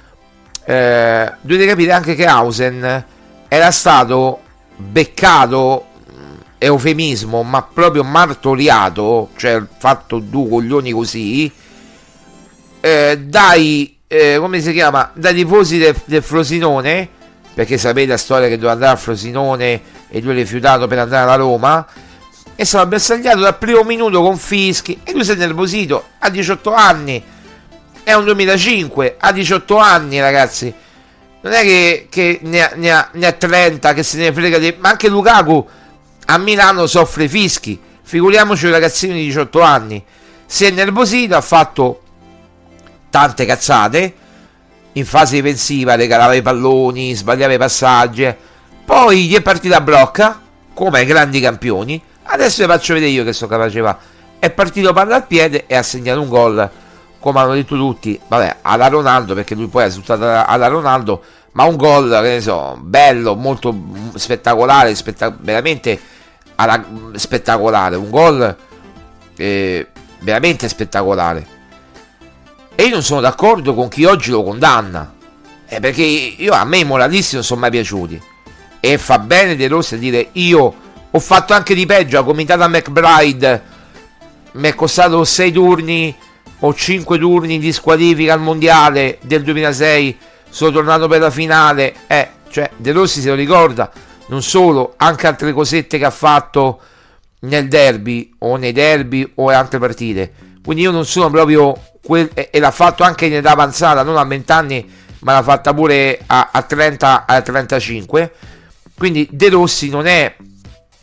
Eh, 0.69 1.33
dovete 1.41 1.65
capire 1.65 1.91
anche 1.91 2.13
che 2.13 2.27
Hausen 2.27 3.03
era 3.47 3.71
stato 3.71 4.39
beccato 4.75 5.87
eufemismo, 6.59 7.41
ma 7.41 7.63
proprio 7.63 8.03
martoriato, 8.03 9.29
cioè 9.35 9.63
fatto 9.79 10.19
due 10.19 10.47
coglioni 10.47 10.91
così, 10.91 11.51
eh, 12.81 13.19
dai, 13.19 13.97
eh, 14.05 14.37
come 14.39 14.61
si 14.61 14.71
chiama, 14.71 15.09
dai 15.15 15.33
tifosi 15.33 15.79
del, 15.79 15.95
del, 16.05 16.21
Frosinone, 16.21 17.09
perché 17.55 17.79
sapete 17.79 18.09
la 18.09 18.17
storia 18.17 18.47
che 18.47 18.55
doveva 18.55 18.73
andare 18.73 18.93
a 18.93 18.97
Frosinone 18.97 19.81
e 20.07 20.21
lui 20.21 20.33
ha 20.33 20.35
rifiutato 20.35 20.85
per 20.85 20.99
andare 20.99 21.23
alla 21.23 21.35
Roma, 21.35 21.83
e 22.55 22.63
stava 22.63 22.85
bersagliato 22.85 23.39
dal 23.39 23.57
primo 23.57 23.81
minuto 23.81 24.21
con 24.21 24.37
fischi, 24.37 24.99
e 25.03 25.13
lui 25.13 25.25
si 25.25 25.31
è 25.31 25.35
nervosito, 25.35 26.09
a 26.19 26.29
18 26.29 26.73
anni, 26.75 27.23
è 28.09 28.15
un 28.15 28.23
2005, 28.23 29.17
a 29.19 29.31
18 29.31 29.77
anni 29.77 30.19
ragazzi, 30.19 30.73
non 31.41 31.53
è 31.53 31.61
che, 31.61 32.07
che 32.09 32.39
ne, 32.41 32.63
ha, 32.63 32.71
ne, 32.73 32.91
ha, 32.91 33.09
ne, 33.13 33.27
ha, 33.27 33.31
30, 33.31 33.93
che 33.93 34.01
se 34.01 34.17
ne 34.17 34.33
frega 34.33 34.57
di... 34.57 34.75
ma 34.79 34.89
anche 34.89 35.07
Lukaku 35.07 35.67
a 36.25 36.37
Milano 36.39 36.87
soffre 36.87 37.27
fischi. 37.27 37.79
Figuriamoci 38.01 38.65
un 38.65 38.71
ragazzino 38.71 39.13
di 39.13 39.25
18 39.25 39.61
anni. 39.61 40.03
Si 40.47 40.65
è 40.65 40.71
nervosito, 40.71 41.35
ha 41.35 41.41
fatto 41.41 42.01
tante 43.11 43.45
cazzate. 43.45 44.13
In 44.93 45.05
fase 45.05 45.35
difensiva 45.35 45.93
regalava 45.93 46.33
i 46.33 46.41
palloni, 46.41 47.13
sbagliava 47.13 47.53
i 47.53 47.57
passaggi. 47.59 48.35
Poi 48.83 49.27
gli 49.27 49.35
è 49.35 49.41
partita 49.41 49.81
blocca, 49.81 50.41
come 50.73 50.99
ai 50.99 51.05
grandi 51.05 51.39
campioni. 51.39 52.01
Adesso 52.23 52.63
vi 52.63 52.69
faccio 52.69 52.93
vedere 52.95 53.11
io 53.11 53.23
che 53.23 53.33
so 53.33 53.45
capace 53.45 53.79
va. 53.79 53.97
È 54.39 54.49
partito 54.49 54.93
palla 54.93 55.15
al 55.15 55.27
piede 55.27 55.65
e 55.67 55.75
ha 55.75 55.83
segnato 55.83 56.21
un 56.21 56.27
gol, 56.27 56.69
come 57.19 57.39
hanno 57.39 57.53
detto 57.53 57.75
tutti. 57.75 58.19
Vabbè, 58.27 58.57
alla 58.61 58.87
Ronaldo, 58.87 59.33
perché 59.33 59.55
lui 59.55 59.67
poi 59.67 59.83
è 59.83 59.85
risultato 59.85 60.23
alla 60.23 60.67
Ronaldo. 60.67 61.21
Ma 61.51 61.63
un 61.63 61.75
gol, 61.75 62.09
che 62.09 62.29
ne 62.29 62.41
so, 62.41 62.77
bello, 62.79 63.35
molto 63.35 63.75
spettacolare, 64.15 64.93
spettac- 64.95 65.37
veramente 65.39 65.99
alla, 66.55 66.83
spettacolare, 67.13 67.95
un 67.95 68.09
gol 68.09 68.55
eh, 69.35 69.87
veramente 70.19 70.67
spettacolare. 70.67 71.57
E 72.75 72.83
io 72.83 72.91
non 72.91 73.03
sono 73.03 73.21
d'accordo 73.21 73.73
con 73.73 73.89
chi 73.89 74.05
oggi 74.05 74.31
lo 74.31 74.43
condanna. 74.43 75.13
Eh, 75.67 75.79
perché 75.79 76.03
io, 76.03 76.53
a 76.53 76.63
me 76.63 76.77
i 76.77 76.85
moralisti 76.85 77.35
non 77.35 77.43
sono 77.43 77.61
mai 77.61 77.71
piaciuti. 77.71 78.21
E 78.79 78.97
fa 78.97 79.19
bene 79.19 79.55
De 79.55 79.67
Rossi 79.67 79.95
a 79.95 79.97
dire 79.97 80.29
io 80.33 80.73
ho 81.11 81.19
fatto 81.19 81.53
anche 81.53 81.73
di 81.73 81.85
peggio, 81.85 82.19
ha 82.19 82.23
cominciato 82.23 82.63
a 82.63 82.67
McBride, 82.67 83.63
mi 84.53 84.69
è 84.69 84.75
costato 84.75 85.23
6 85.23 85.51
turni 85.51 86.15
o 86.59 86.73
5 86.73 87.17
turni 87.17 87.59
di 87.59 87.71
squalifica 87.71 88.33
al 88.33 88.41
mondiale 88.41 89.17
del 89.21 89.43
2006, 89.43 90.17
sono 90.49 90.71
tornato 90.71 91.07
per 91.07 91.21
la 91.21 91.31
finale. 91.31 91.93
Eh, 92.07 92.27
cioè 92.49 92.69
De 92.75 92.91
Rossi 92.91 93.21
se 93.21 93.29
lo 93.29 93.35
ricorda 93.35 93.91
non 94.29 94.41
solo, 94.41 94.93
anche 94.97 95.27
altre 95.27 95.53
cosette 95.53 95.97
che 95.97 96.05
ha 96.05 96.11
fatto 96.11 96.79
nel 97.41 97.67
derby 97.67 98.33
o 98.39 98.55
nei 98.55 98.71
derby 98.71 99.29
o 99.35 99.51
in 99.51 99.57
altre 99.57 99.79
partite. 99.79 100.31
Quindi 100.63 100.83
io 100.83 100.91
non 100.91 101.05
sono 101.05 101.29
proprio 101.29 101.79
quel, 102.03 102.29
e, 102.33 102.49
e, 102.51 102.59
l'ha 102.59 102.71
fatto 102.71 103.03
anche 103.03 103.25
in 103.25 103.35
età 103.35 103.51
avanzata, 103.51 104.03
non 104.03 104.17
a 104.17 104.23
20 104.23 104.51
anni, 104.51 104.91
ma 105.19 105.33
l'ha 105.33 105.43
fatta 105.43 105.73
pure 105.73 106.19
a, 106.25 106.49
a 106.51 106.61
30 106.61 107.25
a 107.25 107.41
35. 107.41 108.33
Quindi 108.95 109.27
De 109.31 109.49
Rossi 109.49 109.89
non 109.89 110.05
è 110.05 110.35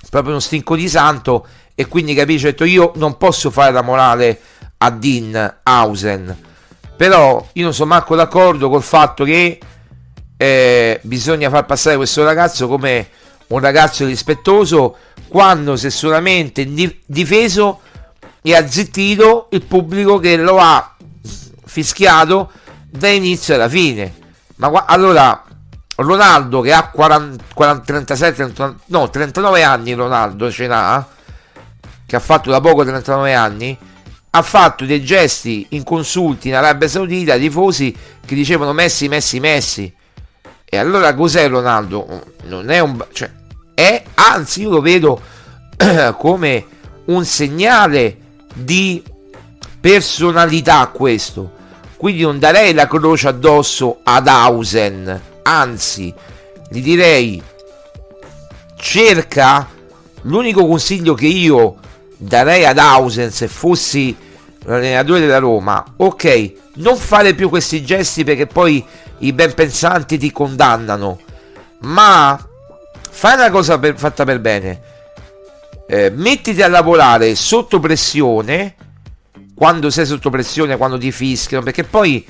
proprio 0.08 0.32
uno 0.32 0.40
stinco 0.40 0.76
di 0.76 0.88
santo 0.88 1.46
e 1.74 1.86
quindi 1.88 2.14
capisce 2.14 2.50
detto 2.50 2.64
io 2.64 2.92
non 2.96 3.16
posso 3.16 3.50
fare 3.50 3.72
la 3.72 3.82
morale 3.82 4.38
a 4.78 4.90
Dean 4.90 5.58
Hausen. 5.62 6.36
Però 6.96 7.46
io 7.52 7.64
non 7.64 7.74
sono 7.74 7.90
manco 7.90 8.16
d'accordo 8.16 8.68
col 8.68 8.82
fatto 8.82 9.24
che 9.24 9.58
eh, 10.36 11.00
bisogna 11.02 11.50
far 11.50 11.66
passare 11.66 11.96
questo 11.96 12.24
ragazzo 12.24 12.68
come 12.68 13.08
un 13.48 13.60
ragazzo 13.60 14.04
rispettoso 14.06 14.96
quando 15.28 15.74
è 15.74 15.90
solamente 15.90 16.66
difeso 17.04 17.80
e 18.42 18.54
ha 18.54 18.68
zittito 18.68 19.48
il 19.50 19.62
pubblico 19.62 20.18
che 20.18 20.36
lo 20.36 20.58
ha 20.58 20.94
fischiato 21.64 22.50
da 22.88 23.08
inizio 23.08 23.54
alla 23.54 23.68
fine. 23.68 24.14
Ma 24.56 24.84
allora 24.86 25.44
Ronaldo 25.96 26.60
che 26.60 26.72
ha 26.72 26.88
40, 26.88 27.44
40, 27.54 27.84
37, 27.84 28.34
30, 28.34 28.74
no, 28.86 29.10
39 29.10 29.62
anni 29.62 29.94
Ronaldo 29.94 30.50
ce 30.50 30.66
n'ha, 30.66 31.06
che 32.06 32.16
ha 32.16 32.20
fatto 32.20 32.50
da 32.50 32.60
poco 32.60 32.84
39 32.84 33.34
anni, 33.34 33.76
ha 34.36 34.42
fatto 34.42 34.84
dei 34.84 35.02
gesti 35.02 35.66
inconsulti 35.70 36.48
in 36.48 36.54
Arabia 36.54 36.88
Saudita 36.88 37.32
ai 37.32 37.40
tifosi 37.40 37.94
che 38.24 38.34
dicevano 38.34 38.72
Messi, 38.72 39.08
Messi, 39.08 39.40
Messi. 39.40 39.92
E 40.64 40.76
allora 40.76 41.14
cos'è 41.14 41.48
Ronaldo? 41.48 42.24
Non 42.44 42.70
è 42.70 42.80
un... 42.80 43.02
Cioè, 43.12 43.30
è, 43.72 44.02
anzi 44.14 44.62
io 44.62 44.70
lo 44.70 44.80
vedo 44.80 45.20
come 46.18 46.66
un 47.06 47.24
segnale 47.24 48.16
di 48.54 49.02
personalità 49.80 50.86
questo. 50.88 51.52
Quindi 51.96 52.22
non 52.22 52.38
darei 52.38 52.74
la 52.74 52.86
croce 52.86 53.28
addosso 53.28 54.00
ad 54.02 54.28
Hausen, 54.28 55.20
anzi, 55.44 56.12
gli 56.68 56.82
direi 56.82 57.42
cerca 58.78 59.66
l'unico 60.22 60.66
consiglio 60.66 61.14
che 61.14 61.26
io 61.26 61.76
darei 62.18 62.66
ad 62.66 62.76
Hausen 62.76 63.30
se 63.30 63.48
fossi 63.48 64.14
l'allenatore 64.66 65.20
della 65.20 65.38
Roma, 65.38 65.84
ok, 65.96 66.52
non 66.74 66.96
fare 66.96 67.34
più 67.34 67.48
questi 67.48 67.84
gesti 67.84 68.24
perché 68.24 68.46
poi 68.46 68.84
i 69.18 69.32
ben 69.32 69.54
pensanti 69.54 70.18
ti 70.18 70.30
condannano, 70.32 71.18
ma 71.80 72.38
fai 73.10 73.34
una 73.34 73.50
cosa 73.50 73.78
per, 73.78 73.96
fatta 73.96 74.24
per 74.24 74.40
bene, 74.40 74.80
eh, 75.86 76.10
mettiti 76.10 76.62
a 76.62 76.68
lavorare 76.68 77.34
sotto 77.34 77.78
pressione, 77.78 78.74
quando 79.54 79.88
sei 79.88 80.04
sotto 80.04 80.30
pressione, 80.30 80.76
quando 80.76 80.98
ti 80.98 81.12
fischiano, 81.12 81.62
perché 81.62 81.84
poi 81.84 82.26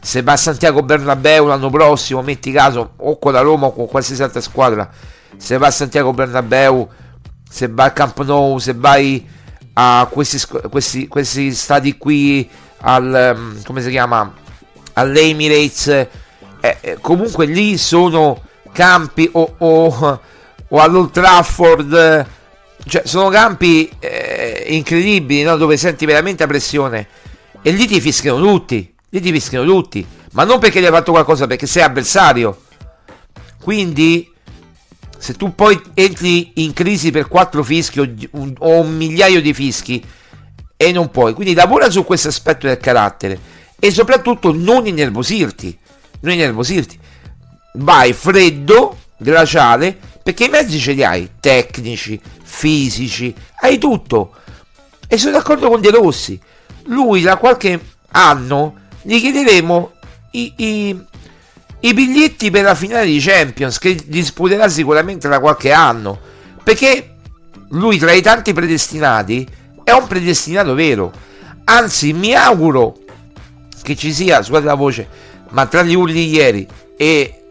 se 0.00 0.22
va 0.22 0.32
a 0.32 0.36
Santiago 0.36 0.82
Bernabeu 0.82 1.46
l'anno 1.46 1.70
prossimo, 1.70 2.22
metti 2.22 2.52
caso, 2.52 2.92
o 2.96 3.18
con 3.18 3.32
la 3.32 3.40
Roma 3.40 3.66
o 3.66 3.74
con 3.74 3.88
qualsiasi 3.88 4.22
altra 4.22 4.40
squadra, 4.40 4.88
se 5.36 5.58
va 5.58 5.66
a 5.66 5.70
Santiago 5.72 6.12
Bernabeu, 6.12 6.88
se 7.48 7.68
vai 7.68 7.86
al 7.86 7.92
Camp 7.92 8.22
Nou, 8.22 8.58
se 8.58 8.74
vai 8.74 9.26
a 9.74 10.08
questi, 10.10 10.40
questi, 10.70 11.08
questi 11.08 11.52
stati 11.52 11.96
qui 11.98 12.48
al 12.78 13.34
mm, 13.36 13.62
come 13.64 13.82
si 13.82 13.90
chiama? 13.90 14.32
all'Emirates. 14.94 15.88
Eh, 15.88 16.08
eh, 16.80 16.98
comunque 17.00 17.46
lì 17.46 17.76
sono 17.76 18.42
campi 18.72 19.28
o, 19.32 19.54
o, 19.58 20.20
o 20.68 20.78
all'Old 20.78 21.10
Trafford. 21.10 22.26
Cioè 22.86 23.02
sono 23.04 23.28
campi 23.28 23.90
eh, 23.98 24.64
incredibili 24.68 25.42
no? 25.42 25.56
dove 25.56 25.76
senti 25.76 26.04
veramente 26.06 26.42
la 26.42 26.48
pressione. 26.48 27.06
E 27.62 27.70
lì 27.70 27.86
ti 27.86 28.00
fischiano 28.00 28.40
tutti 28.40 28.94
lì 29.14 29.20
ti 29.20 29.30
fischiano 29.30 29.64
tutti. 29.64 30.04
Ma 30.32 30.42
non 30.42 30.58
perché 30.58 30.80
gli 30.80 30.84
hai 30.84 30.90
fatto 30.90 31.12
qualcosa 31.12 31.46
perché 31.46 31.66
sei 31.66 31.82
avversario. 31.82 32.62
Quindi 33.62 34.30
se 35.24 35.32
tu 35.36 35.54
poi 35.54 35.80
entri 35.94 36.50
in 36.56 36.74
crisi 36.74 37.10
per 37.10 37.28
quattro 37.28 37.64
fischi 37.64 37.98
o 37.98 38.14
un, 38.32 38.52
o 38.58 38.80
un 38.80 38.94
migliaio 38.94 39.40
di 39.40 39.54
fischi 39.54 40.04
e 40.76 40.92
non 40.92 41.10
puoi, 41.10 41.32
quindi 41.32 41.54
lavora 41.54 41.88
su 41.88 42.04
questo 42.04 42.28
aspetto 42.28 42.66
del 42.66 42.76
carattere 42.76 43.40
e 43.80 43.90
soprattutto 43.90 44.52
non 44.52 44.86
innervosirti, 44.86 45.78
non 46.20 46.34
innervosirti. 46.34 46.98
Vai 47.76 48.12
freddo, 48.12 48.98
glaciale, 49.16 49.96
perché 50.22 50.44
i 50.44 50.50
mezzi 50.50 50.78
ce 50.78 50.92
li 50.92 51.02
hai, 51.02 51.30
tecnici, 51.40 52.20
fisici, 52.42 53.34
hai 53.62 53.78
tutto. 53.78 54.34
E 55.08 55.16
sono 55.16 55.38
d'accordo 55.38 55.70
con 55.70 55.80
De 55.80 55.90
Rossi. 55.90 56.38
Lui 56.88 57.22
da 57.22 57.38
qualche 57.38 57.80
anno 58.10 58.74
gli 59.00 59.18
chiederemo 59.18 59.92
i, 60.32 60.52
i, 60.56 61.04
i 61.84 61.92
biglietti 61.92 62.50
per 62.50 62.64
la 62.64 62.74
finale 62.74 63.06
di 63.06 63.20
Champions 63.20 63.78
che 63.78 63.98
disputerà 64.06 64.68
sicuramente 64.68 65.28
da 65.28 65.38
qualche 65.38 65.70
anno 65.70 66.18
perché 66.62 67.16
lui 67.70 67.98
tra 67.98 68.12
i 68.12 68.22
tanti 68.22 68.52
predestinati 68.54 69.46
è 69.82 69.90
un 69.90 70.06
predestinato 70.06 70.74
vero. 70.74 71.12
Anzi 71.64 72.12
mi 72.14 72.34
auguro 72.34 72.96
che 73.82 73.96
ci 73.96 74.14
sia 74.14 74.42
scusate 74.42 74.64
la 74.64 74.74
voce 74.74 75.08
ma 75.50 75.66
tra 75.66 75.82
gli 75.82 75.94
urli 75.94 76.14
di 76.14 76.30
ieri 76.30 76.66
e 76.96 77.48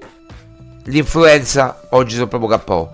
l'influenza 0.86 1.88
oggi 1.91 2.15
sono 2.15 2.27
proprio 2.27 2.59
KO 2.59 2.91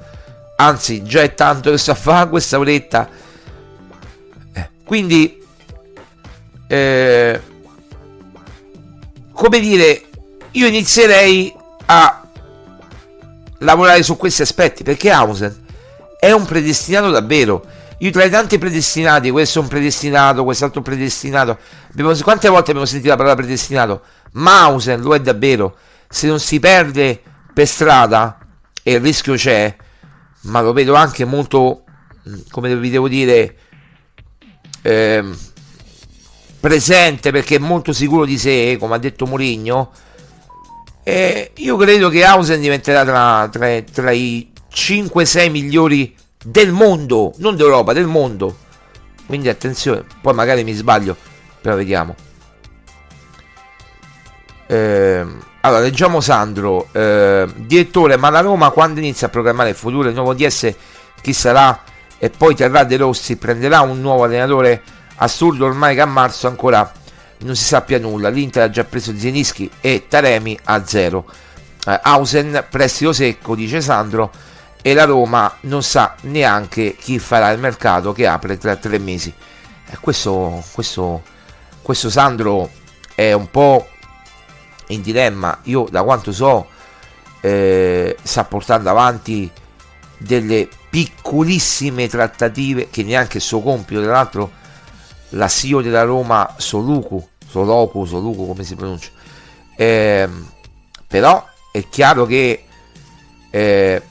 anzi 0.57 1.03
già 1.03 1.21
è 1.21 1.33
tanto 1.33 1.71
che 1.71 1.77
sto 1.77 1.91
a 1.91 1.95
fare 1.95 2.29
questa 2.29 2.59
oretta 2.59 3.09
eh, 4.53 4.69
quindi 4.83 5.41
eh, 6.67 7.41
come 9.31 9.59
dire 9.59 10.08
io 10.51 10.67
inizierei 10.67 11.53
a 11.85 12.27
lavorare 13.59 14.03
su 14.03 14.17
questi 14.17 14.41
aspetti 14.41 14.83
perché 14.83 15.11
Hausen 15.11 15.65
è 16.19 16.31
un 16.31 16.45
predestinato 16.45 17.09
davvero. 17.09 17.65
Io 17.99 18.11
tra 18.11 18.23
i 18.23 18.29
tanti 18.29 18.57
predestinati, 18.57 19.29
questo 19.29 19.59
è 19.59 19.61
un 19.61 19.67
predestinato, 19.67 20.43
quest'altro 20.43 20.81
predestinato. 20.81 21.57
Abbiamo, 21.91 22.15
quante 22.21 22.47
volte 22.47 22.71
abbiamo 22.71 22.85
sentito 22.85 23.09
la 23.09 23.17
parola 23.17 23.35
predestinato? 23.35 24.01
Mausen 24.33 25.01
lo 25.01 25.13
è 25.13 25.19
davvero. 25.19 25.75
se 26.07 26.27
non 26.27 26.39
si 26.39 26.59
perde 26.59 27.21
per 27.53 27.67
strada 27.67 28.39
e 28.81 28.93
il 28.93 29.01
rischio 29.01 29.35
c'è, 29.35 29.75
ma 30.41 30.61
lo 30.61 30.73
vedo 30.73 30.95
anche 30.95 31.25
molto, 31.25 31.83
come 32.49 32.75
vi 32.75 32.89
devo 32.89 33.07
dire, 33.07 33.55
eh, 34.81 35.23
presente 36.59 37.31
perché 37.31 37.55
è 37.55 37.59
molto 37.59 37.93
sicuro 37.93 38.25
di 38.25 38.37
sé, 38.37 38.77
come 38.79 38.95
ha 38.95 38.97
detto 38.97 39.25
Mourinho. 39.25 39.91
Eh, 41.03 41.51
io 41.55 41.77
credo 41.77 42.09
che 42.09 42.23
Hausen 42.23 42.59
diventerà 42.59 43.03
tra, 43.03 43.47
tra, 43.51 43.81
tra 43.81 44.11
i 44.11 44.51
5-6 44.71 45.49
migliori 45.49 46.15
del 46.43 46.71
mondo, 46.71 47.33
non 47.37 47.55
d'Europa, 47.55 47.93
del 47.93 48.07
mondo. 48.07 48.57
Quindi 49.25 49.49
attenzione, 49.49 50.03
poi 50.21 50.33
magari 50.33 50.63
mi 50.63 50.73
sbaglio, 50.73 51.15
però 51.61 51.75
vediamo. 51.75 52.15
Eh, 54.67 55.25
allora, 55.61 55.81
leggiamo 55.81 56.21
Sandro, 56.21 56.87
eh, 56.91 57.47
direttore, 57.55 58.17
ma 58.17 58.29
la 58.29 58.39
Roma 58.41 58.69
quando 58.69 58.99
inizia 58.99 59.27
a 59.27 59.29
programmare 59.29 59.69
il 59.69 59.75
futuro, 59.75 60.07
il 60.07 60.15
nuovo 60.15 60.33
DS, 60.33 60.73
chi 61.21 61.33
sarà? 61.33 61.83
E 62.17 62.29
poi 62.29 62.55
terrà 62.55 62.83
De 62.83 62.97
Rossi, 62.97 63.35
prenderà 63.35 63.81
un 63.81 63.99
nuovo 63.99 64.23
allenatore? 64.23 64.81
Assurdo 65.17 65.65
ormai 65.65 65.95
che 65.95 66.01
a 66.01 66.05
marzo 66.05 66.47
ancora 66.47 66.91
non 67.39 67.55
si 67.55 67.63
sappia 67.63 67.99
nulla. 67.99 68.29
L'Inter 68.29 68.63
ha 68.63 68.69
già 68.69 68.83
preso 68.83 69.15
Zienischi 69.15 69.69
e 69.81 70.05
Taremi 70.07 70.57
a 70.65 70.85
zero. 70.85 71.25
Eh, 71.85 71.99
Hausen, 72.03 72.65
prestito 72.69 73.13
secco, 73.13 73.55
dice 73.55 73.81
Sandro, 73.81 74.31
e 74.81 74.93
la 74.93 75.05
Roma 75.05 75.57
non 75.61 75.83
sa 75.83 76.15
neanche 76.21 76.95
chi 76.95 77.19
farà 77.19 77.49
il 77.51 77.59
mercato 77.59 78.11
che 78.13 78.27
apre 78.27 78.57
tra 78.57 78.75
tre 78.75 78.97
mesi. 78.97 79.33
Eh, 79.87 79.97
questo, 79.99 80.63
questo, 80.71 81.23
questo 81.81 82.09
Sandro 82.09 82.69
è 83.15 83.33
un 83.33 83.49
po' 83.49 83.87
in 84.87 85.01
dilemma. 85.01 85.59
Io 85.63 85.87
da 85.89 86.03
quanto 86.03 86.31
so 86.31 86.67
eh, 87.41 88.17
sta 88.21 88.43
portando 88.43 88.89
avanti 88.89 89.49
delle 90.17 90.67
piccolissime 90.89 92.07
trattative 92.07 92.89
che 92.89 93.03
neanche 93.03 93.37
il 93.37 93.43
suo 93.43 93.61
compito, 93.61 94.01
tra 94.01 94.11
l'altro 94.11 94.51
la 95.29 95.47
CEO 95.47 95.81
della 95.81 96.03
Roma 96.03 96.55
Soluku, 96.57 97.25
Soloku, 97.47 98.05
Soluku 98.05 98.47
come 98.47 98.63
si 98.63 98.75
pronuncia. 98.75 99.09
Eh, 99.75 100.27
però 101.07 101.45
è 101.71 101.87
chiaro 101.89 102.25
che 102.25 102.65
eh, 103.49 104.01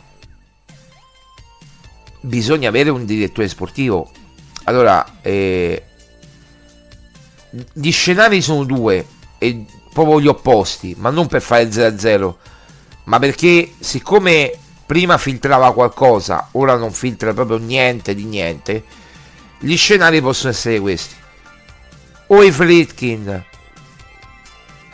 bisogna 2.21 2.69
avere 2.69 2.91
un 2.91 3.05
direttore 3.05 3.49
sportivo. 3.49 4.11
Allora, 4.65 5.05
eh, 5.23 5.83
gli 7.73 7.91
scenari 7.91 8.43
sono 8.43 8.65
due 8.65 9.07
e 9.39 9.65
proprio 9.93 10.21
gli 10.21 10.27
opposti, 10.27 10.95
ma 10.99 11.11
non 11.11 11.27
per 11.27 11.41
fare 11.41 11.69
0-0, 11.69 12.35
ma 13.05 13.19
perché 13.19 13.73
siccome 13.79 14.53
prima 14.85 15.19
filtrava 15.19 15.73
qualcosa, 15.73 16.49
ora 16.53 16.77
non 16.77 16.93
filtra 16.93 17.33
proprio 17.33 17.59
niente 17.59 18.15
di 18.15 18.25
niente, 18.25 18.85
gli 19.61 19.77
scenari 19.77 20.21
possono 20.21 20.53
essere 20.53 20.79
questi. 20.81 21.15
O 22.29 22.43
i 22.43 22.53
Fritkin 22.53 23.45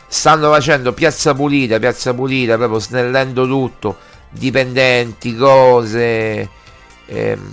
stanno 0.06 0.50
facendo 0.52 0.92
piazza 0.92 1.34
pulita, 1.34 1.78
piazza 1.78 2.14
pulita, 2.14 2.56
proprio 2.56 2.78
snellendo 2.78 3.46
tutto, 3.46 3.98
dipendenti, 4.30 5.34
cose, 5.34 6.48
ehm, 7.06 7.50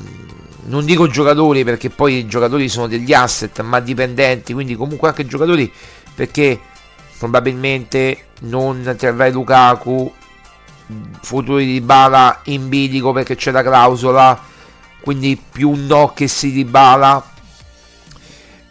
non 0.66 0.86
dico 0.86 1.07
giocatori 1.07 1.64
perché 1.64 1.89
poi 1.89 2.18
i 2.18 2.28
giocatori 2.28 2.70
sono 2.70 2.88
degli 2.88 3.14
asset, 3.14 3.59
ma 3.62 3.80
dipendenti, 3.80 4.53
quindi 4.53 4.76
comunque 4.76 5.09
anche 5.09 5.26
giocatori 5.26 5.72
perché 6.14 6.59
probabilmente 7.18 8.26
non 8.41 8.95
terrai 8.97 9.32
Lukaku 9.32 10.14
futuri 11.22 11.66
di 11.66 11.82
Bala 11.82 12.41
in 12.45 12.70
bilico 12.70 13.12
perché 13.12 13.36
c'è 13.36 13.51
la 13.51 13.64
clausola 13.64 14.39
quindi 15.02 15.41
più 15.52 15.74
no 15.76 16.14
che 16.14 16.28
si 16.28 16.52
di 16.52 16.66
Bala 16.66 17.24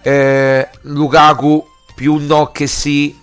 eh, 0.02 0.68
Lukaku 0.82 1.66
più 1.94 2.16
no 2.16 2.50
che 2.52 2.66
sì 2.66 3.18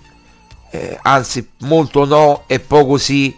eh, 0.69 0.99
anzi 1.01 1.49
molto 1.59 2.05
no 2.05 2.43
e 2.47 2.59
poco 2.59 2.97
sì 2.97 3.35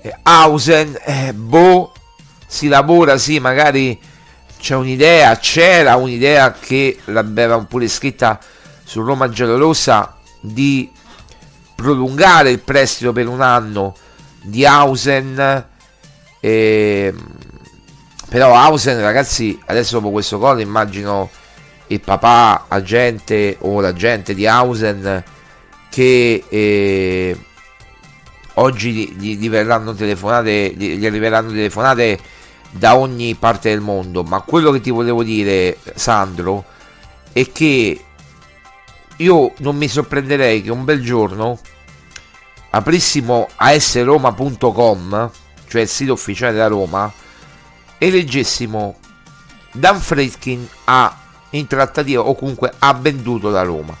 eh, 0.00 0.16
Hausen 0.22 0.98
eh, 1.04 1.32
boh 1.32 1.92
si 2.46 2.68
lavora 2.68 3.18
sì 3.18 3.38
magari 3.38 3.98
c'è 4.58 4.74
un'idea 4.74 5.36
c'era 5.38 5.96
un'idea 5.96 6.52
che 6.52 6.98
l'aveva 7.06 7.58
pure 7.60 7.88
scritta 7.88 8.38
su 8.84 9.02
Roma 9.02 9.28
Giallorossa 9.28 10.16
di 10.40 10.90
prolungare 11.74 12.50
il 12.50 12.58
prestito 12.58 13.12
per 13.12 13.28
un 13.28 13.40
anno 13.40 13.94
di 14.42 14.66
Hausen. 14.66 15.66
E... 16.40 17.14
Però 18.28 18.54
Hausen, 18.54 19.00
ragazzi, 19.00 19.58
adesso 19.66 19.96
dopo 19.96 20.10
questo 20.10 20.38
gol 20.38 20.60
immagino 20.60 21.30
il 21.86 22.00
papà 22.00 22.66
agente 22.68 23.56
o 23.60 23.80
l'agente 23.80 24.34
di 24.34 24.46
Hausen 24.46 25.24
che 25.88 26.44
eh, 26.46 27.36
oggi 28.54 29.14
gli, 29.16 29.38
gli, 29.38 29.48
verranno 29.48 29.94
telefonate, 29.94 30.74
gli, 30.76 30.96
gli 30.96 31.06
arriveranno 31.06 31.50
telefonate 31.50 32.18
da 32.70 32.96
ogni 32.96 33.34
parte 33.34 33.70
del 33.70 33.80
mondo. 33.80 34.22
Ma 34.22 34.40
quello 34.42 34.70
che 34.72 34.80
ti 34.80 34.90
volevo 34.90 35.22
dire, 35.22 35.78
Sandro, 35.94 36.64
è 37.32 37.50
che 37.50 38.04
io 39.16 39.52
non 39.58 39.76
mi 39.76 39.88
sorprenderei 39.88 40.62
che 40.62 40.70
un 40.70 40.84
bel 40.84 41.02
giorno 41.02 41.58
aprissimo 42.70 43.48
asroma.com, 43.56 45.30
cioè 45.66 45.82
il 45.82 45.88
sito 45.88 46.12
ufficiale 46.12 46.52
della 46.52 46.66
Roma, 46.66 47.10
e 47.98 48.10
leggessimo 48.10 48.96
Dan 49.72 50.00
Fredkin 50.00 50.66
ha 50.84 51.16
in 51.50 51.66
trattativa 51.66 52.22
o 52.22 52.34
comunque 52.34 52.72
ha 52.78 52.94
venduto 52.94 53.50
la 53.50 53.62
Roma. 53.62 53.96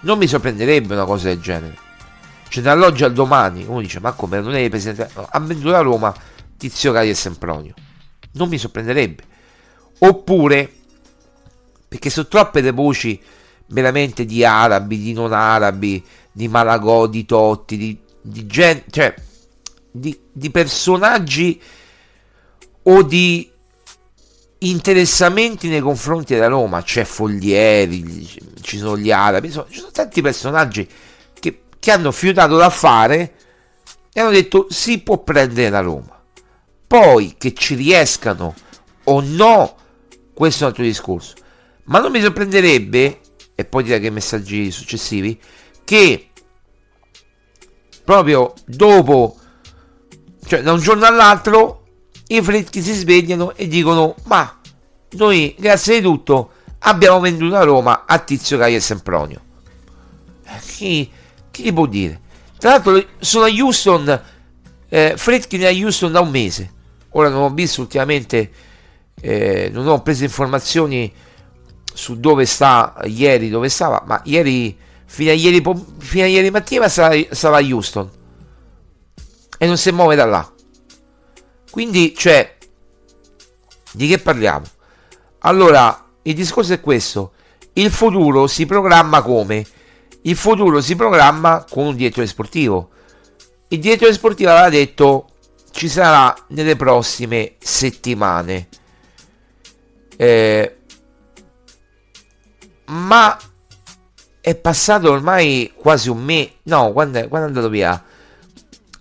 Non 0.00 0.18
mi 0.18 0.26
sorprenderebbe 0.26 0.94
una 0.94 1.04
cosa 1.04 1.28
del 1.28 1.40
genere. 1.40 1.78
Cioè 2.48 2.62
dall'oggi 2.62 3.04
al 3.04 3.12
domani 3.12 3.64
uno 3.66 3.80
dice 3.80 4.00
ma 4.00 4.12
come 4.12 4.40
non 4.40 4.54
è 4.54 4.68
presente? 4.68 5.10
No, 5.14 5.26
ha 5.28 5.40
venduto 5.40 5.70
la 5.70 5.80
Roma 5.80 6.14
Tizio 6.56 6.92
Cari 6.92 7.10
e 7.10 7.14
Sempronio. 7.14 7.74
Non 8.32 8.48
mi 8.48 8.58
sorprenderebbe. 8.58 9.22
Oppure 10.00 10.70
perché 11.88 12.10
sono 12.10 12.26
troppe 12.26 12.60
le 12.60 12.72
voci 12.72 13.20
veramente 13.68 14.24
di 14.24 14.44
arabi, 14.44 14.98
di 14.98 15.12
non 15.12 15.32
arabi, 15.32 16.04
di 16.30 16.48
Malagò, 16.48 17.06
di 17.06 17.24
Totti, 17.24 17.76
di, 17.76 17.98
di 18.20 18.46
gente, 18.46 18.84
cioè 18.90 19.14
di, 19.90 20.18
di 20.32 20.50
personaggi 20.50 21.60
o 22.84 23.02
di 23.02 23.50
interessamenti 24.58 25.68
nei 25.68 25.80
confronti 25.80 26.34
della 26.34 26.48
Roma. 26.48 26.82
C'è 26.82 27.04
Foglieri, 27.04 28.26
ci 28.60 28.78
sono 28.78 28.96
gli 28.98 29.10
arabi, 29.10 29.48
insomma, 29.48 29.66
ci 29.68 29.78
sono 29.78 29.90
tanti 29.92 30.22
personaggi 30.22 30.88
che, 31.38 31.62
che 31.78 31.90
hanno 31.90 32.12
fiutato 32.12 32.56
l'affare 32.56 33.34
e 34.12 34.20
hanno 34.20 34.30
detto 34.30 34.66
si 34.70 35.00
può 35.00 35.18
prendere 35.18 35.70
la 35.70 35.80
Roma. 35.80 36.22
Poi 36.86 37.34
che 37.36 37.52
ci 37.54 37.74
riescano 37.74 38.54
o 39.04 39.20
no, 39.20 39.76
questo 40.32 40.60
è 40.60 40.66
un 40.66 40.70
altro 40.70 40.84
discorso. 40.84 41.34
Ma 41.84 41.98
non 41.98 42.10
mi 42.10 42.20
sorprenderebbe, 42.20 43.20
e 43.54 43.64
poi 43.64 43.82
direi 43.82 44.00
che 44.00 44.10
messaggi 44.10 44.70
successivi, 44.70 45.38
che 45.84 46.30
proprio 48.04 48.54
dopo, 48.64 49.36
cioè 50.46 50.62
da 50.62 50.72
un 50.72 50.80
giorno 50.80 51.06
all'altro, 51.06 51.83
i 52.26 52.42
freschi 52.42 52.80
si 52.80 52.92
svegliano 52.92 53.54
e 53.54 53.66
dicono: 53.68 54.14
Ma 54.24 54.60
noi, 55.12 55.54
grazie 55.58 55.96
di 55.96 56.02
tutto, 56.02 56.50
abbiamo 56.80 57.20
venduto 57.20 57.56
a 57.56 57.62
Roma 57.62 58.04
a 58.06 58.18
Tizio 58.18 58.58
Caio 58.58 58.76
e 58.76 58.80
Sempronio. 58.80 59.40
Eh, 60.46 60.60
chi, 60.66 61.10
chi 61.50 61.72
può 61.72 61.86
dire? 61.86 62.20
Tra 62.58 62.70
l'altro, 62.70 63.02
sono 63.18 63.44
a 63.44 63.48
Houston, 63.48 64.22
eh, 64.88 65.14
Fredkin 65.16 65.64
a 65.64 65.70
Houston 65.70 66.12
da 66.12 66.20
un 66.20 66.30
mese. 66.30 66.72
Ora 67.10 67.28
non 67.28 67.42
ho 67.42 67.50
visto 67.50 67.80
ultimamente, 67.80 68.50
eh, 69.20 69.70
non 69.72 69.86
ho 69.86 70.02
preso 70.02 70.24
informazioni 70.24 71.12
su 71.92 72.18
dove 72.18 72.44
sta 72.44 72.96
ieri, 73.04 73.50
dove 73.50 73.68
stava, 73.68 74.02
ma 74.06 74.20
ieri 74.24 74.76
fino 75.04 75.30
a 75.30 75.34
ieri, 75.34 75.62
fino 75.98 76.24
a 76.24 76.26
ieri 76.26 76.50
mattina 76.50 76.88
stava, 76.88 77.14
stava 77.30 77.58
a 77.58 77.60
Houston 77.60 78.10
e 79.58 79.66
non 79.66 79.76
si 79.76 79.92
muove 79.92 80.16
da 80.16 80.24
là. 80.24 80.52
Quindi, 81.74 82.14
cioè, 82.16 82.56
di 83.94 84.06
che 84.06 84.20
parliamo? 84.20 84.64
Allora, 85.40 86.06
il 86.22 86.32
discorso 86.32 86.72
è 86.72 86.80
questo. 86.80 87.32
Il 87.72 87.90
futuro 87.90 88.46
si 88.46 88.64
programma 88.64 89.22
come? 89.22 89.66
Il 90.22 90.36
futuro 90.36 90.80
si 90.80 90.94
programma 90.94 91.66
con 91.68 91.86
un 91.86 91.96
direttore 91.96 92.28
sportivo. 92.28 92.90
Il 93.66 93.80
direttore 93.80 94.12
sportivo 94.12 94.50
aveva 94.50 94.68
detto 94.68 95.30
ci 95.72 95.88
sarà 95.88 96.32
nelle 96.50 96.76
prossime 96.76 97.54
settimane. 97.58 98.68
Eh, 100.16 100.76
ma 102.84 103.36
è 104.40 104.54
passato 104.54 105.10
ormai 105.10 105.72
quasi 105.74 106.08
un 106.08 106.22
mese. 106.22 106.52
No, 106.62 106.92
quando 106.92 107.18
è, 107.18 107.26
quando 107.26 107.46
è 107.46 107.48
andato 107.48 107.68
via 107.68 108.00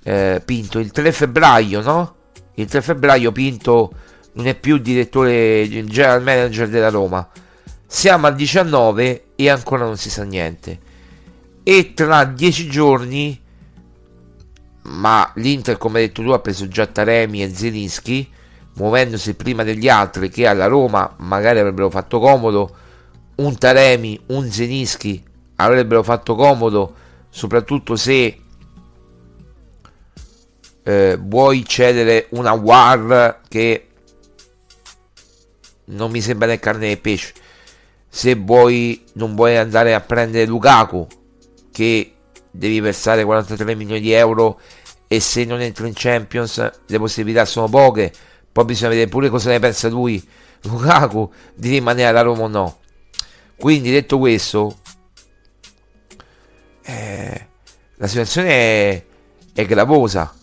eh, 0.01 0.41
Pinto? 0.43 0.80
Il 0.80 0.89
3 0.89 1.11
febbraio, 1.11 1.82
no? 1.82 2.21
Il 2.55 2.67
3 2.67 2.81
febbraio 2.81 3.31
Pinto 3.31 3.91
non 4.33 4.47
è 4.47 4.55
più 4.55 4.77
direttore 4.77 5.67
general 5.85 6.21
manager 6.23 6.69
della 6.69 6.89
Roma. 6.89 7.27
Siamo 7.85 8.27
al 8.27 8.35
19 8.35 9.25
e 9.35 9.49
ancora 9.49 9.85
non 9.85 9.97
si 9.97 10.09
sa 10.09 10.23
niente. 10.23 10.79
E 11.63 11.93
tra 11.93 12.25
10 12.25 12.67
giorni, 12.69 13.39
ma 14.83 15.31
l'Inter, 15.35 15.77
come 15.77 15.99
hai 15.99 16.07
detto 16.07 16.23
tu, 16.23 16.29
ha 16.29 16.39
preso 16.39 16.67
già 16.67 16.85
Taremi 16.85 17.43
e 17.43 17.53
Zelinski, 17.53 18.29
muovendosi 18.75 19.35
prima 19.35 19.63
degli 19.63 19.87
altri 19.87 20.29
che 20.29 20.47
alla 20.47 20.67
Roma 20.67 21.13
magari 21.19 21.59
avrebbero 21.59 21.89
fatto 21.89 22.19
comodo. 22.19 22.75
Un 23.35 23.57
Taremi, 23.57 24.19
un 24.27 24.49
Zelinski 24.49 25.23
avrebbero 25.55 26.03
fatto 26.03 26.35
comodo, 26.35 26.93
soprattutto 27.29 27.95
se 27.95 28.42
eh, 30.84 31.17
vuoi 31.19 31.65
cedere 31.65 32.27
una 32.31 32.51
War 32.51 33.41
che 33.47 33.88
non 35.86 36.11
mi 36.11 36.21
sembra 36.21 36.47
né 36.47 36.59
carne 36.59 36.88
né 36.88 36.97
pesce. 36.97 37.34
Se 38.09 38.36
vuoi, 38.36 39.03
non 39.13 39.36
vuoi 39.36 39.57
andare 39.57 39.93
a 39.93 40.01
prendere 40.01 40.45
Lukaku, 40.45 41.07
che 41.71 42.13
devi 42.51 42.79
versare 42.79 43.23
43 43.23 43.75
milioni 43.75 43.99
di 43.99 44.11
euro 44.11 44.59
e 45.07 45.19
se 45.19 45.45
non 45.45 45.61
entra 45.61 45.88
in 45.88 45.93
Champions 45.95 46.71
le 46.86 46.97
possibilità 46.99 47.45
sono 47.45 47.67
poche. 47.67 48.11
Poi 48.51 48.65
bisogna 48.65 48.89
vedere 48.89 49.09
pure 49.09 49.29
cosa 49.29 49.49
ne 49.49 49.59
pensa 49.59 49.89
lui, 49.89 50.23
Lukaku, 50.63 51.31
di 51.55 51.69
rimanere 51.69 52.09
alla 52.09 52.21
Roma 52.21 52.43
o 52.43 52.47
no. 52.47 52.77
Quindi 53.55 53.91
detto 53.91 54.19
questo, 54.19 54.77
eh, 56.84 57.47
la 57.95 58.07
situazione 58.07 58.49
è, 58.49 59.05
è 59.53 59.65
gravosa. 59.65 60.34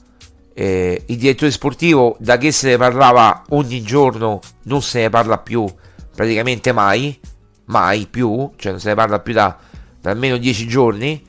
Eh, 0.60 1.04
il 1.06 1.16
direttore 1.16 1.50
sportivo, 1.50 2.16
da 2.18 2.36
che 2.36 2.52
se 2.52 2.68
ne 2.68 2.76
parlava 2.76 3.44
ogni 3.50 3.80
giorno, 3.80 4.40
non 4.64 4.82
se 4.82 5.00
ne 5.00 5.08
parla 5.08 5.38
più 5.38 5.64
praticamente 6.14 6.72
mai, 6.72 7.18
mai 7.66 8.06
più, 8.06 8.50
cioè 8.56 8.72
non 8.72 8.80
se 8.80 8.90
ne 8.90 8.94
parla 8.94 9.20
più 9.20 9.32
da, 9.32 9.56
da 9.98 10.10
almeno 10.10 10.36
10 10.36 10.66
giorni. 10.66 11.24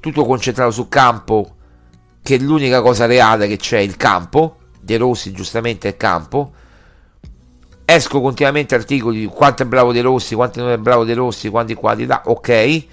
Tutto 0.00 0.24
concentrato 0.24 0.72
sul 0.72 0.88
campo, 0.88 1.54
che 2.20 2.34
è 2.34 2.38
l'unica 2.38 2.82
cosa 2.82 3.06
reale 3.06 3.46
che 3.46 3.58
c'è, 3.58 3.78
il 3.78 3.96
campo. 3.96 4.56
De 4.80 4.96
Rossi, 4.96 5.30
giustamente, 5.30 5.86
è 5.86 5.90
il 5.92 5.96
campo. 5.96 6.52
Esco 7.84 8.20
continuamente 8.20 8.74
articoli 8.74 9.20
di 9.20 9.26
quanto 9.26 9.62
è 9.62 9.66
bravo 9.66 9.92
De 9.92 10.00
Rossi, 10.00 10.34
quanto 10.34 10.60
non 10.60 10.70
è 10.70 10.78
bravo 10.78 11.04
De 11.04 11.14
Rossi, 11.14 11.48
quanti 11.48 11.74
qua 11.74 11.94
di 11.94 12.06
là, 12.06 12.22
ok 12.24 12.86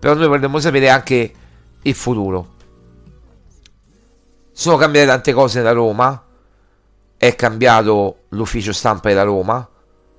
però 0.00 0.14
noi 0.14 0.28
vorremmo 0.28 0.58
sapere 0.58 0.88
anche 0.88 1.32
il 1.82 1.94
futuro. 1.94 2.54
Sono 4.60 4.76
cambiate 4.76 5.06
tante 5.06 5.32
cose 5.32 5.62
da 5.62 5.72
Roma, 5.72 6.22
è 7.16 7.34
cambiato 7.34 8.24
l'ufficio 8.28 8.74
stampa 8.74 9.08
della 9.08 9.22
Roma, 9.22 9.66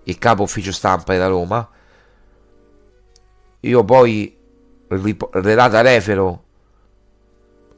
il 0.05 0.17
capo 0.17 0.41
ufficio 0.41 0.71
stampa 0.71 1.13
della 1.13 1.27
Roma. 1.27 1.69
Io 3.59 3.83
poi, 3.83 4.35
Renata 4.87 5.81
Refero, 5.81 6.43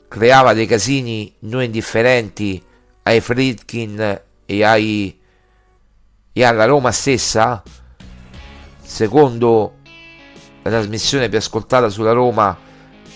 creava 0.08 0.54
dei 0.54 0.66
casini 0.66 1.36
non 1.40 1.64
indifferenti 1.64 2.64
ai 3.04 3.20
Friedkin 3.20 4.22
e, 4.46 4.64
ai, 4.64 5.20
e 6.32 6.44
alla 6.46 6.64
Roma 6.64 6.94
stessa, 6.94 7.62
secondo 8.82 9.80
la 10.62 10.70
trasmissione 10.70 11.28
più 11.28 11.40
ascoltata 11.40 11.90
sulla 11.90 12.14
Roma 12.14 12.58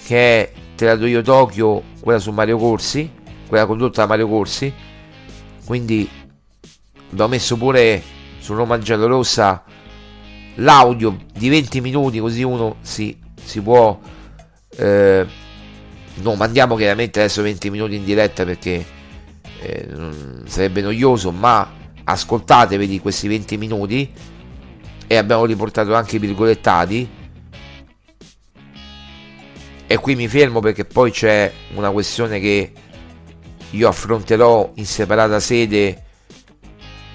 che 0.04 0.18
è 0.18 0.52
Te 0.76 0.86
la 0.86 0.98
do 0.98 1.06
io 1.06 1.22
Tokyo, 1.22 1.82
quella 2.02 2.20
su 2.20 2.32
Mario 2.32 2.58
Corsi, 2.58 3.17
quella 3.48 3.66
condotta 3.66 4.02
da 4.02 4.08
Mario 4.08 4.28
Corsi. 4.28 4.72
Quindi 5.66 6.08
abbiamo 7.12 7.32
messo 7.32 7.58
pure 7.58 8.02
su 8.40 8.54
Roma 8.54 8.78
Giallorossa 8.78 9.64
l'audio 10.56 11.18
di 11.34 11.50
20 11.50 11.82
minuti 11.82 12.20
così 12.20 12.44
uno 12.44 12.78
si, 12.82 13.18
si 13.42 13.62
può... 13.62 14.00
Eh, 14.76 15.26
non 16.16 16.38
mandiamo 16.38 16.76
chiaramente 16.76 17.20
adesso 17.20 17.42
20 17.42 17.70
minuti 17.70 17.96
in 17.96 18.04
diretta 18.04 18.44
perché 18.44 18.86
eh, 19.60 19.88
sarebbe 20.46 20.82
noioso, 20.82 21.32
ma 21.32 21.70
ascoltatevi 22.04 23.00
questi 23.00 23.28
20 23.28 23.58
minuti 23.58 24.12
e 25.06 25.16
abbiamo 25.16 25.46
riportato 25.46 25.94
anche 25.94 26.16
i 26.16 26.20
virgolettati 26.20 27.10
e 29.90 29.98
qui 29.98 30.16
mi 30.16 30.28
fermo 30.28 30.60
perché 30.60 30.84
poi 30.84 31.12
c'è 31.12 31.52
una 31.76 31.92
questione 31.92 32.42
che 32.42 32.74
io 33.72 33.88
affronterò 33.88 34.72
in 34.76 34.86
separata 34.86 35.40
sede, 35.40 36.04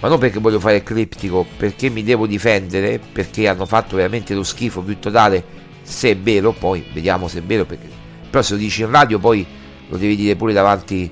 ma 0.01 0.09
non 0.09 0.19
perché 0.19 0.39
voglio 0.39 0.61
fare 0.61 0.77
il 0.77 0.83
criptico, 0.83 1.47
perché 1.57 1.89
mi 1.89 2.03
devo 2.03 2.27
difendere, 2.27 2.99
perché 2.99 3.49
hanno 3.49 3.67
fatto 3.67 3.97
veramente 3.97 4.35
lo 4.35 4.43
schifo 4.43 4.83
più 4.83 4.99
totale, 4.99 5.61
se 5.83 6.11
è 6.11 6.17
vero, 6.17 6.53
poi 6.53 6.85
vediamo 6.93 7.29
se 7.29 7.39
è 7.39 7.43
vero, 7.43 7.65
perché... 7.65 7.89
però 8.29 8.43
se 8.43 8.55
lo 8.55 8.59
dici 8.59 8.83
in 8.83 8.91
radio 8.91 9.19
poi 9.19 9.47
lo 9.89 9.97
devi 9.97 10.17
dire 10.17 10.37
pure 10.37 10.53
davanti 10.53 11.11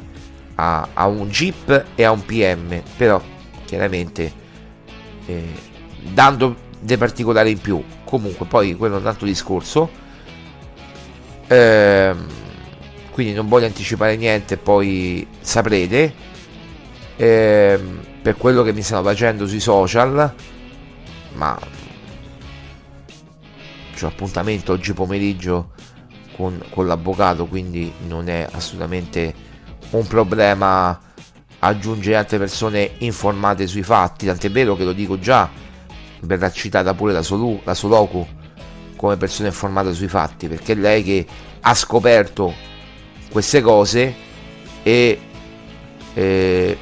a, 0.56 0.88
a 0.92 1.06
un 1.06 1.28
jeep 1.28 1.84
e 1.94 2.02
a 2.02 2.10
un 2.10 2.24
PM, 2.24 2.82
però 2.96 3.20
chiaramente 3.64 4.32
eh, 5.26 5.44
dando 6.12 6.68
dei 6.80 6.96
particolari 6.96 7.52
in 7.52 7.60
più, 7.60 7.82
comunque 8.04 8.46
poi 8.46 8.74
quello 8.74 8.96
è 8.96 9.00
un 9.00 9.06
altro 9.06 9.26
discorso. 9.26 9.88
Ehm, 11.46 12.26
quindi 13.10 13.32
non 13.32 13.48
voglio 13.48 13.66
anticipare 13.66 14.16
niente, 14.16 14.56
poi 14.56 15.26
saprete. 15.40 16.28
Ehm, 17.16 18.00
per 18.22 18.36
quello 18.36 18.62
che 18.62 18.72
mi 18.72 18.82
stanno 18.82 19.02
facendo 19.02 19.46
sui 19.46 19.60
social, 19.60 20.34
ma 21.34 21.58
c'ho 23.98 24.06
appuntamento 24.06 24.72
oggi 24.72 24.92
pomeriggio 24.92 25.72
con, 26.36 26.62
con 26.70 26.86
l'avvocato, 26.86 27.46
quindi 27.46 27.92
non 28.06 28.28
è 28.28 28.46
assolutamente 28.50 29.34
un 29.90 30.06
problema 30.06 30.98
aggiungere 31.60 32.16
altre 32.16 32.38
persone 32.38 32.92
informate 32.98 33.66
sui 33.66 33.82
fatti, 33.82 34.26
tant'è 34.26 34.50
vero 34.50 34.76
che 34.76 34.84
lo 34.84 34.92
dico 34.92 35.18
già, 35.18 35.50
verrà 36.22 36.50
citata 36.50 36.94
pure 36.94 37.12
la, 37.12 37.22
Solu, 37.22 37.60
la 37.64 37.74
Soloku 37.74 38.26
come 38.96 39.16
persona 39.16 39.48
informata 39.48 39.92
sui 39.92 40.08
fatti, 40.08 40.48
perché 40.48 40.72
è 40.72 40.76
lei 40.76 41.02
che 41.02 41.26
ha 41.60 41.74
scoperto 41.74 42.68
queste 43.30 43.60
cose 43.60 44.14
e 44.82 45.20
eh, 46.14 46.78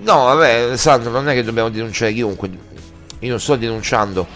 no 0.00 0.14
vabbè 0.24 0.76
Sandro 0.76 1.10
non 1.10 1.28
è 1.28 1.34
che 1.34 1.42
dobbiamo 1.42 1.68
denunciare 1.68 2.12
chiunque. 2.12 2.66
Io 3.20 3.30
non 3.30 3.40
sto 3.40 3.56
denunciando 3.56 4.26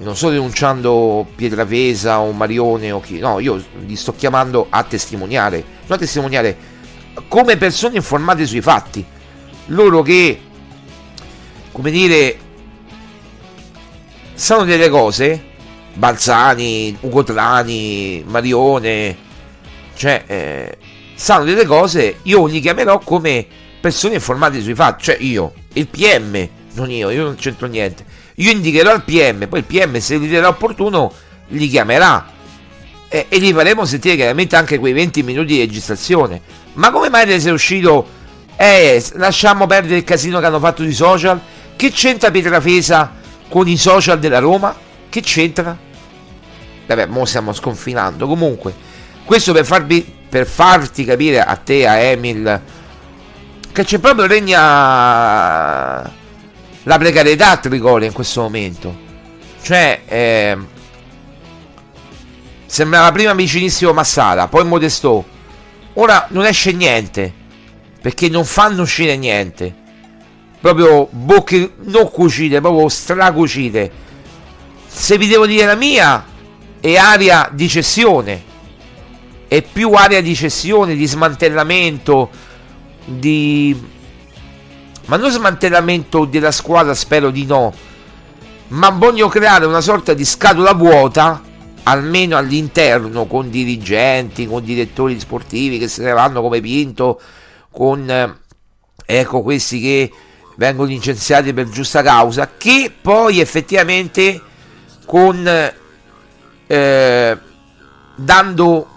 non 0.00 0.16
sto 0.16 0.30
denunciando 0.30 1.26
Pietrafesa 1.34 2.20
o 2.20 2.32
Marione 2.32 2.90
o 2.90 3.00
chi 3.00 3.18
no 3.18 3.38
io 3.38 3.62
li 3.84 3.96
sto 3.96 4.14
chiamando 4.14 4.66
a 4.68 4.82
testimoniare 4.82 5.58
non 5.86 5.96
a 5.96 6.00
testimoniare 6.00 6.56
come 7.28 7.56
persone 7.56 7.96
informate 7.96 8.46
sui 8.46 8.60
fatti. 8.60 9.04
Loro 9.66 10.02
che 10.02 10.40
come 11.72 11.90
dire, 11.90 12.38
sanno 14.34 14.64
delle 14.64 14.88
cose, 14.88 15.44
Balzani, 15.94 16.96
Ugo 17.00 17.22
Trani, 17.22 18.24
Marione, 18.26 19.16
cioè, 19.94 20.24
eh, 20.26 20.78
sanno 21.14 21.44
delle 21.44 21.66
cose, 21.66 22.18
io 22.22 22.46
li 22.46 22.60
chiamerò 22.60 22.98
come 23.00 23.46
persone 23.80 24.14
informate 24.14 24.60
sui 24.60 24.74
fatti, 24.74 25.04
cioè 25.04 25.16
io, 25.20 25.52
il 25.74 25.88
PM, 25.88 26.48
non 26.74 26.90
io, 26.90 27.10
io 27.10 27.24
non 27.24 27.34
c'entro 27.36 27.66
niente. 27.66 28.04
Io 28.36 28.50
indicherò 28.50 28.90
al 28.90 29.04
PM, 29.04 29.46
poi 29.48 29.58
il 29.58 29.64
PM 29.64 29.98
se 29.98 30.16
riterrà 30.16 30.48
opportuno 30.48 31.12
li 31.48 31.68
chiamerà 31.68 32.26
e, 33.08 33.26
e 33.28 33.38
li 33.38 33.52
faremo 33.52 33.84
sentire 33.84 34.16
chiaramente 34.16 34.56
anche 34.56 34.78
quei 34.78 34.92
20 34.92 35.22
minuti 35.22 35.54
di 35.54 35.58
registrazione. 35.58 36.40
Ma 36.74 36.90
come 36.90 37.10
mai 37.10 37.26
ne 37.26 37.40
sei 37.40 37.52
uscito? 37.52 38.18
Eh, 38.56 39.02
lasciamo 39.14 39.66
perdere 39.66 39.96
il 39.96 40.04
casino 40.04 40.38
che 40.38 40.46
hanno 40.46 40.58
fatto 40.58 40.82
sui 40.82 40.92
social 40.92 41.40
che 41.76 41.90
c'entra 41.90 42.30
Pietrafesa 42.30 43.12
con 43.48 43.66
i 43.66 43.76
social 43.76 44.18
della 44.18 44.38
Roma? 44.38 44.74
Che 45.10 45.20
c'entra? 45.20 45.76
Vabbè, 46.86 47.06
mo 47.06 47.26
stiamo 47.26 47.52
sconfinando. 47.52 48.26
Comunque, 48.26 48.74
questo 49.24 49.52
per, 49.52 49.66
farvi, 49.66 50.10
per 50.28 50.46
farti 50.46 51.04
capire 51.04 51.42
a 51.42 51.56
te, 51.56 51.86
a 51.86 51.96
Emil, 51.96 52.60
che 53.72 53.84
c'è 53.84 53.98
proprio 53.98 54.26
regna 54.26 54.58
la 56.84 56.98
precarietà 56.98 57.50
a 57.50 57.56
Trigoria 57.58 58.06
in 58.06 58.14
questo 58.14 58.40
momento. 58.40 59.08
Cioè, 59.60 60.02
eh, 60.06 60.56
sembrava 62.64 63.12
prima 63.12 63.34
vicinissimo 63.34 63.92
Massara, 63.92 64.48
poi 64.48 64.64
Modestò. 64.64 65.22
Ora 65.94 66.26
non 66.30 66.46
esce 66.46 66.72
niente, 66.72 67.30
perché 68.00 68.28
non 68.30 68.46
fanno 68.46 68.82
uscire 68.82 69.16
niente 69.18 69.80
proprio 70.60 71.08
bocche 71.10 71.72
non 71.84 72.10
cucite, 72.10 72.60
proprio 72.60 72.88
stracucite. 72.88 74.08
Se 74.92 75.16
vi 75.16 75.28
devo 75.28 75.46
dire 75.46 75.66
la 75.66 75.76
mia, 75.76 76.26
è 76.80 76.96
aria 76.96 77.48
di 77.52 77.68
cessione. 77.68 78.42
È 79.46 79.62
più 79.62 79.92
area 79.92 80.20
di 80.20 80.34
cessione, 80.34 80.96
di 80.96 81.06
smantellamento, 81.06 82.28
di... 83.04 83.88
Ma 85.06 85.16
non 85.16 85.30
smantellamento 85.30 86.24
della 86.24 86.50
squadra, 86.50 86.92
spero 86.94 87.30
di 87.30 87.46
no. 87.46 87.72
Ma 88.68 88.90
voglio 88.90 89.28
creare 89.28 89.64
una 89.64 89.80
sorta 89.80 90.12
di 90.12 90.24
scatola 90.24 90.74
vuota, 90.74 91.40
almeno 91.84 92.36
all'interno, 92.36 93.26
con 93.26 93.48
dirigenti, 93.48 94.46
con 94.46 94.62
direttori 94.62 95.18
sportivi 95.18 95.78
che 95.78 95.88
se 95.88 96.02
ne 96.02 96.12
vanno 96.12 96.42
come 96.42 96.60
Pinto, 96.60 97.20
con... 97.70 98.10
Eh, 98.10 98.34
ecco 99.06 99.42
questi 99.42 99.80
che 99.80 100.12
vengono 100.56 100.88
licenziati 100.88 101.54
per 101.54 101.68
giusta 101.68 102.02
causa, 102.02 102.50
che 102.56 102.92
poi 103.00 103.40
effettivamente 103.40 104.42
con 105.10 105.72
eh, 106.68 107.38
dando 108.14 108.88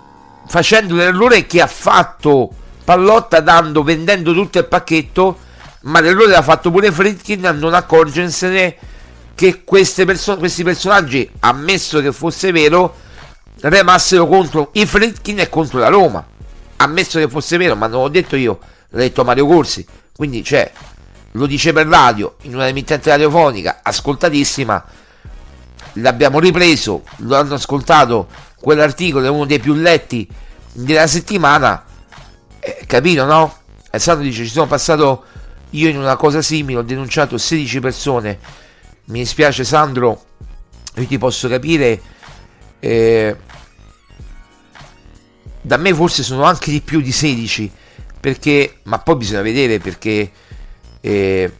facendo 0.45 0.93
l'errore 0.93 1.47
che 1.47 1.59
ha 1.59 1.66
fatto 1.66 2.51
Pallotta 2.84 3.39
dando 3.39 3.82
vendendo 3.82 4.32
tutto 4.32 4.59
il 4.59 4.66
pacchetto 4.66 5.39
ma 5.82 6.01
l'errore 6.01 6.28
l'ha 6.28 6.43
fatto 6.43 6.70
pure 6.70 6.91
Fritkin 6.91 7.47
a 7.47 7.51
non 7.51 7.74
accorgersene 7.74 8.76
che 9.34 9.64
perso- 10.05 10.38
questi 10.38 10.64
personaggi 10.64 11.28
ammesso 11.39 11.99
che 11.99 12.11
fosse 12.11 12.51
vero 12.51 12.95
remassero 13.61 14.28
contro 14.28 14.70
i 14.74 14.86
Fritkin 14.86 15.39
e 15.39 15.49
contro 15.49 15.80
la 15.80 15.88
Roma. 15.88 16.24
Ammesso 16.76 17.18
che 17.18 17.28
fosse 17.28 17.57
vero 17.57 17.76
ma 17.76 17.88
non 17.88 18.03
l'ho 18.03 18.09
detto 18.09 18.36
io 18.36 18.59
l'ha 18.89 18.99
detto 18.99 19.24
Mario 19.24 19.47
Corsi. 19.47 19.84
Quindi 20.16 20.43
cioè 20.43 20.72
lo 21.32 21.47
dice 21.47 21.74
per 21.74 21.88
radio 21.88 22.36
in 22.41 22.53
una 22.53 22.68
emittente 22.68 23.09
radiofonica 23.09 23.80
ascoltatissima 23.82 24.86
l'abbiamo 25.94 26.39
ripreso 26.39 27.04
lo 27.18 27.36
hanno 27.36 27.56
ascoltato 27.56 28.28
quell'articolo 28.60 29.26
è 29.26 29.30
uno 29.30 29.46
dei 29.46 29.60
più 29.60 29.74
letti 29.74 30.28
della 30.72 31.08
settimana 31.08 31.84
eh, 32.60 32.84
capito 32.88 33.26
no? 33.26 33.58
e 33.91 34.00
Sandro 34.00 34.24
dice 34.24 34.44
ci 34.44 34.50
sono 34.52 34.68
passato 34.68 35.26
io 35.72 35.89
in 35.89 35.98
una 35.98 36.16
cosa 36.16 36.41
simile 36.41 36.80
ho 36.80 36.84
denunciato 36.84 37.38
16 37.38 37.80
persone 37.80 38.39
mi 39.06 39.20
dispiace 39.20 39.64
Sandro 39.64 40.24
io 40.96 41.06
ti 41.06 41.18
posso 41.18 41.48
capire 41.48 42.02
eh, 42.80 43.38
da 45.62 45.78
me 45.78 45.94
forse 45.94 46.24
sono 46.24 46.44
anche 46.44 46.72
di 46.72 46.82
più 46.82 47.02
di 47.02 47.12
16 47.12 47.72
perché 48.20 48.80
ma 48.84 49.00
poi 49.00 49.16
bisogna 49.18 49.41
vedere 49.41 49.80
perché 49.80 50.32
e 51.06 51.52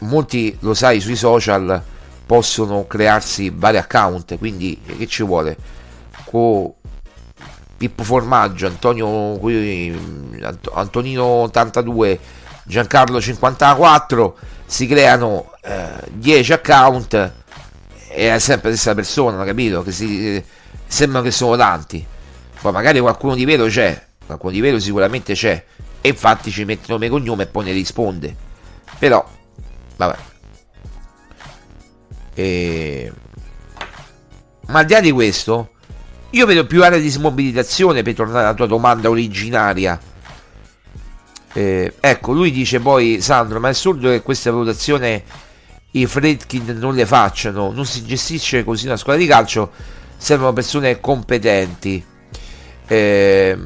molti 0.00 0.56
lo 0.60 0.74
sai 0.74 1.00
sui 1.00 1.16
social 1.16 1.82
possono 2.26 2.86
crearsi 2.86 3.50
vari 3.54 3.76
account 3.76 4.36
quindi 4.38 4.80
che 4.84 5.06
ci 5.06 5.22
vuole 5.22 5.56
con 6.24 6.72
Pippo 7.76 8.02
Formaggio 8.02 8.66
Antonio 8.66 9.38
Antonino 10.72 11.24
82 11.24 12.18
Giancarlo 12.64 13.20
54 13.20 14.38
si 14.66 14.86
creano 14.86 15.52
eh, 15.62 15.88
10 16.10 16.52
account 16.52 17.14
e 18.08 18.34
è 18.34 18.38
sempre 18.40 18.70
la 18.70 18.76
stessa 18.76 18.94
persona 18.94 19.44
capito 19.44 19.82
che 19.82 19.92
si, 19.92 20.42
sembrano 20.86 21.24
che 21.24 21.30
sono 21.30 21.56
tanti 21.56 22.04
poi 22.60 22.72
magari 22.72 22.98
qualcuno 22.98 23.34
di 23.34 23.44
vero 23.44 23.66
c'è 23.66 24.04
qualcuno 24.26 24.52
di 24.52 24.60
vero 24.60 24.80
sicuramente 24.80 25.34
c'è 25.34 25.64
e 26.06 26.10
infatti 26.10 26.52
ci 26.52 26.64
mette 26.64 26.84
nome 26.86 27.06
e 27.06 27.08
cognome 27.08 27.42
e 27.42 27.46
poi 27.46 27.64
ne 27.64 27.72
risponde. 27.72 28.36
Però, 29.00 29.28
vabbè. 29.96 30.16
E... 32.36 33.10
Ma 34.66 34.80
al 34.80 34.84
di 34.84 34.92
là 34.92 35.00
di 35.00 35.10
questo, 35.10 35.70
io 36.30 36.44
vedo 36.44 36.66
più 36.66 36.84
area 36.84 36.98
di 36.98 37.08
smobilitazione 37.08 38.02
per 38.02 38.14
tornare 38.14 38.44
alla 38.44 38.54
tua 38.54 38.66
domanda 38.66 39.08
originaria. 39.08 39.98
Eh, 41.52 41.94
ecco, 41.98 42.32
lui 42.32 42.50
dice 42.50 42.80
poi, 42.80 43.22
Sandro, 43.22 43.58
ma 43.58 43.68
è 43.68 43.70
assurdo 43.70 44.10
che 44.10 44.20
questa 44.20 44.50
valutazione 44.50 45.24
i 45.92 46.04
Fredkin 46.04 46.76
non 46.78 46.94
le 46.94 47.06
facciano, 47.06 47.70
non 47.70 47.86
si 47.86 48.04
gestisce 48.04 48.64
così 48.64 48.86
una 48.86 48.98
squadra 48.98 49.22
di 49.22 49.28
calcio, 49.28 49.70
servono 50.18 50.52
persone 50.52 51.00
competenti. 51.00 52.04
Eh, 52.86 53.58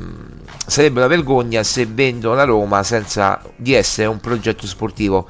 sarebbe 0.64 1.00
una 1.00 1.08
vergogna 1.08 1.64
se 1.64 1.86
vendono 1.86 2.36
la 2.36 2.44
Roma 2.44 2.84
senza 2.84 3.42
di 3.56 3.74
essere 3.74 4.06
un 4.06 4.20
progetto 4.20 4.68
sportivo. 4.68 5.26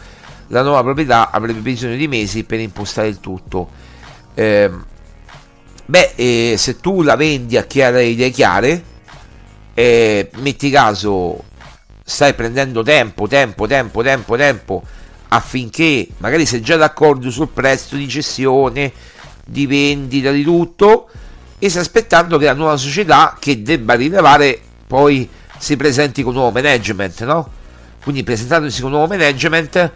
La 0.53 0.63
nuova 0.63 0.83
proprietà 0.83 1.31
avrebbe 1.31 1.61
bisogno 1.61 1.95
di 1.95 2.09
mesi 2.09 2.43
per 2.45 2.59
impostare 2.59 3.07
il 3.09 3.21
tutto. 3.21 3.69
Eh, 4.35 4.71
beh, 5.87 6.13
eh, 6.17 6.55
se 6.59 6.81
tu 6.81 7.03
la 7.03 7.15
vendi 7.15 7.57
a 7.57 7.65
chi 7.65 7.83
ha 7.83 7.91
le 7.91 8.05
idee 8.05 8.31
chiare, 8.31 8.85
eh, 9.75 10.29
metti 10.39 10.71
caso, 10.71 11.45
stai 12.03 12.35
prendendo 12.35 12.83
tempo, 12.83 13.29
tempo, 13.29 13.69
tempo, 13.69 14.03
tempo, 14.03 14.37
tempo 14.37 14.83
affinché 15.29 16.09
magari 16.19 16.45
sei 16.45 16.61
già 16.61 16.77
d'accordo 16.77 17.31
sul 17.31 17.49
prezzo 17.49 17.95
di 17.95 18.09
cessione, 18.09 18.93
di 19.45 19.67
vendita, 19.67 20.33
di 20.33 20.43
tutto, 20.43 21.09
e 21.61 21.69
stai 21.69 21.83
aspettando 21.83 22.39
che 22.39 22.47
la 22.47 22.55
nuova 22.55 22.77
società 22.77 23.37
che 23.39 23.63
debba 23.63 23.95
rilevare 23.95 24.61
poi 24.89 25.29
si 25.59 25.77
presenti 25.77 26.25
con 26.25 26.33
nuovo 26.33 26.51
management, 26.51 27.23
no? 27.25 27.51
Quindi 28.03 28.25
presentandosi 28.25 28.81
con 28.81 28.91
nuovo 28.91 29.07
management, 29.07 29.93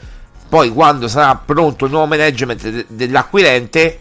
poi 0.55 0.71
quando 0.71 1.09
sarà 1.09 1.35
pronto 1.35 1.87
il 1.87 1.91
nuovo 1.91 2.07
management 2.07 2.69
de- 2.69 2.87
dell'acquirente, 2.87 3.99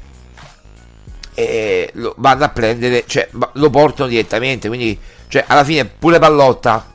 eh, 1.33 1.89
lo 1.95 2.13
vanno 2.19 2.43
a 2.43 2.49
prendere, 2.49 3.05
cioè 3.07 3.27
lo 3.53 3.69
portano 3.71 4.07
direttamente. 4.07 4.67
Quindi, 4.67 4.95
cioè, 5.29 5.45
alla 5.47 5.63
fine, 5.63 5.85
pure 5.85 6.19
Pallotta, 6.19 6.85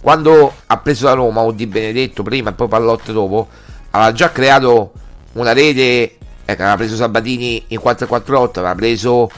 quando 0.00 0.54
ha 0.64 0.78
preso 0.78 1.04
la 1.04 1.12
Roma, 1.12 1.42
o 1.42 1.52
Di 1.52 1.66
Benedetto 1.66 2.22
prima 2.22 2.48
e 2.48 2.52
poi 2.54 2.66
Pallotta 2.66 3.12
dopo, 3.12 3.46
aveva 3.90 4.12
già 4.12 4.32
creato 4.32 4.92
una 5.32 5.52
rete. 5.52 6.16
Ecco, 6.46 6.62
aveva 6.62 6.76
preso 6.76 6.96
Sabatini 6.96 7.62
in 7.68 7.80
448, 7.80 8.60
aveva 8.60 8.74
preso 8.74 9.30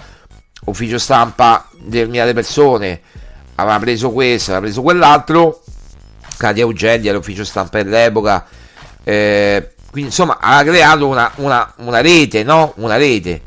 ufficio 0.66 0.98
stampa 0.98 1.68
determinate 1.72 2.32
persone 2.34 3.00
aveva 3.56 3.78
preso 3.80 4.10
questo, 4.10 4.50
aveva 4.50 4.66
preso 4.66 4.82
quell'altro, 4.82 5.62
Cadia 6.36 6.62
Eugelia, 6.62 7.12
l'ufficio 7.12 7.44
stampa 7.44 7.82
dell'epoca, 7.82 8.46
eh, 9.08 9.74
quindi 9.92 10.10
insomma 10.10 10.38
ha 10.40 10.64
creato 10.64 11.06
una, 11.06 11.30
una, 11.36 11.72
una 11.76 12.00
rete, 12.00 12.42
no? 12.42 12.72
Una 12.78 12.96
rete. 12.96 13.40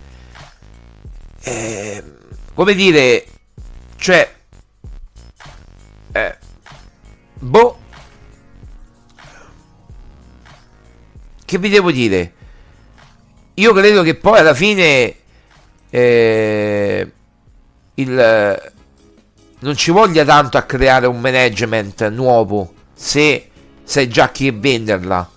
Eh, 1.41 2.03
come 2.53 2.73
dire, 2.73 3.25
cioè, 3.97 4.33
eh, 6.13 6.37
boh, 7.39 7.79
che 11.43 11.57
vi 11.57 11.67
devo 11.67 11.91
dire? 11.91 12.33
Io 13.55 13.73
credo 13.73 14.01
che 14.01 14.15
poi 14.15 14.39
alla 14.39 14.53
fine 14.53 15.15
eh, 15.89 17.11
il 17.95 18.71
non 19.59 19.75
ci 19.75 19.91
voglia 19.91 20.23
tanto 20.23 20.57
a 20.57 20.61
creare 20.61 21.05
un 21.05 21.19
management 21.19 22.07
nuovo 22.07 22.73
se 22.93 23.49
sai 23.83 24.07
già 24.07 24.29
chi 24.31 24.51
venderla. 24.51 25.31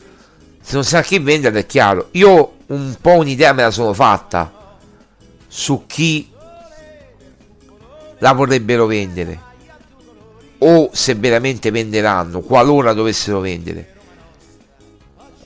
Se 0.63 0.75
non 0.75 0.85
sai 0.85 1.03
chi 1.03 1.19
venderla 1.19 1.59
è 1.59 1.67
chiaro. 1.67 2.09
Io 2.13 2.55
un 2.67 2.97
po' 3.01 3.17
un'idea 3.17 3.53
me 3.53 3.63
la 3.63 3.71
sono 3.71 3.93
fatta 3.93 4.79
su 5.47 5.85
chi 5.87 6.31
la 8.19 8.33
vorrebbero 8.33 8.87
vendere 8.87 9.51
o 10.59 10.91
se 10.93 11.15
veramente 11.15 11.71
venderanno 11.71 12.41
qualora 12.41 12.93
dovessero 12.93 13.41
vendere 13.41 13.95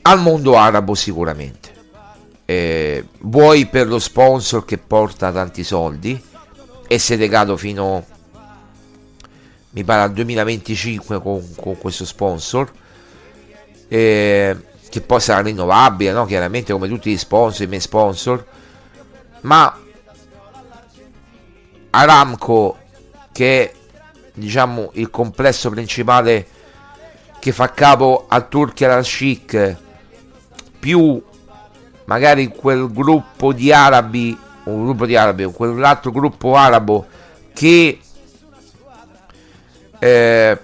al 0.02 0.20
mondo 0.20 0.56
arabo 0.56 0.94
sicuramente 0.94 1.74
eh, 2.44 3.04
vuoi 3.20 3.66
per 3.66 3.88
lo 3.88 3.98
sponsor 3.98 4.64
che 4.64 4.78
porta 4.78 5.32
tanti 5.32 5.64
soldi 5.64 6.22
e 6.86 6.98
si 6.98 7.14
è 7.14 7.16
legato 7.16 7.56
fino 7.56 8.04
mi 9.70 9.82
pare 9.82 10.02
al 10.02 10.12
2025 10.12 11.20
con, 11.20 11.54
con 11.56 11.78
questo 11.78 12.04
sponsor 12.04 12.70
eh, 13.88 14.56
che 14.88 15.00
poi 15.00 15.20
sarà 15.20 15.42
rinnovabile 15.42 16.12
no? 16.12 16.24
chiaramente 16.26 16.72
come 16.72 16.88
tutti 16.88 17.10
gli 17.10 17.18
sponsor 17.18 17.66
i 17.66 17.68
miei 17.68 17.80
sponsor 17.80 18.44
ma 19.42 19.80
Aramco 21.90 22.78
che 23.32 23.62
è 23.62 23.72
diciamo 24.34 24.90
il 24.94 25.10
complesso 25.10 25.70
principale 25.70 26.46
che 27.38 27.52
fa 27.52 27.72
capo 27.72 28.26
al 28.28 28.48
Turchia 28.48 28.94
al 28.94 29.04
Sheikh 29.04 29.76
più 30.78 31.22
magari 32.04 32.48
quel 32.48 32.90
gruppo 32.92 33.52
di 33.52 33.72
arabi 33.72 34.38
un 34.64 34.84
gruppo 34.84 35.06
di 35.06 35.16
arabi 35.16 35.44
quell'altro 35.44 36.10
gruppo 36.10 36.54
arabo 36.54 37.06
che 37.52 37.98
eh, 39.98 40.58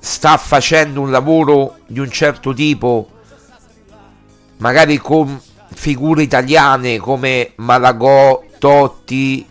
sta 0.00 0.36
facendo 0.38 1.00
un 1.00 1.10
lavoro 1.10 1.76
di 1.86 2.00
un 2.00 2.10
certo 2.10 2.52
tipo, 2.52 3.08
magari 4.56 4.96
con 4.96 5.40
figure 5.72 6.22
italiane 6.22 6.98
come 6.98 7.52
Malagò, 7.56 8.42
Totti 8.58 9.46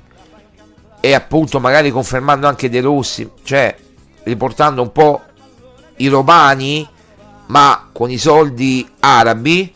e 1.00 1.14
appunto 1.14 1.60
magari 1.60 1.92
confermando 1.92 2.48
anche 2.48 2.70
De 2.70 2.82
Rossi, 2.82 3.30
cioè 3.44 3.76
riportando 4.24 4.82
un 4.82 4.92
po' 4.92 5.22
i 5.98 6.08
romani 6.08 6.88
ma 7.48 7.90
con 7.92 8.12
i 8.12 8.18
soldi 8.18 8.88
arabi, 9.00 9.74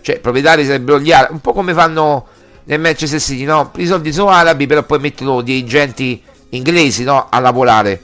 cioè 0.00 0.20
proprietari 0.20 0.64
sarebbero 0.64 1.00
gli 1.00 1.12
arabi, 1.12 1.32
un 1.32 1.40
po' 1.40 1.52
come 1.52 1.72
fanno 1.72 2.26
nel 2.64 2.80
Manchester 2.80 3.20
City, 3.20 3.44
no? 3.44 3.70
I 3.76 3.86
soldi 3.86 4.12
sono 4.12 4.30
arabi, 4.30 4.66
però 4.66 4.82
poi 4.82 4.98
mettono 4.98 5.40
dirigenti 5.40 6.22
inglesi, 6.50 7.04
no? 7.04 7.26
A 7.28 7.38
lavorare. 7.38 8.00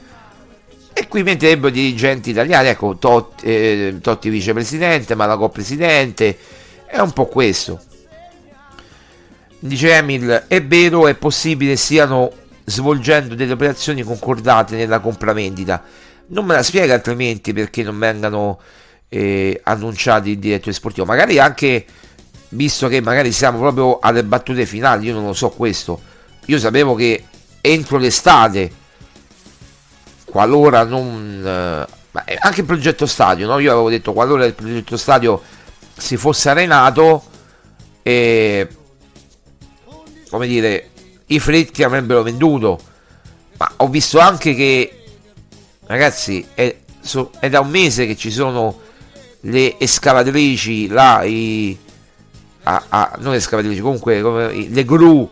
E 0.93 1.07
qui 1.07 1.23
metterebbero 1.23 1.71
dirigenti 1.71 2.29
italiani, 2.29 2.67
ecco, 2.67 2.97
Totti, 2.97 3.45
eh, 3.45 3.97
Totti 3.99 4.29
vicepresidente, 4.29 5.15
Malagò 5.15 5.49
presidente, 5.49 6.37
è 6.85 6.99
un 6.99 7.11
po' 7.11 7.25
questo. 7.25 7.81
Dice 9.59 9.95
Emil, 9.95 10.45
è 10.47 10.61
vero, 10.63 11.07
è 11.07 11.15
possibile 11.15 11.75
stiano 11.75 12.31
svolgendo 12.65 13.33
delle 13.33 13.53
operazioni 13.53 14.03
concordate 14.03 14.75
nella 14.75 14.99
compravendita. 14.99 15.83
Non 16.27 16.45
me 16.45 16.55
la 16.55 16.63
spiega 16.63 16.93
altrimenti 16.93 17.53
perché 17.53 17.81
non 17.81 17.97
vengano 17.97 18.59
eh, 19.09 19.59
annunciati 19.63 20.31
il 20.31 20.39
direttore 20.39 20.73
sportivo. 20.73 21.05
Magari 21.05 21.39
anche 21.39 21.85
visto 22.49 22.87
che 22.87 23.01
magari 23.01 23.31
siamo 23.31 23.59
proprio 23.59 23.99
alle 23.99 24.23
battute 24.23 24.65
finali, 24.65 25.07
io 25.07 25.13
non 25.13 25.25
lo 25.25 25.33
so 25.33 25.49
questo. 25.49 26.01
Io 26.47 26.59
sapevo 26.59 26.93
che 26.95 27.23
entro 27.61 27.97
l'estate, 27.97 28.71
qualora 30.33 30.83
non... 30.83 31.87
Eh, 32.25 32.37
anche 32.41 32.61
il 32.61 32.65
progetto 32.65 33.05
stadio, 33.05 33.45
no? 33.45 33.59
io 33.59 33.71
avevo 33.71 33.89
detto 33.91 34.13
qualora 34.13 34.45
il 34.45 34.55
progetto 34.55 34.97
stadio 34.97 35.39
si 35.95 36.17
fosse 36.17 36.49
arenato, 36.49 37.23
eh, 38.01 38.67
come 40.29 40.47
dire, 40.47 40.89
i 41.27 41.39
fritti 41.39 41.83
avrebbero 41.83 42.23
venduto. 42.23 42.79
Ma 43.57 43.71
ho 43.77 43.87
visto 43.89 44.17
anche 44.17 44.55
che, 44.55 45.03
ragazzi, 45.85 46.43
è, 46.55 46.77
so, 46.99 47.29
è 47.39 47.49
da 47.49 47.59
un 47.59 47.69
mese 47.69 48.07
che 48.07 48.15
ci 48.15 48.31
sono 48.31 48.79
le 49.41 49.79
escavatrici 49.79 50.87
là, 50.87 51.21
i, 51.23 51.77
a, 52.63 52.83
a, 52.89 53.15
non 53.19 53.33
le 53.33 53.37
escavatrici, 53.37 53.81
comunque 53.81 54.19
come, 54.21 54.51
le 54.51 54.83
gru 54.83 55.29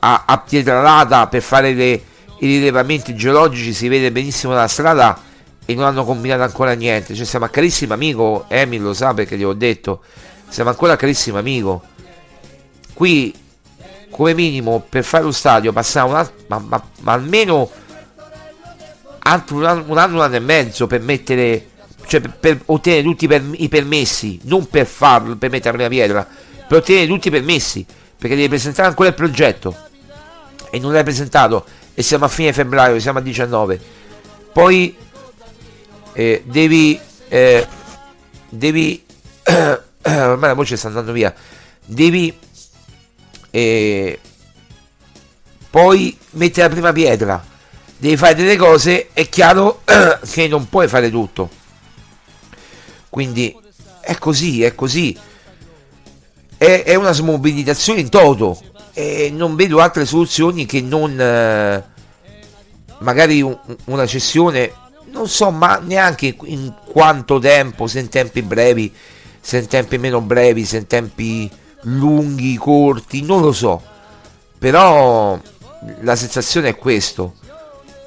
a, 0.00 0.24
a 0.26 0.38
Pietralata 0.40 1.26
per 1.28 1.40
fare 1.40 1.72
le, 1.72 2.02
i 2.42 2.46
rilevamenti 2.46 3.14
geologici, 3.14 3.72
si 3.72 3.86
vede 3.86 4.10
benissimo 4.10 4.52
la 4.52 4.66
strada 4.66 5.20
e 5.64 5.74
non 5.74 5.84
hanno 5.84 6.04
combinato 6.04 6.42
ancora 6.42 6.72
niente. 6.72 7.14
Cioè, 7.14 7.24
siamo 7.24 7.44
a 7.44 7.48
carissimo 7.48 7.94
amico, 7.94 8.46
Emil 8.48 8.82
lo 8.82 8.94
sa 8.94 9.14
perché 9.14 9.36
gli 9.36 9.44
ho 9.44 9.52
detto, 9.52 10.02
siamo 10.48 10.70
ancora 10.70 10.94
a 10.94 10.96
carissimo 10.96 11.38
amico. 11.38 11.82
Qui 12.94 13.32
come 14.10 14.34
minimo 14.34 14.84
per 14.86 15.04
fare 15.04 15.24
lo 15.24 15.32
stadio 15.32 15.72
passare 15.72 16.08
un 16.08 16.16
altro, 16.16 16.34
ma, 16.48 16.58
ma, 16.58 16.82
ma, 17.00 17.12
almeno 17.12 17.70
altro 19.20 19.56
un 19.56 19.64
anno, 19.64 19.84
un 19.86 19.96
anno, 19.96 20.16
un 20.16 20.22
anno 20.22 20.34
e 20.34 20.40
mezzo 20.40 20.86
per 20.86 21.00
mettere 21.00 21.68
cioè 22.06 22.20
per, 22.20 22.34
per 22.38 22.60
ottenere 22.66 23.02
tutti 23.02 23.26
per, 23.26 23.42
i 23.52 23.68
permessi 23.68 24.38
non 24.42 24.68
per 24.68 24.84
farlo 24.84 25.36
per 25.36 25.48
mettere 25.48 25.78
la 25.78 25.88
pietra 25.88 26.28
per 26.68 26.78
ottenere 26.78 27.06
tutti 27.06 27.28
i 27.28 27.30
permessi 27.30 27.86
perché 28.18 28.36
devi 28.36 28.48
presentare 28.48 28.88
ancora 28.88 29.08
il 29.08 29.14
progetto 29.14 29.74
e 30.70 30.78
non 30.78 30.92
l'hai 30.92 31.04
presentato 31.04 31.64
e 31.94 32.02
siamo 32.02 32.24
a 32.24 32.28
fine 32.28 32.52
febbraio 32.52 32.98
siamo 32.98 33.18
a 33.18 33.22
19 33.22 33.80
poi 34.52 34.96
eh, 36.12 36.42
devi 36.46 37.00
eh, 37.28 37.66
devi 38.48 39.04
ormai 40.02 40.48
la 40.48 40.54
voce 40.54 40.76
sta 40.76 40.88
andando 40.88 41.12
via 41.12 41.34
devi 41.84 42.36
e 43.54 44.18
poi 45.72 46.14
metti 46.32 46.60
la 46.60 46.68
prima 46.68 46.92
pietra, 46.92 47.42
devi 47.96 48.14
fare 48.18 48.34
delle 48.34 48.56
cose, 48.56 49.08
è 49.14 49.26
chiaro 49.30 49.80
che 50.30 50.46
non 50.46 50.68
puoi 50.68 50.86
fare 50.86 51.10
tutto. 51.10 51.48
Quindi 53.08 53.56
è 54.00 54.18
così, 54.18 54.62
è 54.62 54.74
così. 54.74 55.18
È, 56.58 56.82
è 56.84 56.94
una 56.94 57.12
smobilitazione 57.12 58.00
in 58.00 58.10
toto 58.10 58.60
e 58.92 59.30
non 59.34 59.56
vedo 59.56 59.80
altre 59.80 60.04
soluzioni 60.04 60.66
che 60.66 60.80
non 60.80 61.18
eh, 61.18 61.84
magari 62.98 63.40
un, 63.42 63.56
una 63.86 64.06
cessione, 64.06 64.72
non 65.10 65.28
so 65.28 65.50
ma 65.50 65.78
neanche 65.82 66.36
in 66.44 66.72
quanto 66.84 67.38
tempo, 67.38 67.86
se 67.86 68.00
in 68.00 68.08
tempi 68.08 68.42
brevi, 68.42 68.92
se 69.40 69.58
in 69.58 69.66
tempi 69.66 69.98
meno 69.98 70.20
brevi, 70.20 70.64
se 70.64 70.78
in 70.78 70.86
tempi 70.86 71.50
lunghi, 71.82 72.56
corti, 72.56 73.22
non 73.22 73.40
lo 73.40 73.52
so. 73.52 73.82
Però 74.58 75.38
la 76.00 76.16
sensazione 76.16 76.70
è 76.70 76.76
questo. 76.76 77.34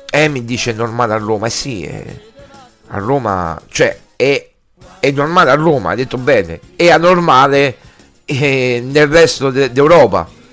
E 0.09 0.29
mi 0.29 0.45
dice 0.45 0.71
è 0.71 0.73
normale 0.73 1.13
a 1.13 1.17
Roma. 1.17 1.47
Eh 1.47 1.51
sì, 1.51 1.83
è, 1.83 2.21
a 2.87 2.97
Roma, 2.99 3.59
cioè 3.69 3.99
è, 4.15 4.49
è, 4.99 5.11
normale 5.11 5.51
a 5.51 5.55
Roma, 5.55 5.89
hai 5.89 5.97
detto 5.97 6.17
bene. 6.17 6.59
È 6.75 6.89
anormale 6.89 7.77
eh, 8.23 8.81
nel 8.85 9.07
resto 9.07 9.49
de, 9.49 9.71
d'Europa. 9.71 10.43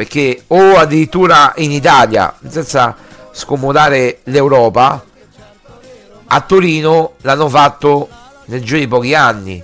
Perché 0.00 0.44
o 0.46 0.78
addirittura 0.78 1.52
in 1.56 1.72
Italia, 1.72 2.34
senza 2.48 2.96
scomodare 3.32 4.20
l'Europa, 4.24 5.04
a 6.26 6.40
Torino 6.40 7.16
l'hanno 7.20 7.50
fatto 7.50 8.08
nel 8.46 8.64
giro 8.64 8.78
di 8.78 8.88
pochi 8.88 9.14
anni. 9.14 9.62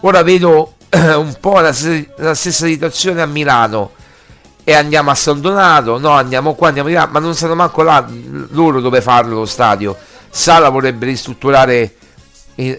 Ora 0.00 0.22
vedo 0.22 0.76
un 0.88 1.36
po' 1.38 1.60
la, 1.60 1.70
la, 2.16 2.34
stessa 2.34 2.64
situazione 2.64 3.20
a 3.20 3.26
Milano 3.26 3.90
e 4.64 4.72
andiamo 4.72 5.10
a 5.10 5.14
San 5.14 5.42
Donato, 5.42 5.98
no 5.98 6.12
andiamo 6.12 6.54
qua, 6.54 6.68
andiamo 6.68 6.88
là, 6.88 7.06
ma 7.12 7.18
non 7.18 7.34
sanno 7.34 7.54
manco 7.54 7.82
là 7.82 8.08
loro 8.52 8.80
dove 8.80 9.02
farlo 9.02 9.34
lo 9.34 9.44
stadio. 9.44 9.94
Sala 10.30 10.70
vorrebbe 10.70 11.04
ristrutturare 11.04 11.94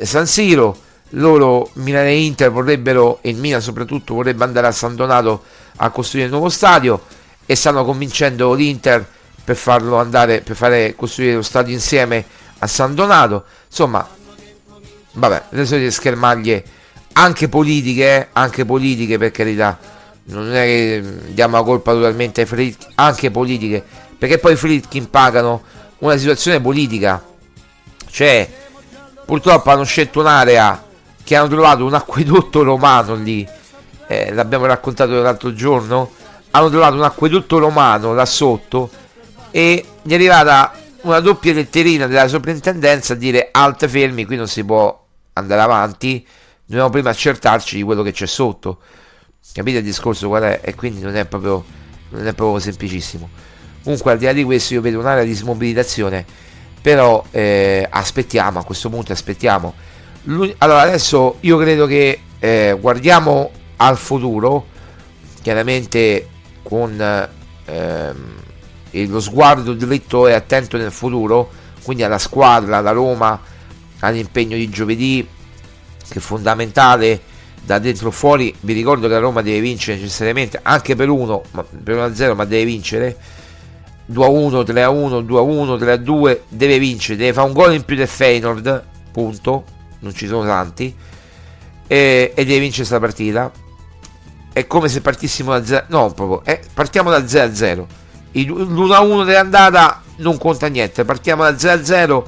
San 0.02 0.26
Siro, 0.26 0.76
loro 1.10 1.70
Milano 1.74 2.08
e 2.08 2.26
Inter 2.26 2.50
vorrebbero, 2.50 3.20
e 3.22 3.30
il 3.30 3.36
Milan 3.36 3.62
soprattutto 3.62 4.16
vorrebbe 4.16 4.44
andare 4.44 4.66
a 4.66 4.72
San 4.72 4.96
Donato 4.96 5.62
a 5.78 5.90
costruire 5.90 6.28
il 6.28 6.32
nuovo 6.32 6.50
stadio 6.50 7.04
e 7.46 7.56
stanno 7.56 7.84
convincendo 7.84 8.54
l'Inter 8.54 9.06
per 9.44 9.56
farlo 9.56 9.98
andare, 9.98 10.42
per 10.42 10.56
fare 10.56 10.96
costruire 10.96 11.36
lo 11.36 11.42
stadio 11.42 11.74
insieme 11.74 12.26
a 12.60 12.68
San 12.68 12.96
Donato. 12.96 13.44
Insomma, 13.68 14.08
vabbè, 15.14 15.44
le 15.50 15.66
solite 15.66 15.92
schermaglie 15.92 16.64
anche 17.14 17.50
politiche, 17.50 18.04
eh, 18.04 18.28
anche 18.34 18.66
politiche 18.66 19.18
per 19.18 19.32
carità, 19.32 19.78
non 20.26 20.54
è 20.54 20.64
che 20.64 21.04
diamo 21.30 21.58
la 21.58 21.64
colpa 21.64 21.92
totalmente 21.94 22.42
ai 22.42 22.48
Fritkin, 22.48 22.92
anche 22.96 23.30
politiche, 23.32 23.84
perché 24.18 24.38
poi 24.38 24.54
i 24.54 24.56
Fritkin 24.56 25.10
pagano 25.10 25.62
una 26.00 26.18
situazione 26.18 26.60
politica, 26.60 27.24
cioè 28.10 28.50
purtroppo 29.26 29.70
hanno 29.70 29.84
scelto 29.84 30.20
un'area 30.22 30.84
che 31.24 31.36
hanno 31.36 31.48
trovato 31.48 31.86
un 31.86 31.94
acquedotto 31.94 32.64
romano 32.64 33.16
lì, 33.16 33.48
eh, 34.08 34.34
l'abbiamo 34.34 34.66
raccontato 34.66 35.22
l'altro 35.22 35.54
giorno, 35.54 36.12
hanno 36.52 36.70
trovato 36.70 36.96
un 36.96 37.04
acquedotto 37.04 37.58
romano 37.58 38.14
là 38.14 38.26
sotto 38.26 38.90
e 39.52 39.86
gli 40.02 40.12
è 40.12 40.16
arrivata 40.16 40.74
una 41.02 41.20
doppia 41.20 41.54
letterina 41.54 42.08
della 42.08 42.28
soprintendenza 42.28 43.14
a 43.14 43.16
dire 43.16 43.50
alte 43.52 43.88
fermi, 43.88 44.26
qui 44.26 44.36
non 44.36 44.48
si 44.48 44.64
può 44.64 45.02
andare 45.34 45.62
avanti 45.62 46.26
dobbiamo 46.66 46.90
prima 46.90 47.10
accertarci 47.10 47.76
di 47.76 47.84
quello 47.84 48.02
che 48.02 48.12
c'è 48.12 48.26
sotto. 48.26 48.80
Capite 49.54 49.80
il 49.80 49.84
discorso 49.84 50.28
qual 50.28 50.44
è? 50.44 50.62
E 50.64 50.76
quindi 50.76 51.02
non 51.02 51.16
è 51.16 51.26
proprio, 51.26 51.64
non 52.10 52.26
è 52.26 52.34
proprio 52.34 52.60
semplicissimo. 52.60 53.30
Comunque, 53.84 54.12
al 54.14 54.18
di 54.18 54.26
là 54.26 54.34
di 54.34 54.44
questo, 54.44 54.74
io 54.74 54.82
vedo 54.82 55.00
un'area 55.00 55.24
di 55.24 55.34
smobilitazione. 55.34 56.26
Però 56.82 57.24
eh, 57.32 57.86
aspettiamo, 57.90 58.60
a 58.60 58.64
questo 58.64 58.90
punto 58.90 59.12
aspettiamo. 59.12 59.74
Allora, 60.58 60.82
adesso 60.82 61.38
io 61.42 61.58
credo 61.58 61.86
che 61.86 62.20
eh, 62.40 62.78
guardiamo 62.80 63.52
al 63.86 63.98
futuro, 63.98 64.68
chiaramente 65.42 66.30
con 66.64 67.00
eh, 67.66 68.14
lo 68.92 69.20
sguardo 69.20 69.74
dritto 69.74 70.28
e 70.28 70.34
attento 70.34 70.78
nel 70.78 70.92
futuro, 70.92 71.52
quindi 71.84 72.04
alla 72.04 72.18
squadra, 72.18 72.78
alla 72.78 72.92
Roma, 72.92 73.40
all'impegno 74.00 74.56
di 74.56 74.70
giovedì, 74.70 75.28
che 76.08 76.20
è 76.20 76.22
fondamentale 76.22 77.22
da 77.62 77.80
dentro 77.80 78.12
fuori. 78.12 78.54
Vi 78.62 78.74
ricordo 78.74 79.08
che 79.08 79.14
la 79.14 79.20
Roma 79.20 79.42
deve 79.42 79.60
vincere 79.60 79.98
necessariamente 79.98 80.60
anche 80.62 80.96
per 80.96 81.10
1, 81.10 81.42
per 81.84 81.96
1-0, 81.96 82.36
ma 82.36 82.46
deve 82.46 82.66
vincere. 82.66 83.18
2-1, 84.12 84.64
3-1, 84.66 85.26
2-1, 85.26 85.78
3-2, 85.78 86.40
deve 86.48 86.80
vincere, 86.80 87.18
deve 87.18 87.34
fare 87.34 87.48
un 87.48 87.54
gol 87.54 87.74
in 87.74 87.84
più 87.84 87.96
del 87.96 88.08
Feyenoord, 88.08 88.84
punto, 89.12 89.64
non 90.00 90.14
ci 90.14 90.28
sono 90.28 90.46
tanti, 90.46 90.94
e, 91.88 92.32
e 92.36 92.46
deve 92.46 92.60
vincere 92.60 92.88
questa 92.88 93.00
partita. 93.00 93.52
È 94.54 94.68
come 94.68 94.88
se 94.88 95.02
partissimo 95.02 95.52
da 95.52 95.66
0, 95.66 95.86
no 95.88 96.12
proprio, 96.12 96.44
eh, 96.46 96.62
partiamo 96.74 97.10
da 97.10 97.20
0-0. 97.20 97.86
L'1-1 98.34 99.26
dell'andata 99.26 100.02
non 100.18 100.38
conta 100.38 100.68
niente, 100.68 101.04
partiamo 101.04 101.44
da 101.44 101.52
0-0 101.52 102.24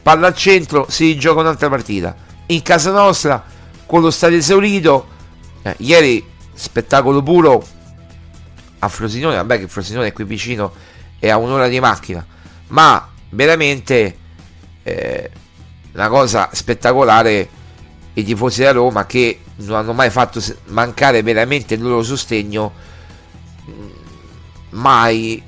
palla 0.00 0.28
al 0.28 0.36
centro, 0.36 0.86
si 0.88 1.18
gioca 1.18 1.40
un'altra 1.40 1.68
partita. 1.68 2.14
In 2.46 2.62
casa 2.62 2.92
nostra, 2.92 3.44
con 3.84 4.00
lo 4.00 4.12
stadio 4.12 4.38
esaurito, 4.38 5.08
eh, 5.62 5.74
ieri 5.78 6.24
spettacolo 6.54 7.22
puro 7.22 7.64
a 8.78 8.88
Frosinone, 8.88 9.34
vabbè 9.34 9.58
che 9.58 9.68
Frosinone 9.68 10.06
è 10.06 10.12
qui 10.12 10.22
vicino 10.22 10.72
e 11.18 11.28
a 11.28 11.36
un'ora 11.36 11.66
di 11.66 11.80
macchina, 11.80 12.24
ma 12.68 13.08
veramente 13.30 14.16
eh, 14.84 15.30
una 15.94 16.08
cosa 16.08 16.48
spettacolare 16.52 17.48
i 18.14 18.22
tifosi 18.22 18.62
da 18.62 18.72
Roma 18.72 19.06
che 19.06 19.40
non 19.56 19.76
hanno 19.76 19.92
mai 19.92 20.10
fatto 20.10 20.42
mancare 20.66 21.22
veramente 21.22 21.74
il 21.74 21.82
loro 21.82 22.02
sostegno 22.02 22.72
mm, 23.68 23.88
mai 24.70 25.42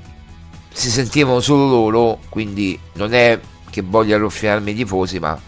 si 0.71 0.89
sentivano 0.89 1.39
solo 1.39 1.67
loro 1.67 2.19
quindi 2.29 2.79
non 2.93 3.13
è 3.13 3.39
che 3.69 3.81
voglia 3.85 4.17
ruffiarmi 4.17 4.71
i 4.71 4.75
tifosi 4.75 5.19
ma 5.19 5.39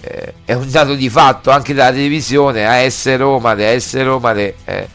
eh, 0.00 0.34
è 0.44 0.52
un 0.52 0.70
dato 0.70 0.94
di 0.94 1.08
fatto. 1.08 1.50
Anche 1.50 1.72
dalla 1.72 1.92
televisione 1.92 2.66
a 2.66 2.74
essere 2.74 3.16
Roma, 3.16 3.50
a 3.50 3.60
essere 3.62 4.04
Roma 4.04 4.34
eh, 4.34 4.88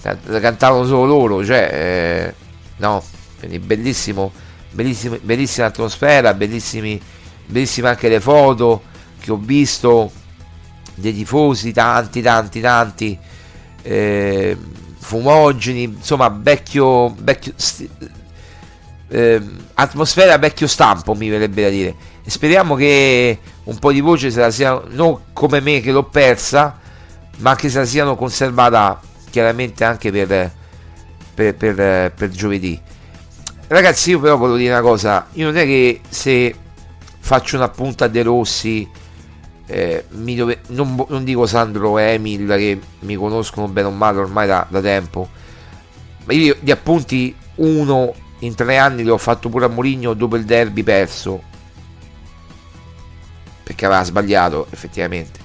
cantavano 0.00 0.86
solo 0.86 1.04
loro 1.04 1.44
cioè 1.44 1.70
eh, 1.70 2.34
no 2.76 3.02
quindi 3.38 3.58
bellissimo, 3.58 4.32
bellissima 4.70 5.66
atmosfera 5.66 6.32
bellissime 6.32 7.00
anche 7.82 8.08
le 8.08 8.20
foto 8.20 8.82
che 9.20 9.30
ho 9.32 9.36
visto 9.36 10.10
dei 10.98 11.14
tifosi 11.14 11.72
tanti 11.72 12.20
tanti 12.22 12.60
tanti 12.60 13.18
eh, 13.82 14.56
fumogeni 14.98 15.84
insomma 15.84 16.28
vecchio, 16.28 17.14
vecchio 17.18 17.52
sti, 17.56 17.88
eh, 19.08 19.42
atmosfera 19.74 20.36
vecchio 20.36 20.66
stampo 20.66 21.14
mi 21.14 21.28
verrebbe 21.28 21.62
da 21.62 21.68
dire. 21.70 21.94
E 22.22 22.30
speriamo 22.30 22.74
che 22.74 23.38
un 23.64 23.78
po' 23.78 23.92
di 23.92 24.00
voce 24.00 24.30
se 24.30 24.40
la 24.40 24.50
sia 24.50 24.82
non 24.90 25.18
come 25.32 25.60
me 25.60 25.80
che 25.80 25.92
l'ho 25.92 26.04
persa 26.04 26.78
ma 27.38 27.54
che 27.54 27.68
se 27.68 27.78
la 27.78 27.84
siano 27.86 28.16
conservata 28.16 29.00
chiaramente 29.30 29.84
anche 29.84 30.10
per, 30.10 30.52
per, 31.34 31.54
per, 31.54 32.12
per 32.12 32.28
giovedì. 32.30 32.80
Ragazzi 33.68 34.10
io 34.10 34.20
però 34.20 34.36
voglio 34.36 34.56
dire 34.56 34.72
una 34.72 34.82
cosa. 34.82 35.26
Io 35.32 35.46
non 35.46 35.56
è 35.56 35.64
che 35.64 36.00
se 36.08 36.54
faccio 37.20 37.56
una 37.56 37.68
punta 37.68 38.06
a 38.06 38.08
De 38.08 38.22
Rossi 38.22 38.88
eh, 39.68 40.06
dove, 40.08 40.60
non, 40.68 41.04
non, 41.08 41.24
dico 41.24 41.46
Sandro 41.46 41.98
e 41.98 42.14
Emil 42.14 42.46
che 42.56 42.80
mi 43.00 43.16
conoscono 43.16 43.68
bene 43.68 43.88
o 43.88 43.90
male 43.90 44.18
ormai 44.18 44.46
da, 44.46 44.66
da 44.68 44.80
tempo. 44.80 45.28
Ma 46.24 46.32
io 46.32 46.56
di 46.58 46.70
appunti 46.70 47.34
uno 47.56 48.14
in 48.40 48.54
tre 48.54 48.78
anni 48.78 49.02
li 49.02 49.10
ho 49.10 49.18
fatto 49.18 49.48
pure 49.48 49.66
a 49.66 49.68
Moligno 49.68 50.14
dopo 50.14 50.36
il 50.36 50.44
derby 50.44 50.82
perso. 50.82 51.42
Perché 53.62 53.84
aveva 53.84 54.04
sbagliato 54.04 54.66
effettivamente. 54.70 55.38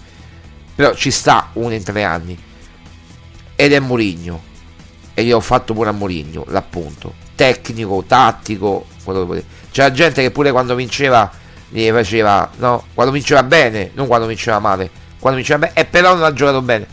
Però 0.74 0.96
ci 0.96 1.12
sta 1.12 1.50
uno 1.54 1.74
in 1.74 1.84
tre 1.84 2.04
anni. 2.04 2.42
Ed 3.56 3.74
è 3.74 3.80
Moligno 3.80 4.52
e 5.14 5.24
gli 5.24 5.32
ho 5.32 5.42
fatto 5.42 5.74
pure 5.74 5.90
a 5.90 5.94
Moligno 5.94 6.46
l'appunto. 6.48 7.14
Tecnico, 7.36 8.04
tattico 8.08 8.86
c'era 9.72 9.92
gente 9.92 10.22
che 10.22 10.32
pure 10.32 10.52
quando 10.52 10.76
vinceva 10.76 11.30
gli 11.74 11.90
faceva, 11.90 12.48
no? 12.58 12.86
Quando 12.94 13.12
vinceva 13.12 13.42
bene, 13.42 13.90
non 13.96 14.06
quando 14.06 14.28
vinceva 14.28 14.60
male. 14.60 14.90
Quando 15.18 15.40
vinceva 15.40 15.60
bene, 15.60 15.74
e 15.74 15.86
però 15.86 16.14
non 16.14 16.24
ha 16.24 16.32
giocato 16.32 16.62
bene. 16.62 16.86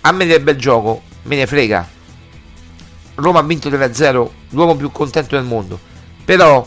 A 0.00 0.10
me 0.10 0.26
del 0.26 0.40
bel 0.40 0.56
gioco, 0.56 1.02
me 1.22 1.36
ne 1.36 1.46
frega. 1.46 1.88
Roma 3.14 3.38
ha 3.38 3.42
vinto 3.42 3.68
3-0, 3.68 4.28
l'uomo 4.50 4.74
più 4.74 4.90
contento 4.90 5.36
del 5.36 5.44
mondo. 5.44 5.78
Però 6.24 6.66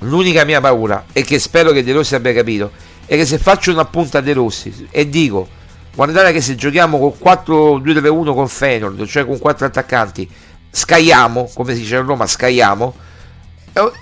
l'unica 0.00 0.44
mia 0.44 0.60
paura, 0.60 1.04
e 1.12 1.22
che 1.22 1.38
spero 1.38 1.70
che 1.70 1.84
De 1.84 1.92
Rossi 1.92 2.16
abbia 2.16 2.32
capito, 2.32 2.72
è 3.06 3.14
che 3.14 3.24
se 3.24 3.38
faccio 3.38 3.70
una 3.70 3.84
punta 3.84 4.18
a 4.18 4.20
De 4.20 4.32
Rossi 4.32 4.88
e 4.90 5.08
dico, 5.08 5.46
guardate 5.94 6.32
che 6.32 6.40
se 6.40 6.56
giochiamo 6.56 6.98
con 6.98 7.12
4-2-3-1 7.22 8.34
con 8.34 8.48
Feyenoord, 8.48 9.06
cioè 9.06 9.24
con 9.24 9.38
4 9.38 9.66
attaccanti, 9.66 10.28
scaiamo, 10.70 11.50
come 11.54 11.74
si 11.74 11.82
dice 11.82 11.96
a 11.96 12.00
Roma, 12.00 12.26
scaiamo, 12.26 12.94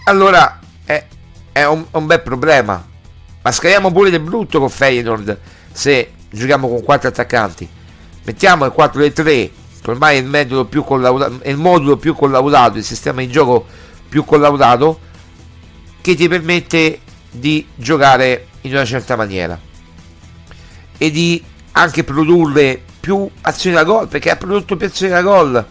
allora... 0.06 0.58
Eh, 0.86 1.06
è 1.52 1.64
un, 1.64 1.84
un 1.90 2.06
bel 2.06 2.22
problema. 2.22 2.84
Ma 3.42 3.52
scariamo 3.52 3.92
pure 3.92 4.10
del 4.10 4.20
brutto 4.20 4.58
con 4.58 4.70
Feyenoord 4.70 5.38
se 5.72 6.12
giochiamo 6.30 6.68
con 6.68 6.82
quattro 6.82 7.08
attaccanti. 7.08 7.68
Mettiamo 8.24 8.64
il 8.64 8.72
4-3, 8.76 9.22
che 9.22 9.50
ormai 9.90 10.16
è 10.16 10.20
il, 10.20 10.26
metodo 10.26 10.64
più 10.64 10.84
collaudato, 10.84 11.40
è 11.42 11.50
il 11.50 11.56
modulo 11.56 11.96
più 11.96 12.14
collaudato, 12.14 12.78
il 12.78 12.84
sistema 12.84 13.20
di 13.20 13.28
gioco 13.28 13.66
più 14.08 14.24
collaudato, 14.24 14.98
che 16.00 16.14
ti 16.14 16.28
permette 16.28 17.00
di 17.30 17.66
giocare 17.74 18.48
in 18.62 18.72
una 18.72 18.84
certa 18.84 19.16
maniera 19.16 19.58
e 20.98 21.10
di 21.10 21.42
anche 21.72 22.04
produrre 22.04 22.80
più 23.00 23.28
azioni 23.40 23.74
da 23.74 23.82
gol 23.82 24.06
perché 24.06 24.30
ha 24.30 24.36
prodotto 24.36 24.76
più 24.76 24.86
azioni 24.86 25.12
da 25.12 25.22
gol 25.22 25.66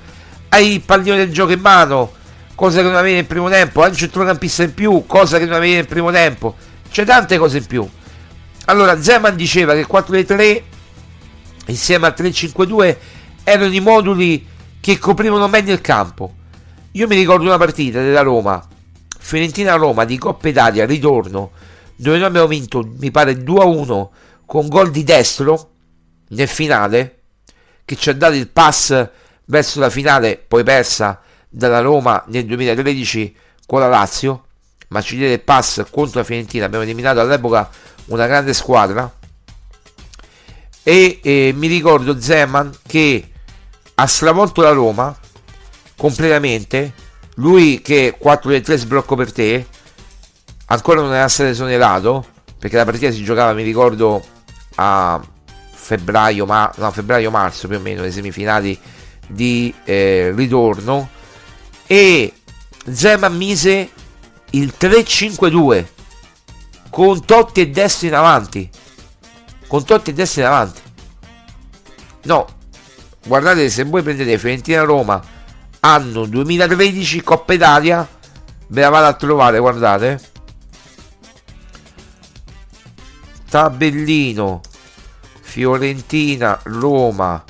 hai 0.50 0.74
il 0.74 0.82
pallino 0.82 1.16
del 1.16 1.32
gioco 1.32 1.52
in 1.52 1.60
mano 1.60 2.14
cosa 2.62 2.82
che 2.82 2.84
non 2.84 2.96
avevi 2.96 3.16
nel 3.16 3.26
primo 3.26 3.50
tempo, 3.50 3.82
hai 3.82 3.90
un 3.90 3.96
centrocampista 3.96 4.62
in 4.62 4.76
più, 4.76 5.06
cosa 5.08 5.40
che 5.40 5.46
non 5.46 5.56
avevi 5.56 5.74
nel 5.74 5.88
primo 5.88 6.12
tempo, 6.12 6.56
c'è 6.92 7.04
tante 7.06 7.40
cose 7.40 7.58
in 7.58 7.66
più. 7.66 7.90
Allora 8.66 9.02
Zeman 9.02 9.36
diceva 9.36 9.74
che 9.74 9.80
il 9.80 9.88
4-3 9.92 10.62
insieme 11.66 12.06
al 12.06 12.14
3-5-2 12.16 12.98
erano 13.44 13.74
i 13.74 13.80
moduli 13.80 14.48
che 14.80 15.00
coprivano 15.00 15.48
meglio 15.48 15.74
il 15.74 15.82
campo. 15.82 16.36
Io 16.92 17.08
mi 17.08 17.16
ricordo 17.16 17.46
una 17.46 17.58
partita 17.58 18.00
della 18.00 18.22
Roma, 18.22 18.64
Fiorentina-Roma 19.18 20.06
di 20.06 20.20
Coppa 20.20 20.48
Italia, 20.48 20.86
ritorno, 20.86 21.54
dove 21.96 22.20
noi 22.20 22.28
abbiamo 22.28 22.46
vinto, 22.46 22.88
mi 23.00 23.10
pare 23.10 23.38
2-1 23.38 24.08
con 24.46 24.68
gol 24.68 24.92
di 24.92 25.04
destro 25.04 25.72
nel 26.28 26.48
finale, 26.48 27.22
che 27.86 27.96
ci 27.96 28.12
ha 28.12 28.14
dato 28.14 28.36
il 28.36 28.50
pass 28.50 29.10
verso 29.46 29.80
la 29.80 29.90
finale, 29.90 30.38
poi 30.48 30.62
persa 30.64 31.22
dalla 31.54 31.82
Roma 31.82 32.24
nel 32.28 32.46
2013 32.46 33.36
con 33.68 33.82
la 33.82 33.88
Lazio, 33.88 34.46
ma 34.88 35.02
ci 35.02 35.18
diede 35.18 35.34
il 35.34 35.42
pass 35.42 35.86
contro 35.92 36.20
la 36.20 36.26
Fiorentina, 36.26 36.66
abbiamo 36.66 36.84
eliminato 36.84 37.20
all'epoca 37.20 37.70
una 38.06 38.26
grande 38.26 38.54
squadra. 38.54 39.14
E 40.84 41.20
eh, 41.22 41.54
mi 41.56 41.68
ricordo 41.68 42.20
Zeman 42.20 42.72
che 42.88 43.30
ha 43.94 44.08
stravolto 44.08 44.62
la 44.62 44.72
Roma 44.72 45.16
completamente, 45.96 46.94
lui 47.36 47.82
che 47.82 48.18
4-3 48.20 48.76
sblocco 48.76 49.16
per 49.16 49.32
te, 49.32 49.68
ancora 50.66 51.02
non 51.02 51.14
era 51.14 51.28
stato 51.28 51.50
esonerato, 51.50 52.26
perché 52.58 52.78
la 52.78 52.86
partita 52.86 53.12
si 53.12 53.24
giocava, 53.24 53.54
mi 53.54 53.64
ricordo, 53.64 54.24
a 54.76 55.22
febbraio, 55.72 56.46
ma, 56.46 56.72
no, 56.78 56.92
febbraio-marzo 56.92 57.68
più 57.68 57.78
o 57.78 57.80
meno, 57.80 58.02
le 58.02 58.12
semifinali 58.12 58.78
di 59.28 59.74
eh, 59.84 60.32
ritorno 60.36 61.20
e 61.92 62.34
Zeman 62.90 63.36
mise 63.36 63.90
il 64.52 64.74
3-5-2 64.80 65.86
con 66.90 67.26
Totti 67.26 67.60
e 67.60 67.70
Destro 67.70 68.08
in 68.08 68.14
avanti. 68.14 68.70
Con 69.68 69.84
Totti 69.84 70.12
e 70.12 70.14
Destro 70.14 70.42
in 70.42 70.48
avanti. 70.48 70.82
No 72.24 72.48
guardate 73.26 73.70
se 73.70 73.84
voi 73.84 74.04
prendete 74.04 74.38
Fiorentina 74.38 74.84
Roma 74.84 75.22
anno 75.82 76.26
2013 76.26 77.22
Coppa 77.24 77.54
Italia 77.54 78.08
ve 78.68 78.82
la 78.82 78.90
vado 78.90 79.08
a 79.08 79.14
trovare 79.14 79.60
guardate. 79.60 80.22
Tabellino 83.50 84.62
Fiorentina 85.42 86.58
Roma 86.64 87.44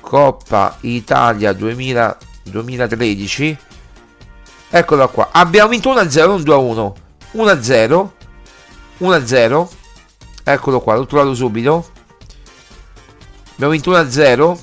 Coppa 0.00 0.76
Italia 0.82 1.54
2013 1.54 2.32
2013 2.44 3.58
eccolo 4.70 5.08
qua. 5.08 5.28
Abbiamo 5.32 5.68
vinto 5.70 5.92
1-0 5.92 6.26
non 6.26 6.42
2-1 6.42 6.92
1-0 7.34 8.08
1-0 9.00 9.68
eccolo 10.44 10.80
qua 10.80 10.94
l'ho 10.94 11.06
trovato 11.06 11.34
subito. 11.34 11.90
Abbiamo 13.54 13.72
vinto 13.72 13.92
1-0 13.92 14.58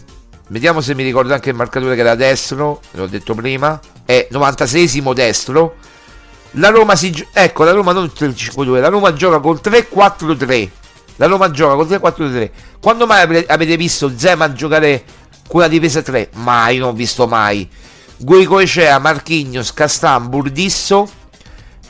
vediamo 0.47 0.81
se 0.81 0.95
mi 0.95 1.03
ricordo 1.03 1.33
anche 1.33 1.49
il 1.49 1.55
marcatore 1.55 1.95
che 1.95 2.01
era 2.01 2.15
destro 2.15 2.81
l'ho 2.91 3.07
detto 3.07 3.33
prima 3.33 3.79
è 4.05 4.27
96esimo 4.31 5.13
destro. 5.13 5.75
La 6.55 6.67
Roma 6.69 6.97
si 6.97 7.11
gio- 7.11 7.27
ecco 7.31 7.63
la 7.63 7.71
Roma 7.71 7.93
non 7.93 8.03
il 8.03 8.11
3-5-2 8.13 8.81
la 8.81 8.89
Roma 8.89 9.13
gioca 9.13 9.39
col 9.39 9.61
3-4-3 9.63 10.69
la 11.15 11.27
Roma 11.27 11.49
gioca 11.49 11.75
col 11.75 11.87
3-4-3 11.87 12.49
quando 12.81 13.05
mai 13.05 13.45
avete 13.47 13.77
visto 13.77 14.11
Zeman 14.13 14.53
giocare 14.53 15.03
quella 15.51 15.67
difesa 15.67 16.01
3 16.01 16.29
mai 16.35 16.77
non 16.77 16.89
ho 16.89 16.93
visto 16.93 17.27
mai. 17.27 17.67
Guicoecea, 18.15 18.97
Marchignos, 18.99 19.73
Castan, 19.73 20.29
Burdisso 20.29 21.09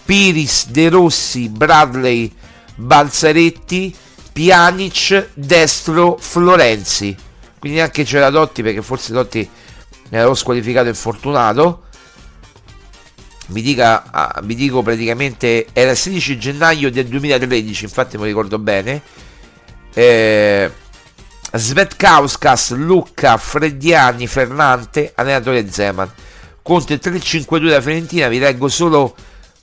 Piris, 0.04 0.70
De 0.70 0.90
Rossi, 0.90 1.48
Bradley, 1.48 2.32
Balzaretti 2.74 3.96
Pjanic, 4.34 5.30
Destro, 5.36 6.18
Florenzi. 6.20 7.16
Quindi 7.60 7.80
anche 7.80 8.04
c'era 8.04 8.32
Dotti 8.32 8.64
perché 8.64 8.82
forse 8.82 9.14
Dotti 9.14 9.48
era 10.10 10.26
lo 10.26 10.34
squalificato 10.34 10.88
infortunato 10.88 11.84
mi, 13.48 13.62
dica, 13.62 14.10
ah, 14.10 14.42
vi 14.44 14.56
dico 14.56 14.82
praticamente 14.82 15.68
era 15.72 15.92
il 15.92 15.98
16 15.98 16.40
gennaio 16.40 16.90
del 16.90 17.06
2013 17.06 17.84
infatti 17.84 18.18
mi 18.18 18.26
ricordo 18.26 18.58
bene. 18.58 19.02
Eh, 19.94 20.72
Svetkauskas, 21.54 22.72
Lucca, 22.72 23.38
Freddiani, 23.38 24.28
Fernante, 24.28 25.12
allenatore 25.16 25.70
Zeman. 25.72 26.10
Contro 26.62 26.94
il 26.94 27.02
3-5-2 27.04 27.60
della 27.64 27.82
Fiorentina. 27.82 28.28
Vi 28.28 28.40
leggo 28.40 28.68
solo 28.68 29.16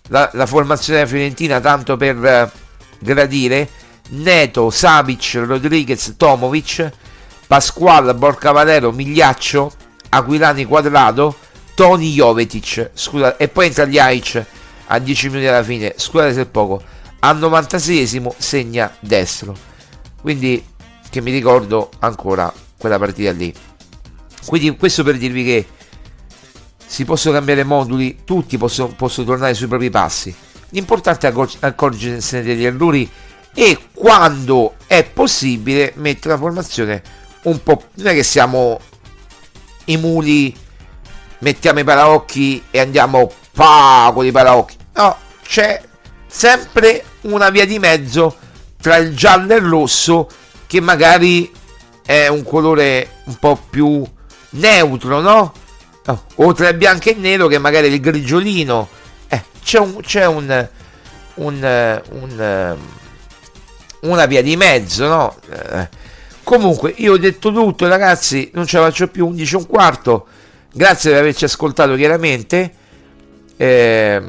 la, 0.08 0.28
la 0.34 0.46
formazione 0.46 0.98
della 0.98 1.10
Fiorentina 1.10 1.60
tanto 1.60 1.96
per 1.96 2.24
eh, 2.24 2.50
gradire. 2.98 3.68
Neto, 4.10 4.70
Savic, 4.70 5.42
Rodriguez, 5.44 6.14
Tomovic 6.16 6.90
Pasquale, 7.48 8.14
Borcavalero, 8.14 8.92
Migliaccio 8.92 9.72
Aquilani 10.10 10.64
Quadrado 10.66 11.34
Tony 11.74 12.12
Jovetic. 12.12 12.90
Scusa, 12.92 13.36
e 13.36 13.48
poi 13.48 13.66
entra 13.66 13.86
gli 13.86 13.98
Aic 13.98 14.44
a 14.88 14.98
10 14.98 15.28
minuti 15.28 15.46
alla 15.46 15.62
fine. 15.62 15.94
Scusate 15.96 16.34
se 16.34 16.40
è 16.42 16.46
poco. 16.46 16.82
Al 17.20 17.38
96esimo 17.38 18.30
segna 18.36 18.94
destro. 19.00 19.56
Quindi 20.20 20.62
che 21.10 21.20
mi 21.20 21.30
ricordo 21.30 21.90
ancora 22.00 22.52
quella 22.76 22.98
partita 22.98 23.30
lì. 23.32 23.52
Quindi 24.46 24.76
questo 24.76 25.02
per 25.02 25.16
dirvi 25.18 25.44
che 25.44 25.66
si 26.86 27.04
possono 27.04 27.34
cambiare 27.34 27.64
moduli 27.64 28.20
tutti 28.24 28.56
possono, 28.56 28.88
possono 28.88 29.26
tornare 29.26 29.54
sui 29.54 29.66
propri 29.66 29.90
passi. 29.90 30.34
L'importante 30.70 31.28
è 31.28 31.34
accorgersene 31.60 32.42
degli 32.42 32.64
errori 32.64 33.10
e 33.54 33.78
quando 33.92 34.74
è 34.86 35.04
possibile 35.04 35.92
mettere 35.96 36.34
la 36.34 36.40
formazione 36.40 37.02
un 37.42 37.62
po' 37.62 37.84
non 37.94 38.08
è 38.08 38.14
che 38.14 38.22
siamo 38.22 38.80
i 39.86 39.96
muli 39.96 40.54
mettiamo 41.38 41.80
i 41.80 41.84
paraocchi 41.84 42.64
e 42.70 42.80
andiamo 42.80 43.30
pa 43.52 44.10
con 44.14 44.26
i 44.26 44.32
paraocchi. 44.32 44.76
No 44.94 45.16
c'è 45.42 45.80
sempre 46.26 47.04
una 47.22 47.50
via 47.50 47.64
di 47.64 47.78
mezzo 47.78 48.36
tra 48.80 48.96
il 48.96 49.16
giallo 49.16 49.54
e 49.54 49.56
il 49.56 49.66
rosso 49.66 50.28
che 50.68 50.80
magari 50.80 51.50
è 52.06 52.28
un 52.28 52.44
colore 52.44 53.22
un 53.24 53.34
po' 53.34 53.60
più 53.68 54.04
neutro 54.50 55.20
no? 55.20 55.52
no. 56.04 56.22
o 56.36 56.52
tra 56.52 56.72
bianco 56.72 57.08
e 57.08 57.14
nero 57.14 57.48
che 57.48 57.58
magari 57.58 57.88
il 57.88 58.00
grigiolino 58.00 58.88
eh, 59.26 59.42
c'è 59.64 59.80
un, 59.80 60.00
c'è 60.00 60.26
un, 60.26 60.68
un, 61.34 62.02
un 62.10 62.76
una 64.00 64.26
via 64.26 64.42
di 64.42 64.56
mezzo 64.56 65.08
no? 65.08 65.36
Eh, 65.50 65.88
comunque 66.44 66.94
io 66.98 67.14
ho 67.14 67.18
detto 67.18 67.52
tutto 67.52 67.88
ragazzi 67.88 68.50
non 68.54 68.64
ce 68.66 68.78
la 68.78 68.84
faccio 68.84 69.08
più 69.08 69.26
11 69.26 69.54
e 69.54 69.56
un 69.56 69.66
quarto 69.66 70.26
grazie 70.72 71.10
per 71.10 71.20
averci 71.20 71.44
ascoltato 71.44 71.94
chiaramente. 71.96 72.72
Eh, 73.56 74.22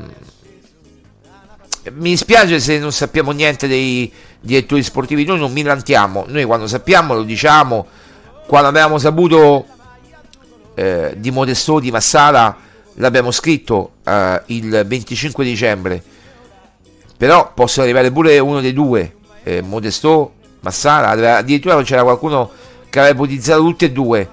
mi 1.96 2.12
dispiace 2.12 2.60
se 2.60 2.80
non 2.80 2.92
sappiamo 2.92 3.32
niente 3.32 3.68
dei 3.68 4.12
direttori 4.40 4.84
sportivi, 4.84 5.26
noi 5.26 5.40
non 5.40 5.52
milantiamo, 5.52 6.26
noi 6.28 6.44
quando 6.46 6.68
sappiamo 6.68 7.14
lo 7.14 7.24
diciamo, 7.24 7.86
quando 8.48 8.68
abbiamo 8.70 8.98
saputo 8.98 9.66
eh, 10.76 11.14
di 11.18 11.32
Modesto 11.32 11.80
di 11.80 11.92
Massara 11.92 12.56
l'abbiamo 12.96 13.32
scritto 13.32 13.94
eh, 14.04 14.42
il 14.48 14.84
25 14.86 15.44
dicembre, 15.44 16.02
però 17.18 17.52
possono 17.54 17.86
arrivare 17.86 18.12
pure 18.12 18.40
uno 18.40 18.62
dei 18.62 18.74
due, 18.74 19.16
eh, 19.44 19.62
Modesto, 19.62 20.34
Massara, 20.62 21.38
addirittura 21.38 21.82
c'era 21.84 22.04
qualcuno 22.04 22.50
che 22.90 23.00
aveva 23.00 23.14
ipotizzato 23.14 23.62
tutti 23.62 23.86
e 23.86 23.92
due. 23.92 24.30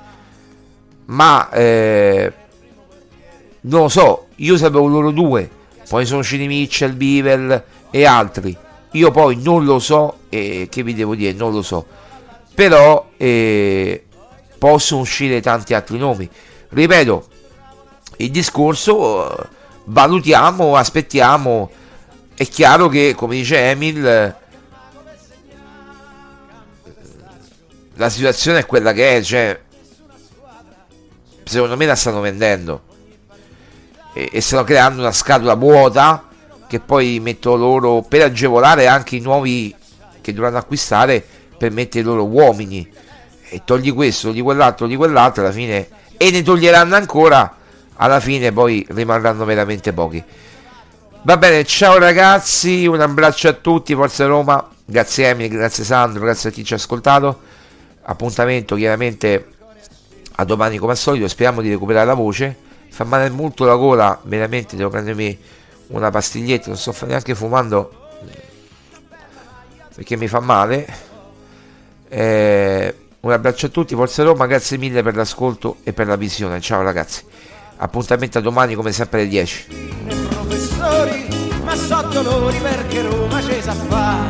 Ma 1.06 1.48
eh, 1.50 2.32
non 3.60 3.82
lo 3.82 3.88
so, 3.88 4.26
io 4.36 4.56
sapevo 4.56 4.86
loro 4.86 5.10
due, 5.10 5.48
poi 5.88 6.04
sono 6.04 6.20
usciti 6.20 6.46
Mitchell, 6.46 6.96
Beaver 6.96 7.64
e 7.90 8.04
altri. 8.04 8.56
Io 8.92 9.10
poi 9.10 9.40
non 9.40 9.64
lo 9.64 9.78
so, 9.78 10.20
eh, 10.28 10.68
che 10.70 10.82
vi 10.82 10.94
devo 10.94 11.14
dire, 11.14 11.32
non 11.32 11.52
lo 11.52 11.62
so. 11.62 11.86
Però 12.54 13.10
eh, 13.16 14.04
possono 14.58 15.02
uscire 15.02 15.40
tanti 15.40 15.74
altri 15.74 15.98
nomi. 15.98 16.28
Ripeto, 16.68 17.28
il 18.16 18.30
discorso 18.30 19.30
eh, 19.30 19.48
valutiamo, 19.84 20.76
aspettiamo. 20.76 21.70
È 22.34 22.46
chiaro 22.46 22.88
che, 22.88 23.14
come 23.16 23.36
dice 23.36 23.70
Emil, 23.70 24.34
la 27.94 28.08
situazione 28.08 28.60
è 28.60 28.66
quella 28.66 28.92
che 28.92 29.16
è, 29.16 29.22
cioè 29.22 29.60
secondo 31.44 31.76
me 31.76 31.86
la 31.86 31.94
stanno 31.94 32.20
vendendo 32.20 32.94
e, 34.16 34.30
e 34.32 34.40
stanno 34.40 34.64
creando 34.64 35.02
una 35.02 35.12
scatola 35.12 35.52
vuota 35.54 36.24
che 36.66 36.80
poi 36.80 37.20
metto 37.20 37.54
loro 37.54 38.00
per 38.00 38.22
agevolare 38.22 38.86
anche 38.86 39.16
i 39.16 39.20
nuovi 39.20 39.74
che 40.22 40.32
dovranno 40.32 40.56
acquistare 40.56 41.22
per 41.58 41.70
mettere 41.70 42.00
i 42.00 42.06
loro 42.06 42.24
uomini. 42.24 42.90
E 43.48 43.62
togli 43.64 43.92
questo, 43.92 44.28
togli 44.28 44.42
quell'altro, 44.42 44.86
togli 44.86 44.96
quell'altro 44.96 45.42
alla 45.42 45.52
fine 45.52 45.88
e 46.16 46.30
ne 46.30 46.42
toglieranno 46.42 46.96
ancora 46.96 47.56
alla 47.96 48.18
fine 48.18 48.50
poi 48.52 48.84
rimarranno 48.88 49.44
veramente 49.44 49.92
pochi. 49.92 50.22
Va 51.22 51.36
bene 51.36 51.64
ciao 51.64 51.98
ragazzi 51.98 52.86
un 52.86 53.00
abbraccio 53.00 53.48
a 53.48 53.52
tutti 53.52 53.94
forza 53.94 54.24
Roma. 54.24 54.66
Grazie 54.84 55.28
Emily 55.28 55.48
grazie 55.48 55.84
Sandro 55.84 56.22
grazie 56.22 56.48
a 56.48 56.52
chi 56.52 56.64
ci 56.64 56.72
ha 56.72 56.76
ascoltato. 56.76 57.40
Appuntamento 58.02 58.76
chiaramente 58.76 59.48
a 60.36 60.44
domani 60.44 60.78
come 60.78 60.92
al 60.92 60.98
solito 60.98 61.28
speriamo 61.28 61.60
di 61.60 61.68
recuperare 61.68 62.06
la 62.06 62.14
voce 62.14 62.64
fa 62.96 63.04
male 63.04 63.28
molto 63.28 63.64
la 63.64 63.74
gola 63.74 64.18
veramente 64.22 64.74
devo 64.74 64.88
prendermi 64.88 65.38
una 65.88 66.10
pastiglietta 66.10 66.68
non 66.68 66.78
sto 66.78 66.94
neanche 67.04 67.34
fumando 67.34 68.04
perché 69.96 70.16
mi 70.16 70.28
fa 70.28 70.40
male. 70.40 70.86
Eh, 72.08 72.94
un 73.20 73.32
abbraccio 73.32 73.66
a 73.66 73.68
tutti 73.70 73.94
forza 73.94 74.22
Roma 74.22 74.46
grazie 74.46 74.76
mille 74.76 75.02
per 75.02 75.16
l'ascolto 75.16 75.78
e 75.82 75.94
per 75.94 76.06
la 76.06 76.16
visione. 76.16 76.60
Ciao 76.60 76.82
ragazzi. 76.82 77.24
Appuntamento 77.78 78.36
a 78.36 78.40
domani 78.42 78.74
come 78.74 78.92
sempre 78.92 79.20
alle 79.20 79.28
10 79.28 79.66
professori 80.28 81.26
ma 81.62 81.76
so 81.76 82.00
dolori 82.10 82.56
perché 82.58 83.02
Roma 83.02 83.42
ci 83.42 83.60
sa 83.62 83.72
fa. 83.72 84.28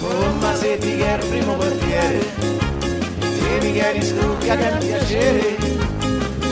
Con 0.00 0.38
Masetti 0.40 0.96
che 0.96 1.06
è 1.06 1.22
il 1.22 1.26
primo 1.26 1.54
portiere. 1.54 2.64
Micheli 3.60 4.02
Scrucchia 4.02 4.56
che 4.56 4.68
è 4.68 4.72
un 4.72 4.78
piacere 4.78 5.85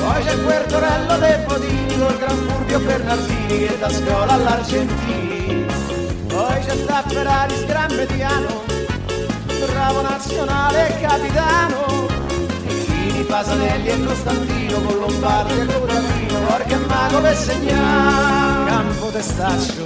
poi 0.04 0.22
c'è 0.22 0.36
Puertorello 0.36 1.18
De 1.18 1.44
Podini 1.46 1.98
col 1.98 2.18
Gran 2.18 2.36
Furbio 2.36 2.78
Bernardini 2.80 3.58
che 3.66 3.78
da 3.78 3.88
scuola 3.88 4.32
all'Argentini. 4.32 5.66
Poi 6.26 6.60
c'è 6.60 6.76
sta 6.76 7.02
Ferrari 7.06 7.64
Gran 7.66 7.94
Mediano 7.94 8.62
bravo 9.66 10.02
nazionale 10.02 10.98
capitano. 11.00 12.06
Fini, 12.66 13.22
Pasanelli 13.24 13.88
e 13.88 14.04
Costantino 14.04 14.80
con 14.80 14.98
Lombardi 14.98 15.60
e 15.60 15.66
Curatino 15.66 16.38
Porca 16.46 16.78
mago 16.86 17.20
per 17.20 17.36
segnare 17.36 18.64
campo 18.70 19.06
testaccio 19.08 19.74